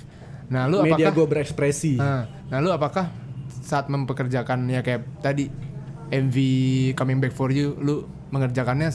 Nah, 0.46 0.64
lu 0.64 0.80
media 0.80 0.96
apakah 1.02 1.12
gue 1.12 1.26
berekspresi. 1.28 1.92
Nah, 1.96 2.24
nah, 2.46 2.59
lu 2.61 2.70
apakah 2.70 3.11
saat 3.59 3.90
mempekerjakan 3.90 4.64
ya 4.66 4.80
kayak 4.80 5.02
tadi 5.18 5.50
MV 6.08 6.36
Coming 6.94 7.18
Back 7.18 7.34
for 7.34 7.50
You, 7.50 7.74
lu 7.78 8.06
mengerjakannya 8.30 8.90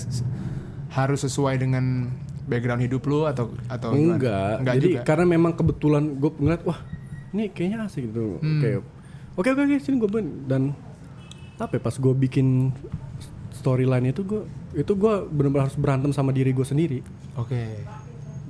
harus 0.91 1.19
sesuai 1.23 1.55
dengan 1.57 2.11
background 2.45 2.83
hidup 2.83 3.03
lu 3.05 3.23
atau 3.23 3.51
atau? 3.67 3.95
Enggak. 3.95 4.59
Enggak 4.59 4.75
Jadi 4.79 4.89
juga. 4.91 5.01
karena 5.07 5.25
memang 5.27 5.51
kebetulan 5.55 6.03
gue 6.19 6.31
ngeliat 6.35 6.61
wah 6.63 6.79
ini 7.31 7.47
kayaknya 7.47 7.87
asik 7.87 8.11
gitu. 8.11 8.39
Hmm. 8.39 8.59
Kayak 8.59 8.79
oke 9.35 9.47
oke 9.47 9.61
oke 9.63 9.75
sini 9.79 9.95
gue 9.99 10.09
ben 10.11 10.27
dan 10.47 10.61
apa 11.55 11.77
ya, 11.77 11.81
pas 11.81 11.95
gue 11.95 12.13
bikin 12.17 12.73
storyline 13.53 14.09
itu 14.09 14.25
gue 14.25 14.41
itu 14.73 14.91
gue 14.91 15.13
benar-benar 15.29 15.69
harus 15.69 15.77
berantem 15.77 16.11
sama 16.11 16.31
diri 16.31 16.51
gue 16.51 16.65
sendiri. 16.65 16.99
Oke. 17.35 17.87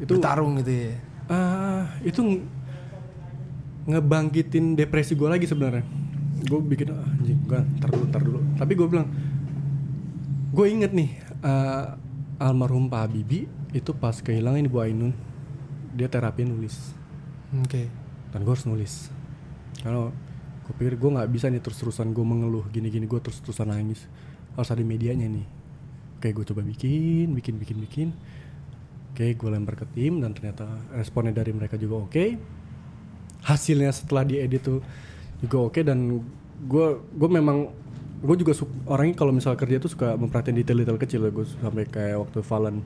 Itu 0.01 0.17
Bertarung 0.17 0.57
gitu 0.57 0.71
ya. 0.71 0.93
ah 1.29 1.85
itu 2.01 2.19
ng- 2.19 2.43
ngebangkitin 3.85 4.73
depresi 4.73 5.13
gue 5.13 5.29
lagi 5.29 5.45
sebenarnya. 5.45 5.85
Gue 6.45 6.59
bikin 6.61 6.93
ah, 6.93 7.05
anjing 7.05 7.39
gue 7.45 7.59
ntar 7.79 7.89
dulu 7.93 8.05
ntar 8.09 8.21
dulu. 8.25 8.39
Tapi 8.57 8.71
gue 8.73 8.87
bilang 8.89 9.07
gue 10.51 10.65
inget 10.67 10.91
nih 10.91 11.09
ah, 11.45 11.95
almarhum 12.41 12.89
Pak 12.89 13.07
Habibie 13.07 13.45
itu 13.71 13.91
pas 13.95 14.17
kehilangan 14.19 14.65
ibu 14.67 14.77
Ainun 14.81 15.13
dia 15.95 16.07
terapi 16.07 16.47
nulis. 16.47 16.95
Oke. 17.51 17.91
dan 18.31 18.47
gue 18.47 18.53
harus 18.55 18.63
nulis. 18.63 19.11
Karena 19.83 20.07
gue 20.63 20.73
pikir 20.79 20.95
gue 20.95 21.09
nggak 21.11 21.29
bisa 21.35 21.51
nih 21.51 21.59
terus-terusan 21.59 22.15
gue 22.15 22.23
mengeluh 22.23 22.63
gini-gini 22.71 23.03
gue 23.03 23.19
terus-terusan 23.19 23.67
nangis. 23.67 24.07
Harus 24.55 24.71
ada 24.71 24.79
medianya 24.83 25.27
nih. 25.27 25.43
Kayak 26.23 26.33
gue 26.39 26.45
coba 26.55 26.61
bikin 26.63 27.35
bikin 27.35 27.55
bikin 27.59 27.77
bikin. 27.83 28.07
Oke 29.11 29.35
gue 29.35 29.49
lempar 29.51 29.75
ke 29.75 29.83
tim 29.91 30.23
dan 30.23 30.31
ternyata 30.31 30.63
responnya 30.95 31.35
dari 31.35 31.51
mereka 31.51 31.75
juga 31.75 32.07
oke. 32.07 32.25
Hasilnya 33.43 33.91
setelah 33.91 34.23
diedit 34.23 34.63
tuh 34.63 34.79
juga 35.41 35.57
oke 35.63 35.81
dan 35.81 36.21
gue 36.61 36.85
gue 37.11 37.29
memang 37.31 37.73
gue 38.21 38.35
juga 38.37 38.53
orangnya 38.85 39.15
kalau 39.15 39.31
misal 39.31 39.53
kerja 39.53 39.77
tuh 39.77 39.89
suka 39.89 40.13
memperhatikan 40.13 40.53
detail-detail 40.55 40.97
kecil 40.97 41.21
gue 41.25 41.45
sampai 41.55 41.83
kayak 41.85 42.17
waktu 42.19 42.39
Valen 42.39 42.85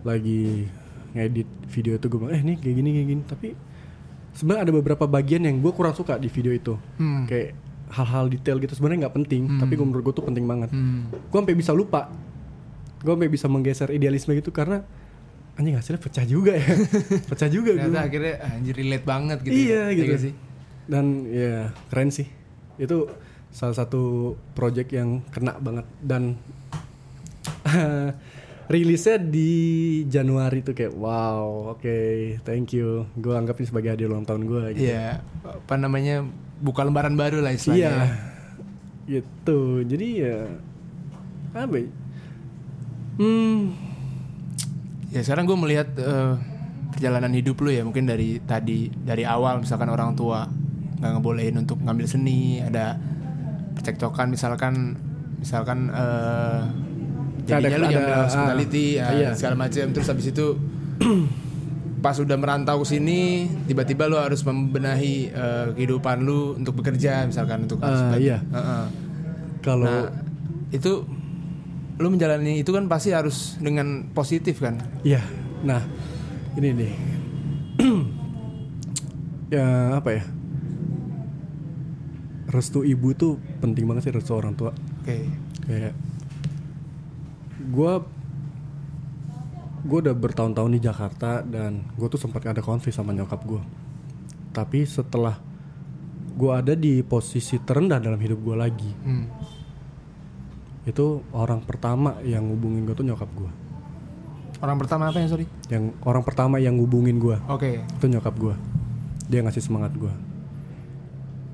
lagi 0.00 0.70
ngedit 1.10 1.48
video 1.68 1.92
itu 1.92 2.06
gue 2.06 2.18
bilang 2.18 2.32
eh 2.32 2.42
nih 2.44 2.56
kayak 2.56 2.74
gini 2.76 2.88
kayak 2.92 3.08
gini 3.08 3.22
tapi 3.24 3.48
sebenarnya 4.32 4.62
ada 4.62 4.72
beberapa 4.72 5.04
bagian 5.04 5.42
yang 5.42 5.58
gue 5.58 5.72
kurang 5.72 5.92
suka 5.92 6.14
di 6.14 6.28
video 6.28 6.50
itu 6.50 6.74
Hmm. 6.96 7.26
kayak 7.26 7.58
hal-hal 7.90 8.30
detail 8.30 8.56
gitu 8.56 8.72
sebenarnya 8.72 9.04
nggak 9.04 9.16
penting 9.16 9.58
tapi 9.58 9.74
gue 9.74 9.82
menurut 9.82 10.04
gue 10.04 10.14
tuh 10.14 10.24
penting 10.24 10.46
banget 10.46 10.70
Hmm. 10.70 11.10
gue 11.10 11.34
sampai 11.36 11.54
bisa 11.54 11.72
lupa 11.72 12.06
gue 12.96 13.10
sampai 13.10 13.26
bisa 13.28 13.46
menggeser 13.46 13.90
idealisme 13.90 14.30
gitu 14.32 14.50
karena 14.50 14.86
anjing 15.56 15.74
hasilnya 15.74 15.98
pecah 15.98 16.22
juga 16.22 16.54
ya 16.54 16.62
pecah 17.30 17.50
juga 17.50 17.74
gue 17.74 17.90
akhirnya 17.90 18.34
anjir 18.46 18.74
relate 18.76 19.02
banget 19.02 19.38
gitu. 19.42 19.50
iya 19.58 19.90
ya. 19.90 19.98
gitu 19.98 20.06
Iya 20.06 20.18
sih. 20.22 20.32
Dan 20.90 21.22
ya 21.30 21.70
keren 21.86 22.10
sih 22.10 22.26
itu 22.82 23.06
salah 23.54 23.78
satu 23.78 24.34
project 24.58 24.90
yang 24.90 25.22
kena 25.30 25.54
banget 25.62 25.86
dan 26.02 26.34
rilisnya 28.74 29.18
di 29.18 29.50
Januari 30.06 30.66
tuh 30.66 30.74
kayak 30.74 30.94
wow 30.94 31.74
oke 31.78 31.98
thank 32.42 32.74
you 32.74 33.06
gue 33.18 33.34
anggap 33.34 33.58
ini 33.62 33.66
sebagai 33.70 33.94
hadiah 33.94 34.10
ulang 34.10 34.26
tahun 34.26 34.42
gue 34.46 34.64
gitu. 34.78 34.90
Iya, 34.94 35.22
apa 35.42 35.74
namanya? 35.74 36.22
Buka 36.62 36.86
lembaran 36.86 37.18
baru 37.18 37.42
lah 37.42 37.50
istilahnya. 37.50 37.82
Iya, 37.82 37.90
ya. 37.90 38.06
gitu. 39.18 39.82
Jadi 39.82 40.06
ya 40.22 40.38
apa? 41.50 41.74
ya? 41.82 41.88
Hmm, 43.18 43.74
Ya 45.10 45.26
sekarang 45.26 45.42
gue 45.50 45.58
melihat 45.58 45.90
eh, 45.98 46.34
perjalanan 46.94 47.34
hidup 47.34 47.58
lu 47.58 47.74
ya 47.74 47.82
mungkin 47.82 48.06
dari 48.06 48.38
tadi 48.46 48.94
dari 48.94 49.26
awal 49.26 49.58
misalkan 49.58 49.90
orang 49.90 50.14
tua 50.14 50.46
nggak 51.00 51.10
ngebolehin 51.16 51.56
untuk 51.56 51.80
ngambil 51.80 52.04
seni 52.04 52.60
ada 52.60 53.00
percekcokan 53.72 54.28
misalkan 54.28 54.74
misalkan 55.36 55.88
eh 55.88 56.60
jadinya 57.42 57.68
Ada- 57.72 57.80
lu 57.80 57.86
yang 57.90 58.04
ada- 58.04 58.24
hospitality 58.24 58.86
ah, 58.96 59.08
ya, 59.08 59.16
iya. 59.16 59.30
segala 59.32 59.56
macam 59.58 59.84
terus 59.90 60.06
habis 60.06 60.28
itu 60.28 60.46
pas 62.04 62.16
udah 62.16 62.36
merantau 62.36 62.80
ke 62.80 62.86
sini 62.90 63.20
tiba-tiba 63.64 64.04
lu 64.04 64.16
harus 64.16 64.40
membenahi 64.40 65.14
eh, 65.28 65.66
kehidupan 65.74 66.20
lu 66.20 66.54
untuk 66.54 66.76
bekerja 66.76 67.24
misalkan 67.24 67.64
untuk 67.64 67.80
sebagai- 67.80 68.20
iya. 68.22 68.38
Heeh. 68.46 68.84
Kalau 69.60 69.84
Nah, 69.84 70.08
itu 70.70 71.04
lu 71.96 72.08
menjalani 72.08 72.56
itu 72.56 72.70
kan 72.70 72.88
pasti 72.88 73.12
harus 73.12 73.56
dengan 73.56 74.08
positif 74.10 74.56
kan? 74.56 74.80
Iya. 75.04 75.20
Nah, 75.60 75.84
ini 76.56 76.68
nih. 76.72 76.92
ya 79.50 79.66
apa 79.98 80.08
ya? 80.10 80.22
Restu 82.50 82.82
ibu 82.82 83.14
tuh 83.14 83.38
penting 83.62 83.86
banget 83.86 84.10
sih 84.10 84.12
restu 84.12 84.34
orang 84.34 84.58
tua. 84.58 84.74
Oke. 85.02 85.26
Kayak 85.64 85.94
gua 87.70 88.02
gue 89.80 89.98
udah 90.02 90.12
bertahun-tahun 90.12 90.76
di 90.76 90.80
Jakarta 90.82 91.40
dan 91.40 91.80
gue 91.96 92.04
tuh 92.04 92.20
sempat 92.20 92.44
ada 92.44 92.60
konflik 92.60 92.92
sama 92.92 93.16
nyokap 93.16 93.40
gue. 93.46 93.62
Tapi 94.52 94.84
setelah 94.84 95.40
gue 96.36 96.52
ada 96.52 96.74
di 96.74 97.00
posisi 97.00 97.56
terendah 97.56 97.96
dalam 97.96 98.20
hidup 98.20 98.40
gue 98.40 98.56
lagi, 98.56 98.90
Hmm. 99.00 99.24
itu 100.84 101.24
orang 101.32 101.64
pertama 101.64 102.20
yang 102.20 102.44
ngubungin 102.44 102.84
gue 102.84 102.92
tuh 102.92 103.06
nyokap 103.06 103.30
gue. 103.32 103.50
Orang 104.60 104.76
pertama 104.76 105.08
apa 105.08 105.16
ya 105.16 105.28
sorry? 105.32 105.48
Yang 105.72 105.96
orang 106.04 106.24
pertama 106.28 106.60
yang 106.60 106.76
ngubungin 106.76 107.16
gue 107.16 107.40
Oke. 107.48 107.80
itu 107.80 108.04
nyokap 108.04 108.36
gue 108.36 108.54
dia 109.30 109.40
ngasih 109.40 109.62
semangat 109.62 109.94
gue 109.94 110.10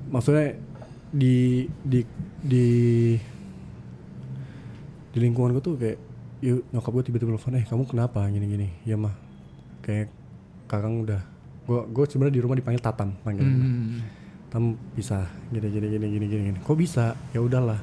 maksudnya 0.09 0.57
di 1.11 1.63
di 1.87 2.03
di 2.43 2.65
di 5.13 5.17
lingkungan 5.23 5.55
gue 5.55 5.63
tuh 5.63 5.75
kayak 5.79 5.97
yuk 6.43 6.69
nyokap 6.69 6.91
gue 6.93 7.03
tiba-tiba 7.09 7.29
telepon 7.33 7.57
eh 7.57 7.65
kamu 7.65 7.83
kenapa? 7.87 8.19
Gini 8.29 8.45
gini 8.45 8.67
ya 8.83 8.99
mah. 8.99 9.15
Kayak 9.81 10.11
kakang 10.67 11.07
udah 11.07 11.21
gue 11.67 11.79
gue 11.91 12.03
sebenarnya 12.07 12.35
di 12.39 12.41
rumah 12.43 12.55
dipanggil 12.55 12.83
tatan 12.83 13.15
panggil 13.23 13.43
Hmm. 13.47 14.03
tam 14.51 14.63
bisa. 14.93 15.25
Gini 15.49 15.67
gini 15.71 15.87
gini 15.89 16.05
gini 16.11 16.25
gini 16.27 16.59
kok 16.59 16.77
bisa? 16.77 17.15
Ya 17.31 17.39
udahlah. 17.39 17.79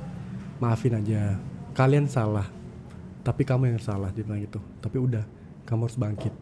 Maafin 0.60 1.00
aja. 1.00 1.40
Kalian 1.74 2.06
salah. 2.06 2.46
Tapi 3.24 3.42
kamu 3.42 3.72
yang 3.72 3.80
salah 3.80 4.12
dia 4.12 4.22
bilang 4.22 4.40
gitu. 4.44 4.60
Tapi 4.84 5.00
udah 5.00 5.24
kamu 5.64 5.88
harus 5.88 5.96
bangkit. 5.96 6.34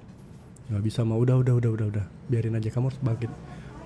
Nggak 0.66 0.82
bisa 0.82 1.06
mah 1.06 1.16
udah 1.16 1.38
udah 1.40 1.54
udah 1.56 1.70
udah 1.72 1.86
udah. 1.94 2.06
Biarin 2.26 2.58
aja 2.58 2.68
kamu 2.68 2.90
harus 2.90 3.00
bangkit. 3.00 3.30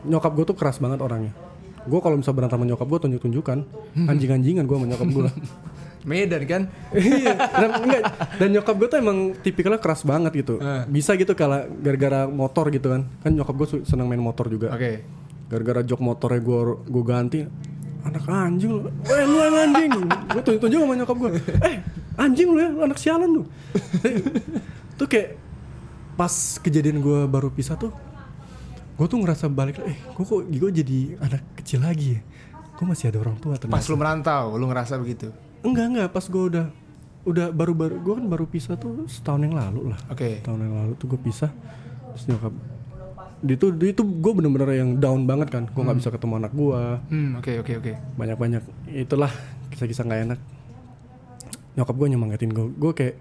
Nyokap 0.08 0.32
gue 0.32 0.44
tuh 0.48 0.56
keras 0.56 0.80
banget 0.80 1.04
orangnya 1.04 1.45
gue 1.86 2.00
kalau 2.02 2.16
bisa 2.18 2.34
berantem 2.34 2.58
sama 2.58 2.66
nyokap 2.66 2.86
gue 2.90 3.00
tunjuk 3.08 3.20
tunjukkan 3.22 3.58
anjing 4.10 4.30
anjingan 4.34 4.64
gue 4.66 4.76
sama 4.76 4.86
nyokap 4.90 5.08
gue 5.10 5.24
Medan 6.06 6.42
kan? 6.46 6.62
iya. 6.94 7.34
Dan 7.34 7.70
enggak 7.82 8.02
dan 8.38 8.48
nyokap 8.54 8.74
gue 8.78 8.88
tuh 8.94 8.98
emang 9.02 9.18
tipikalnya 9.42 9.82
keras 9.82 10.06
banget 10.06 10.38
gitu. 10.38 10.62
Eh. 10.62 10.86
bisa 10.86 11.18
gitu 11.18 11.34
kalau 11.34 11.66
gara-gara 11.82 12.30
motor 12.30 12.70
gitu 12.70 12.94
kan. 12.94 13.10
Kan 13.26 13.34
nyokap 13.34 13.54
gue 13.58 13.82
senang 13.82 14.06
main 14.06 14.22
motor 14.22 14.46
juga. 14.46 14.70
Oke. 14.72 15.02
gara-gara 15.46 15.78
jok 15.82 16.02
motornya 16.02 16.42
gue 16.42 16.58
gue 16.90 17.04
ganti 17.06 17.38
anak 18.02 18.26
anjing 18.26 18.70
lu 18.70 18.86
eh 18.86 19.26
lu 19.26 19.36
yang 19.42 19.56
anjing. 19.66 19.92
Gue 20.30 20.42
tunjuk 20.46 20.62
tunjuk 20.62 20.78
sama 20.86 20.94
nyokap 20.94 21.16
gue 21.18 21.30
eh 21.66 21.76
anjing 22.14 22.48
lu 22.54 22.58
ya 22.62 22.68
lu 22.70 22.80
anak 22.86 22.98
sialan 23.02 23.30
lu. 23.30 23.42
Tuh 24.98 25.06
kayak 25.10 25.38
pas 26.16 26.32
kejadian 26.62 27.02
gue 27.04 27.28
baru 27.28 27.52
pisah 27.52 27.76
tuh 27.76 27.92
gue 28.96 29.06
tuh 29.06 29.18
ngerasa 29.20 29.52
balik 29.52 29.76
eh 29.84 29.92
gue 29.96 30.24
kok 30.24 30.40
gue 30.48 30.70
jadi 30.72 30.98
anak 31.20 31.42
kecil 31.60 31.84
lagi 31.84 32.16
ya? 32.16 32.20
Gue 32.76 32.84
masih 32.88 33.12
ada 33.12 33.24
orang 33.24 33.36
tua 33.36 33.56
ternyata? 33.56 33.76
Pas 33.76 33.84
lu 33.88 33.96
merantau, 33.96 34.44
lu 34.56 34.64
ngerasa 34.68 34.96
begitu. 34.96 35.28
enggak 35.60 35.86
enggak 35.92 36.08
pas 36.12 36.24
gue 36.24 36.42
udah 36.52 36.66
udah 37.26 37.46
baru 37.50 37.72
baru 37.74 37.94
gue 38.00 38.14
kan 38.22 38.26
baru 38.30 38.44
pisah 38.46 38.78
tuh 38.78 39.04
setahun 39.04 39.44
yang 39.44 39.54
lalu 39.56 39.92
lah. 39.92 40.00
Oke. 40.08 40.40
tahun 40.40 40.60
yang 40.64 40.74
lalu 40.80 40.92
tuh 40.96 41.06
gue 41.12 41.20
pisah 41.20 41.50
terus 42.14 42.24
nyokap 42.32 42.54
itu 43.44 43.66
itu 43.84 44.02
gue 44.02 44.32
bener-bener 44.32 44.70
yang 44.80 44.90
down 44.96 45.28
banget 45.28 45.52
kan. 45.52 45.68
Gue 45.68 45.82
nggak 45.84 45.98
bisa 46.00 46.08
ketemu 46.08 46.34
anak 46.40 46.52
gue 46.56 46.80
Hmm, 47.12 47.30
oke 47.36 47.52
oke 47.60 47.72
oke. 47.84 47.92
banyak-banyak 48.16 48.62
itulah 48.96 49.28
kisah-kisah 49.74 50.04
nggak 50.08 50.20
enak. 50.32 50.40
Nyokap 51.76 51.94
gue 52.00 52.06
nyemangatin 52.16 52.48
gue 52.48 52.66
gue 52.72 52.92
kayak 52.96 53.16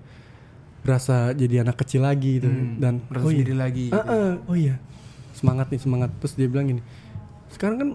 berasa 0.86 1.34
jadi 1.36 1.68
anak 1.68 1.76
kecil 1.84 2.06
lagi 2.08 2.40
gitu. 2.40 2.48
Dan 2.80 3.04
Merasa 3.12 3.26
oh 3.28 3.32
iya. 3.34 3.56
lagi. 3.58 3.86
Ah, 3.92 4.06
ah, 4.06 4.32
oh 4.48 4.56
iya 4.56 4.80
semangat 5.36 5.68
nih 5.70 5.82
semangat. 5.84 6.10
Terus 6.24 6.34
dia 6.40 6.48
bilang 6.48 6.72
gini 6.72 6.82
sekarang 7.52 7.78
kan 7.78 7.90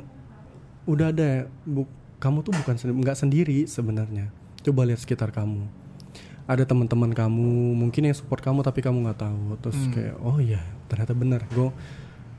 udah 0.87 1.13
ada 1.13 1.51
bu, 1.69 1.85
kamu 2.23 2.41
tuh 2.41 2.53
bukan 2.55 2.75
sen- 2.81 2.97
nggak 2.97 3.19
sendiri 3.19 3.65
sebenarnya. 3.69 4.33
Coba 4.61 4.85
lihat 4.89 5.01
sekitar 5.03 5.33
kamu. 5.33 5.65
Ada 6.51 6.67
teman-teman 6.67 7.15
kamu 7.15 7.79
mungkin 7.79 8.11
yang 8.11 8.17
support 8.17 8.43
kamu 8.43 8.65
tapi 8.65 8.83
kamu 8.83 9.07
nggak 9.07 9.21
tahu. 9.21 9.57
Terus 9.63 9.81
kayak 9.93 10.17
oh 10.21 10.39
iya 10.41 10.61
ternyata 10.91 11.13
benar. 11.15 11.45
Gue 11.53 11.73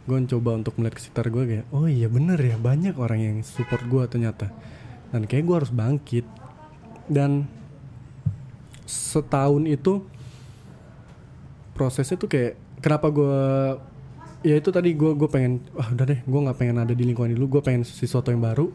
gue 0.09 0.17
coba 0.33 0.57
untuk 0.57 0.75
melihat 0.81 0.97
ke 0.97 1.01
sekitar 1.05 1.29
gue 1.29 1.43
kayak 1.45 1.65
oh 1.69 1.85
iya 1.85 2.09
bener 2.09 2.41
ya 2.41 2.57
banyak 2.57 2.97
orang 2.97 3.19
yang 3.21 3.37
support 3.45 3.85
gue 3.85 4.03
ternyata. 4.09 4.49
Dan 5.13 5.29
kayak 5.29 5.43
gue 5.45 5.55
harus 5.55 5.71
bangkit. 5.71 6.25
Dan 7.11 7.45
setahun 8.87 9.63
itu 9.67 10.03
prosesnya 11.77 12.19
tuh 12.19 12.27
kayak 12.27 12.59
kenapa 12.83 13.07
gue 13.09 13.37
ya 14.41 14.55
itu 14.55 14.69
tadi 14.69 14.91
gue 14.91 15.11
gue 15.11 15.25
pengen 15.27 15.61
wah 15.71 15.87
udah 15.87 16.05
deh 16.07 16.19
gue 16.19 16.39
nggak 16.41 16.57
pengen 16.57 16.77
ada 16.79 16.91
di 16.91 17.03
lingkungan 17.03 17.31
dulu 17.31 17.57
gue 17.57 17.61
pengen 17.63 17.81
sesuatu 17.81 18.29
yang 18.29 18.41
baru 18.41 18.69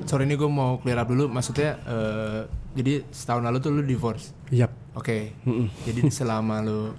Sorry 0.00 0.24
ini 0.24 0.32
gue 0.32 0.48
mau 0.48 0.80
clear 0.80 0.96
up 0.96 1.04
dulu. 1.04 1.28
Maksudnya, 1.28 1.76
eh, 1.76 2.40
jadi 2.72 3.04
setahun 3.06 3.44
lalu 3.44 3.60
tuh 3.60 3.68
lu 3.68 3.84
divorce. 3.84 4.32
yap 4.48 4.72
Oke. 4.96 5.36
Mm-mm. 5.44 5.68
Jadi 5.84 6.08
selama 6.08 6.64
lu 6.64 6.96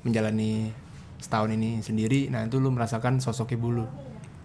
menjalani 0.00 0.70
setahun 1.18 1.50
ini 1.50 1.82
sendiri, 1.82 2.30
nah 2.30 2.46
itu 2.46 2.56
lu 2.56 2.70
merasakan 2.70 3.18
sosok 3.18 3.52
ibu 3.52 3.68
lu. 3.72 3.86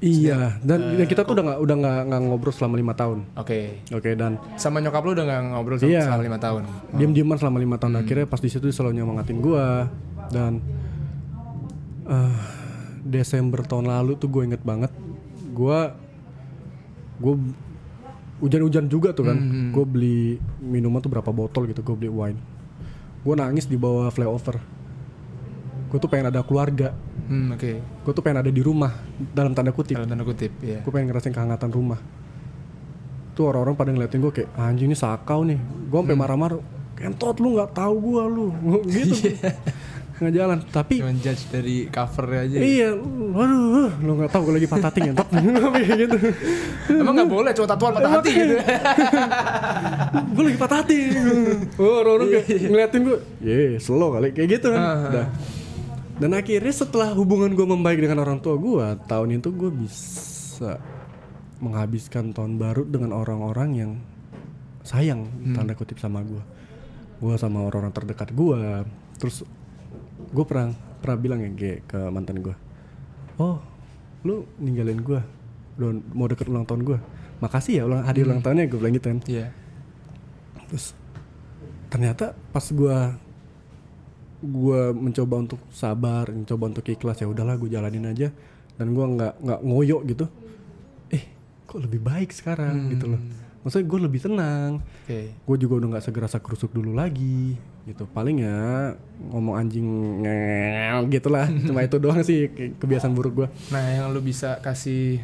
iya 0.01 0.57
dan, 0.59 0.97
dan 0.97 1.05
kita 1.05 1.21
tuh 1.21 1.31
udah 1.31 1.43
nggak 1.47 1.59
udah 1.61 1.75
nggak 1.79 1.99
nggak 2.09 2.21
ngobrol 2.25 2.51
selama 2.51 2.75
lima 2.75 2.91
tahun 2.91 3.23
Oke. 3.37 3.79
oke 3.87 4.09
dan 4.17 4.35
Sama 4.57 4.81
nyokap 4.81 4.99
lu 4.99 5.13
udah 5.13 5.23
gak 5.23 5.41
ngobrol 5.47 5.77
sama 5.77 5.93
Iya. 5.93 6.03
selama 6.03 6.23
lima 6.25 6.39
tahun. 6.41 6.63
diem 6.91 7.11
dieman 7.13 7.37
selama 7.37 7.57
lima 7.57 7.77
tahun 7.77 7.93
akhirnya 7.95 8.25
pas 8.25 8.41
di 8.41 8.49
situ 8.49 8.67
selalu 8.67 8.99
nyemangatin 8.99 9.39
gue 9.39 9.65
dan 10.27 10.59
eh, 12.03 12.35
Desember 13.03 13.61
tahun 13.67 13.91
lalu 13.91 14.15
tuh 14.15 14.31
gue 14.31 14.43
inget 14.47 14.63
banget. 14.63 14.89
Gue 15.51 15.91
gue 17.19 17.33
hujan-hujan 18.39 18.87
juga 18.87 19.11
tuh 19.11 19.27
kan. 19.27 19.37
Gue 19.75 19.85
beli 19.85 20.39
minuman 20.63 21.03
tuh 21.03 21.11
berapa 21.11 21.29
botol 21.29 21.67
gitu 21.67 21.83
gue 21.83 21.95
beli 21.95 22.11
wine. 22.11 22.39
Gue 23.23 23.35
nangis 23.35 23.67
di 23.67 23.75
bawah 23.75 24.07
flyover. 24.09 24.59
Gue 25.91 25.97
tuh 26.01 26.09
pengen 26.09 26.31
ada 26.33 26.41
keluarga. 26.41 26.95
Hmm, 27.23 27.55
oke. 27.55 27.71
gue 27.79 28.11
tuh 28.11 28.19
pengen 28.19 28.43
ada 28.43 28.51
di 28.51 28.59
rumah 28.59 28.91
dalam 29.31 29.55
tanda 29.55 29.71
kutip. 29.71 29.95
Dalam 29.95 30.11
tanda 30.11 30.27
kutip, 30.27 30.51
ya. 30.59 30.83
gue 30.83 30.91
pengen 30.91 31.07
ngerasain 31.07 31.31
kehangatan 31.31 31.71
rumah. 31.71 31.95
Tuh 33.31 33.47
orang-orang 33.47 33.79
pada 33.79 33.89
ngeliatin 33.95 34.19
gue 34.19 34.33
kayak 34.43 34.49
anjing 34.59 34.91
ini 34.91 34.97
sakau 34.97 35.47
nih. 35.47 35.55
Gue 35.87 36.03
sampai 36.03 36.19
marah-marah 36.19 36.59
kentot 36.99 37.39
lu 37.39 37.55
nggak 37.55 37.71
tahu 37.79 37.95
gue 37.95 38.23
lu. 38.27 38.47
Gitu 38.91 39.39
nggak 40.23 40.35
jalan 40.35 40.59
tapi 40.65 40.95
Cuman 40.97 41.17
judge 41.17 41.43
dari 41.47 41.75
cover 41.85 42.25
aja. 42.37 42.57
iya 42.57 42.89
waduh 42.95 43.91
lu 43.97 44.11
nggak 44.15 44.29
tahu 44.29 44.41
gue 44.45 44.53
lagi 44.57 44.67
patah 44.67 44.87
hati 44.87 44.99
ngentot 45.01 45.27
kayak 45.27 45.97
gitu 46.03 46.17
Emang 46.89 47.13
gak 47.15 47.27
boleh 47.27 47.51
cowok 47.51 47.69
tatuan 47.69 47.91
patah 47.93 48.11
hati 48.13 48.31
gitu. 48.31 48.55
gue 50.33 50.43
lagi 50.43 50.57
patah 50.57 50.77
hati 50.79 50.97
oh 51.75 51.95
orang-orang 51.99 52.27
kayak 52.33 52.45
ngeliatin 52.63 53.01
gue 53.03 53.17
ye 53.39 53.55
slow 53.77 54.09
kali 54.11 54.31
kayak 54.31 54.49
gitu 54.53 54.67
kan 54.69 54.81
Ah. 54.81 54.97
Dah. 55.13 55.27
dan 56.15 56.31
akhirnya 56.31 56.71
setelah 56.71 57.11
hubungan 57.11 57.51
gue 57.51 57.65
membaik 57.65 57.99
dengan 57.99 58.21
orang 58.21 58.37
tua 58.37 58.55
gue 58.55 58.85
tahun 59.05 59.37
itu 59.37 59.49
gue 59.49 59.71
bisa 59.75 60.77
menghabiskan 61.57 62.31
tahun 62.31 62.55
baru 62.55 62.83
dengan 62.83 63.11
orang-orang 63.13 63.69
yang 63.73 63.91
sayang 64.81 65.25
tanda 65.53 65.73
kutip 65.73 65.95
sama 65.95 66.21
gue 66.21 66.43
gue 67.17 67.35
sama 67.35 67.63
orang-orang 67.63 67.93
terdekat 67.93 68.29
gue 68.29 68.83
terus 69.15 69.47
gue 70.33 70.43
pernah 70.43 70.73
pernah 70.99 71.17
bilang 71.21 71.39
ya 71.45 71.49
Ge, 71.53 71.73
ke 71.85 71.99
mantan 72.09 72.41
gue 72.41 72.55
oh 73.37 73.61
lu 74.25 74.49
ninggalin 74.57 74.99
gue 74.99 75.21
udah 75.77 75.89
mau 76.13 76.25
deket 76.25 76.49
ulang 76.49 76.65
tahun 76.65 76.81
gue 76.85 76.99
makasih 77.43 77.73
ya 77.79 77.83
ulang 77.83 78.07
hadiah 78.07 78.25
ulang 78.27 78.39
tahunnya 78.39 78.71
gue 78.71 78.79
bilang 78.79 78.95
gitu 78.95 79.07
kan. 79.11 79.19
Iya. 79.27 79.47
terus 80.71 80.95
ternyata 81.93 82.33
pas 82.49 82.65
gua 82.73 83.13
gua 84.41 84.89
mencoba 84.89 85.45
untuk 85.45 85.61
sabar 85.69 86.33
mencoba 86.33 86.73
untuk 86.73 86.89
ikhlas 86.89 87.21
ya 87.21 87.29
udahlah 87.29 87.59
gue 87.61 87.69
jalanin 87.69 88.09
aja. 88.09 88.33
Dan 88.73 88.97
gua 88.97 89.05
nggak 89.05 89.33
nggak 89.43 89.59
ngoyo 89.61 90.01
gitu. 90.09 90.25
Eh 91.13 91.23
kok 91.69 91.77
lebih 91.77 92.01
baik 92.01 92.33
sekarang? 92.33 92.89
Gitu 92.89 93.05
loh. 93.05 93.21
Maksudnya 93.61 93.85
gue 93.85 93.99
lebih 94.01 94.19
tenang. 94.19 94.71
Oke. 94.81 95.19
gue 95.37 95.57
juga 95.61 95.73
udah 95.77 95.87
nggak 95.95 96.05
segerasa 96.09 96.41
kerusuk 96.41 96.73
dulu 96.73 96.97
lagi 96.97 97.55
gitu 97.83 98.07
paling 98.07 98.39
ya 98.39 98.95
ngomong 99.27 99.59
anjing 99.59 99.87
ngel 100.23 101.11
gitu 101.11 101.27
lah 101.27 101.51
cuma 101.67 101.83
itu 101.83 101.99
doang 101.99 102.23
sih 102.23 102.47
ke- 102.47 102.79
kebiasaan 102.79 103.11
buruk 103.11 103.33
gue 103.35 103.47
Nah, 103.69 103.83
yang 103.91 104.07
lu 104.09 104.23
bisa 104.23 104.59
kasih 104.59 105.19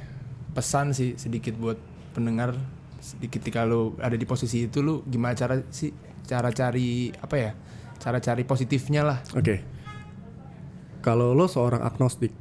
pesan 0.51 0.91
sih 0.91 1.15
sedikit 1.15 1.55
buat 1.55 1.79
pendengar 2.11 2.59
sedikit 2.99 3.39
lu 3.63 3.95
ada 3.97 4.19
di 4.19 4.27
posisi 4.27 4.67
itu 4.67 4.83
lu 4.83 5.07
gimana 5.07 5.31
cara 5.33 5.55
sih 5.71 5.95
cara 6.27 6.51
cari 6.51 7.09
apa 7.15 7.35
ya? 7.39 7.51
Cara 7.95 8.19
cari 8.19 8.43
positifnya 8.43 9.03
lah. 9.03 9.19
oke 9.31 9.55
kalau 10.99 11.31
lo 11.31 11.47
seorang 11.47 11.79
agnostik 11.79 12.35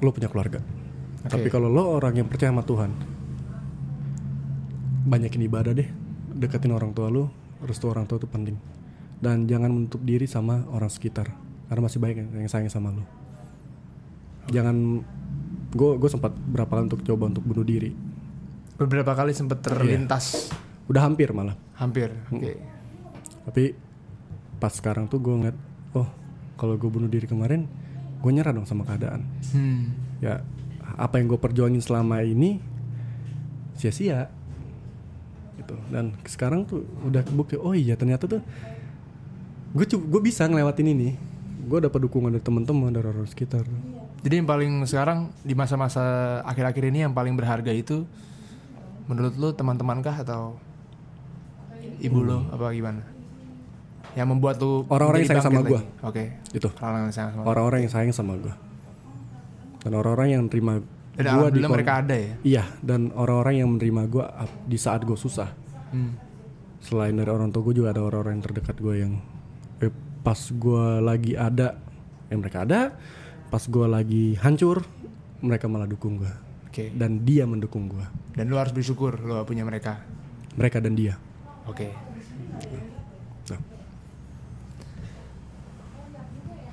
lo 0.00 0.12
punya 0.12 0.28
keluarga 0.28 0.60
Oke. 1.24 1.32
tapi 1.32 1.48
kalau 1.48 1.72
lo 1.72 1.88
orang 1.88 2.20
yang 2.20 2.28
percaya 2.28 2.52
sama 2.52 2.60
Tuhan 2.60 2.92
banyakin 5.04 5.42
ibadah 5.44 5.72
deh 5.72 5.88
deketin 6.32 6.72
orang 6.72 6.92
tua 6.92 7.08
lo 7.08 7.32
restu 7.64 7.88
orang 7.88 8.04
tua 8.04 8.20
itu 8.20 8.28
penting 8.28 8.56
dan 9.24 9.48
jangan 9.48 9.72
menutup 9.72 10.04
diri 10.04 10.28
sama 10.28 10.68
orang 10.68 10.92
sekitar. 10.92 11.32
Karena 11.64 11.80
masih 11.80 11.96
banyak 11.96 12.16
yang 12.20 12.44
yang 12.44 12.50
sayang 12.52 12.68
sama 12.68 12.92
lo 12.92 13.24
jangan 14.52 15.00
gue 15.74 15.90
gue 15.96 16.10
sempat 16.10 16.32
berapa 16.34 16.68
kali 16.68 16.84
untuk 16.90 17.02
coba 17.06 17.30
untuk 17.30 17.44
bunuh 17.46 17.64
diri. 17.64 17.94
Beberapa 18.74 19.14
kali 19.14 19.32
sempet 19.32 19.62
terlintas. 19.62 20.50
Udah 20.90 21.06
hampir 21.06 21.30
malah. 21.32 21.56
Hampir. 21.78 22.12
Oke. 22.28 22.74
tapi 23.44 23.76
pas 24.56 24.72
sekarang 24.72 25.04
tuh 25.04 25.20
gue 25.20 25.34
ngeliat 25.36 25.58
oh 25.92 26.08
kalau 26.56 26.80
gue 26.80 26.88
bunuh 26.88 27.12
diri 27.12 27.28
kemarin 27.28 27.68
gue 28.24 28.30
nyerah 28.32 28.56
dong 28.56 28.64
sama 28.64 28.88
keadaan. 28.88 29.24
Hmm. 29.52 29.92
ya 30.24 30.40
apa 30.96 31.20
yang 31.20 31.28
gue 31.28 31.40
perjuangin 31.40 31.80
selama 31.80 32.24
ini 32.24 32.60
sia-sia. 33.76 34.32
Gitu. 35.60 35.76
Dan 35.92 36.16
sekarang 36.24 36.64
tuh 36.64 36.88
udah 37.04 37.20
kebukti 37.24 37.56
oh 37.60 37.76
iya 37.76 37.96
ternyata 38.00 38.28
tuh 38.28 38.40
gue 39.74 39.84
gue 39.84 40.22
bisa 40.22 40.46
ngelewatin 40.46 40.88
ini 40.88 41.18
gue 41.64 41.78
dapat 41.80 41.98
dukungan 41.98 42.30
dari 42.30 42.44
teman-teman 42.44 42.92
dari 42.92 43.04
orang 43.04 43.26
sekitar 43.26 43.64
Jadi 44.24 44.40
yang 44.40 44.48
paling 44.48 44.72
sekarang 44.86 45.28
di 45.42 45.52
masa-masa 45.52 46.00
akhir-akhir 46.42 46.88
ini 46.88 47.04
yang 47.04 47.12
paling 47.12 47.36
berharga 47.36 47.68
itu 47.68 48.08
menurut 49.04 49.36
lu 49.36 49.52
teman-teman 49.52 50.00
kah 50.00 50.16
atau 50.16 50.56
ibu 52.00 52.24
lu 52.24 52.40
apa 52.48 52.72
gimana? 52.72 53.04
Yang 54.16 54.28
membuat 54.30 54.56
lu 54.64 54.88
Orang-orang 54.88 55.20
yang 55.20 55.28
sayang 55.28 55.44
sama 55.44 55.60
lagi. 55.60 55.76
Oke. 56.00 56.24
itu 56.56 56.68
yang 56.72 57.12
sayang 57.12 57.30
sama. 57.34 57.44
orang-orang 57.44 57.78
yang 57.84 57.92
sayang 57.92 58.14
sama 58.14 58.32
gue 58.40 58.54
dan 59.84 59.92
orang-orang 59.92 60.28
yang 60.32 60.42
terima 60.48 60.80
Dan 61.12 61.24
gue 61.36 61.48
di 61.52 61.60
mereka 61.60 61.92
ada 62.00 62.16
ya. 62.16 62.32
iya 62.40 62.64
dan 62.80 63.12
orang-orang 63.12 63.60
yang 63.60 63.68
menerima 63.76 64.02
gue 64.08 64.24
di 64.64 64.78
saat 64.78 65.02
gue 65.04 65.18
susah 65.18 65.50
Hmm. 65.92 66.16
selain 66.80 67.12
dari 67.12 67.28
orang 67.28 67.52
tua 67.52 67.60
gue 67.62 67.76
juga 67.76 67.92
ada 67.92 68.00
orang-orang 68.00 68.40
yang 68.40 68.44
terdekat 68.46 68.76
gue 68.80 68.94
yang 68.98 69.12
eh, 69.84 69.92
pas 70.20 70.36
gue 70.38 70.84
lagi 71.00 71.32
ada 71.32 71.76
yang 72.26 72.40
mereka 72.40 72.62
ada 72.62 72.96
pas 73.46 73.60
gue 73.60 73.86
lagi 73.86 74.34
hancur 74.36 74.82
mereka 75.38 75.66
malah 75.66 75.84
dukung 75.84 76.16
gue 76.16 76.32
Oke. 76.66 76.90
dan 76.90 77.20
dia 77.20 77.44
mendukung 77.44 77.86
gue 77.86 78.02
Dan 78.32 78.48
lu 78.48 78.56
harus 78.56 78.70
bersyukur 78.70 79.14
lu 79.16 79.38
punya 79.42 79.62
mereka. 79.62 80.02
mereka 80.52 80.78
dan 80.78 80.92
dia 80.92 81.14
Oke. 81.64 81.88
Nah. 83.46 83.60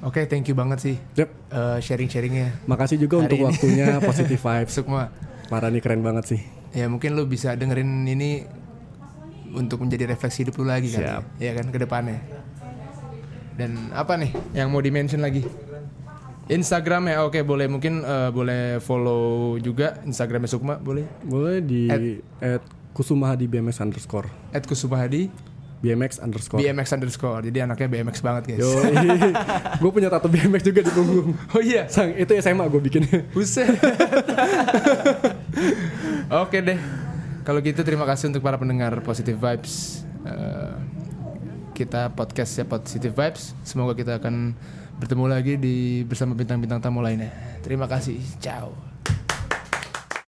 Oke, 0.01 0.25
thank 0.25 0.43
you 0.43 0.55
banget 0.55 0.79
sih 0.81 0.95
Yep. 1.13 1.29
eh, 1.51 1.77
sharing-sharingnya. 1.79 2.65
makasih 2.65 2.97
juga 2.97 3.15
Hari 3.15 3.23
untuk 3.23 3.37
ini. 3.37 3.45
waktunya 3.45 3.87
positive 4.01 4.39
vibes 4.39 4.73
Sukma. 4.73 5.13
parah 5.47 5.69
nih 5.69 5.79
keren 5.79 6.01
banget 6.01 6.25
sih 6.27 6.41
Ya 6.71 6.87
mungkin 6.87 7.13
lu 7.13 7.27
bisa 7.27 7.51
dengerin 7.53 7.83
ini 8.05 8.47
untuk 9.51 9.77
menjadi 9.77 10.07
refleksi 10.07 10.41
hidup 10.41 10.55
lu 10.55 10.65
lagi 10.65 10.87
kan. 10.89 11.03
Siap. 11.19 11.23
Ya 11.35 11.51
kan 11.51 11.67
ke 11.67 11.75
depannya. 11.75 12.23
Dan 13.61 13.93
apa 13.93 14.17
nih 14.17 14.33
yang 14.57 14.73
mau 14.73 14.81
di-mention 14.81 15.21
lagi? 15.21 15.45
Instagram 16.49 17.13
ya 17.13 17.29
oke 17.29 17.45
boleh. 17.45 17.69
Mungkin 17.69 18.01
eh, 18.01 18.29
boleh 18.33 18.81
follow 18.81 19.61
juga 19.61 20.01
Instagramnya 20.01 20.49
Sukma 20.49 20.81
boleh? 20.81 21.05
Boleh 21.21 21.61
di 21.61 21.93
at 22.41 22.65
kusumahadi 22.97 23.45
bmx 23.45 23.85
underscore. 23.85 24.25
At 24.49 24.65
Kusumahadi? 24.65 25.29
Bmx 25.81 26.21
underscore. 26.21 26.61
BMX 26.61 26.93
underscore. 26.93 27.41
Jadi 27.41 27.57
anaknya 27.57 27.89
BMX 27.89 28.21
banget 28.21 28.53
guys. 28.53 28.61
Yo, 28.61 28.69
gue 29.81 29.89
punya 29.89 30.13
tato 30.13 30.29
BMX 30.29 30.61
juga 30.61 30.85
di 30.85 30.93
punggung. 30.93 31.33
oh 31.33 31.61
iya? 31.61 31.89
Sang, 31.89 32.13
itu 32.13 32.37
SMA 32.37 32.69
gue 32.69 32.81
bikin. 32.85 33.01
Buset. 33.33 33.65
Oke 36.45 36.61
deh. 36.61 36.77
Kalau 37.41 37.65
gitu 37.65 37.81
terima 37.81 38.05
kasih 38.05 38.29
untuk 38.29 38.45
para 38.45 38.61
pendengar 38.61 38.93
Positive 39.01 39.33
Vibes. 39.33 40.05
Eh, 40.21 40.73
kita 41.71 42.13
podcastnya 42.13 42.67
Positive 42.67 43.15
Vibes. 43.15 43.57
Semoga 43.65 43.97
kita 43.97 44.19
akan 44.19 44.53
bertemu 45.01 45.25
lagi 45.25 45.53
di 45.57 46.05
bersama 46.05 46.37
bintang-bintang 46.37 46.83
tamu 46.83 47.01
lainnya. 47.01 47.33
Terima 47.65 47.89
kasih. 47.89 48.21
Ciao 48.37 48.90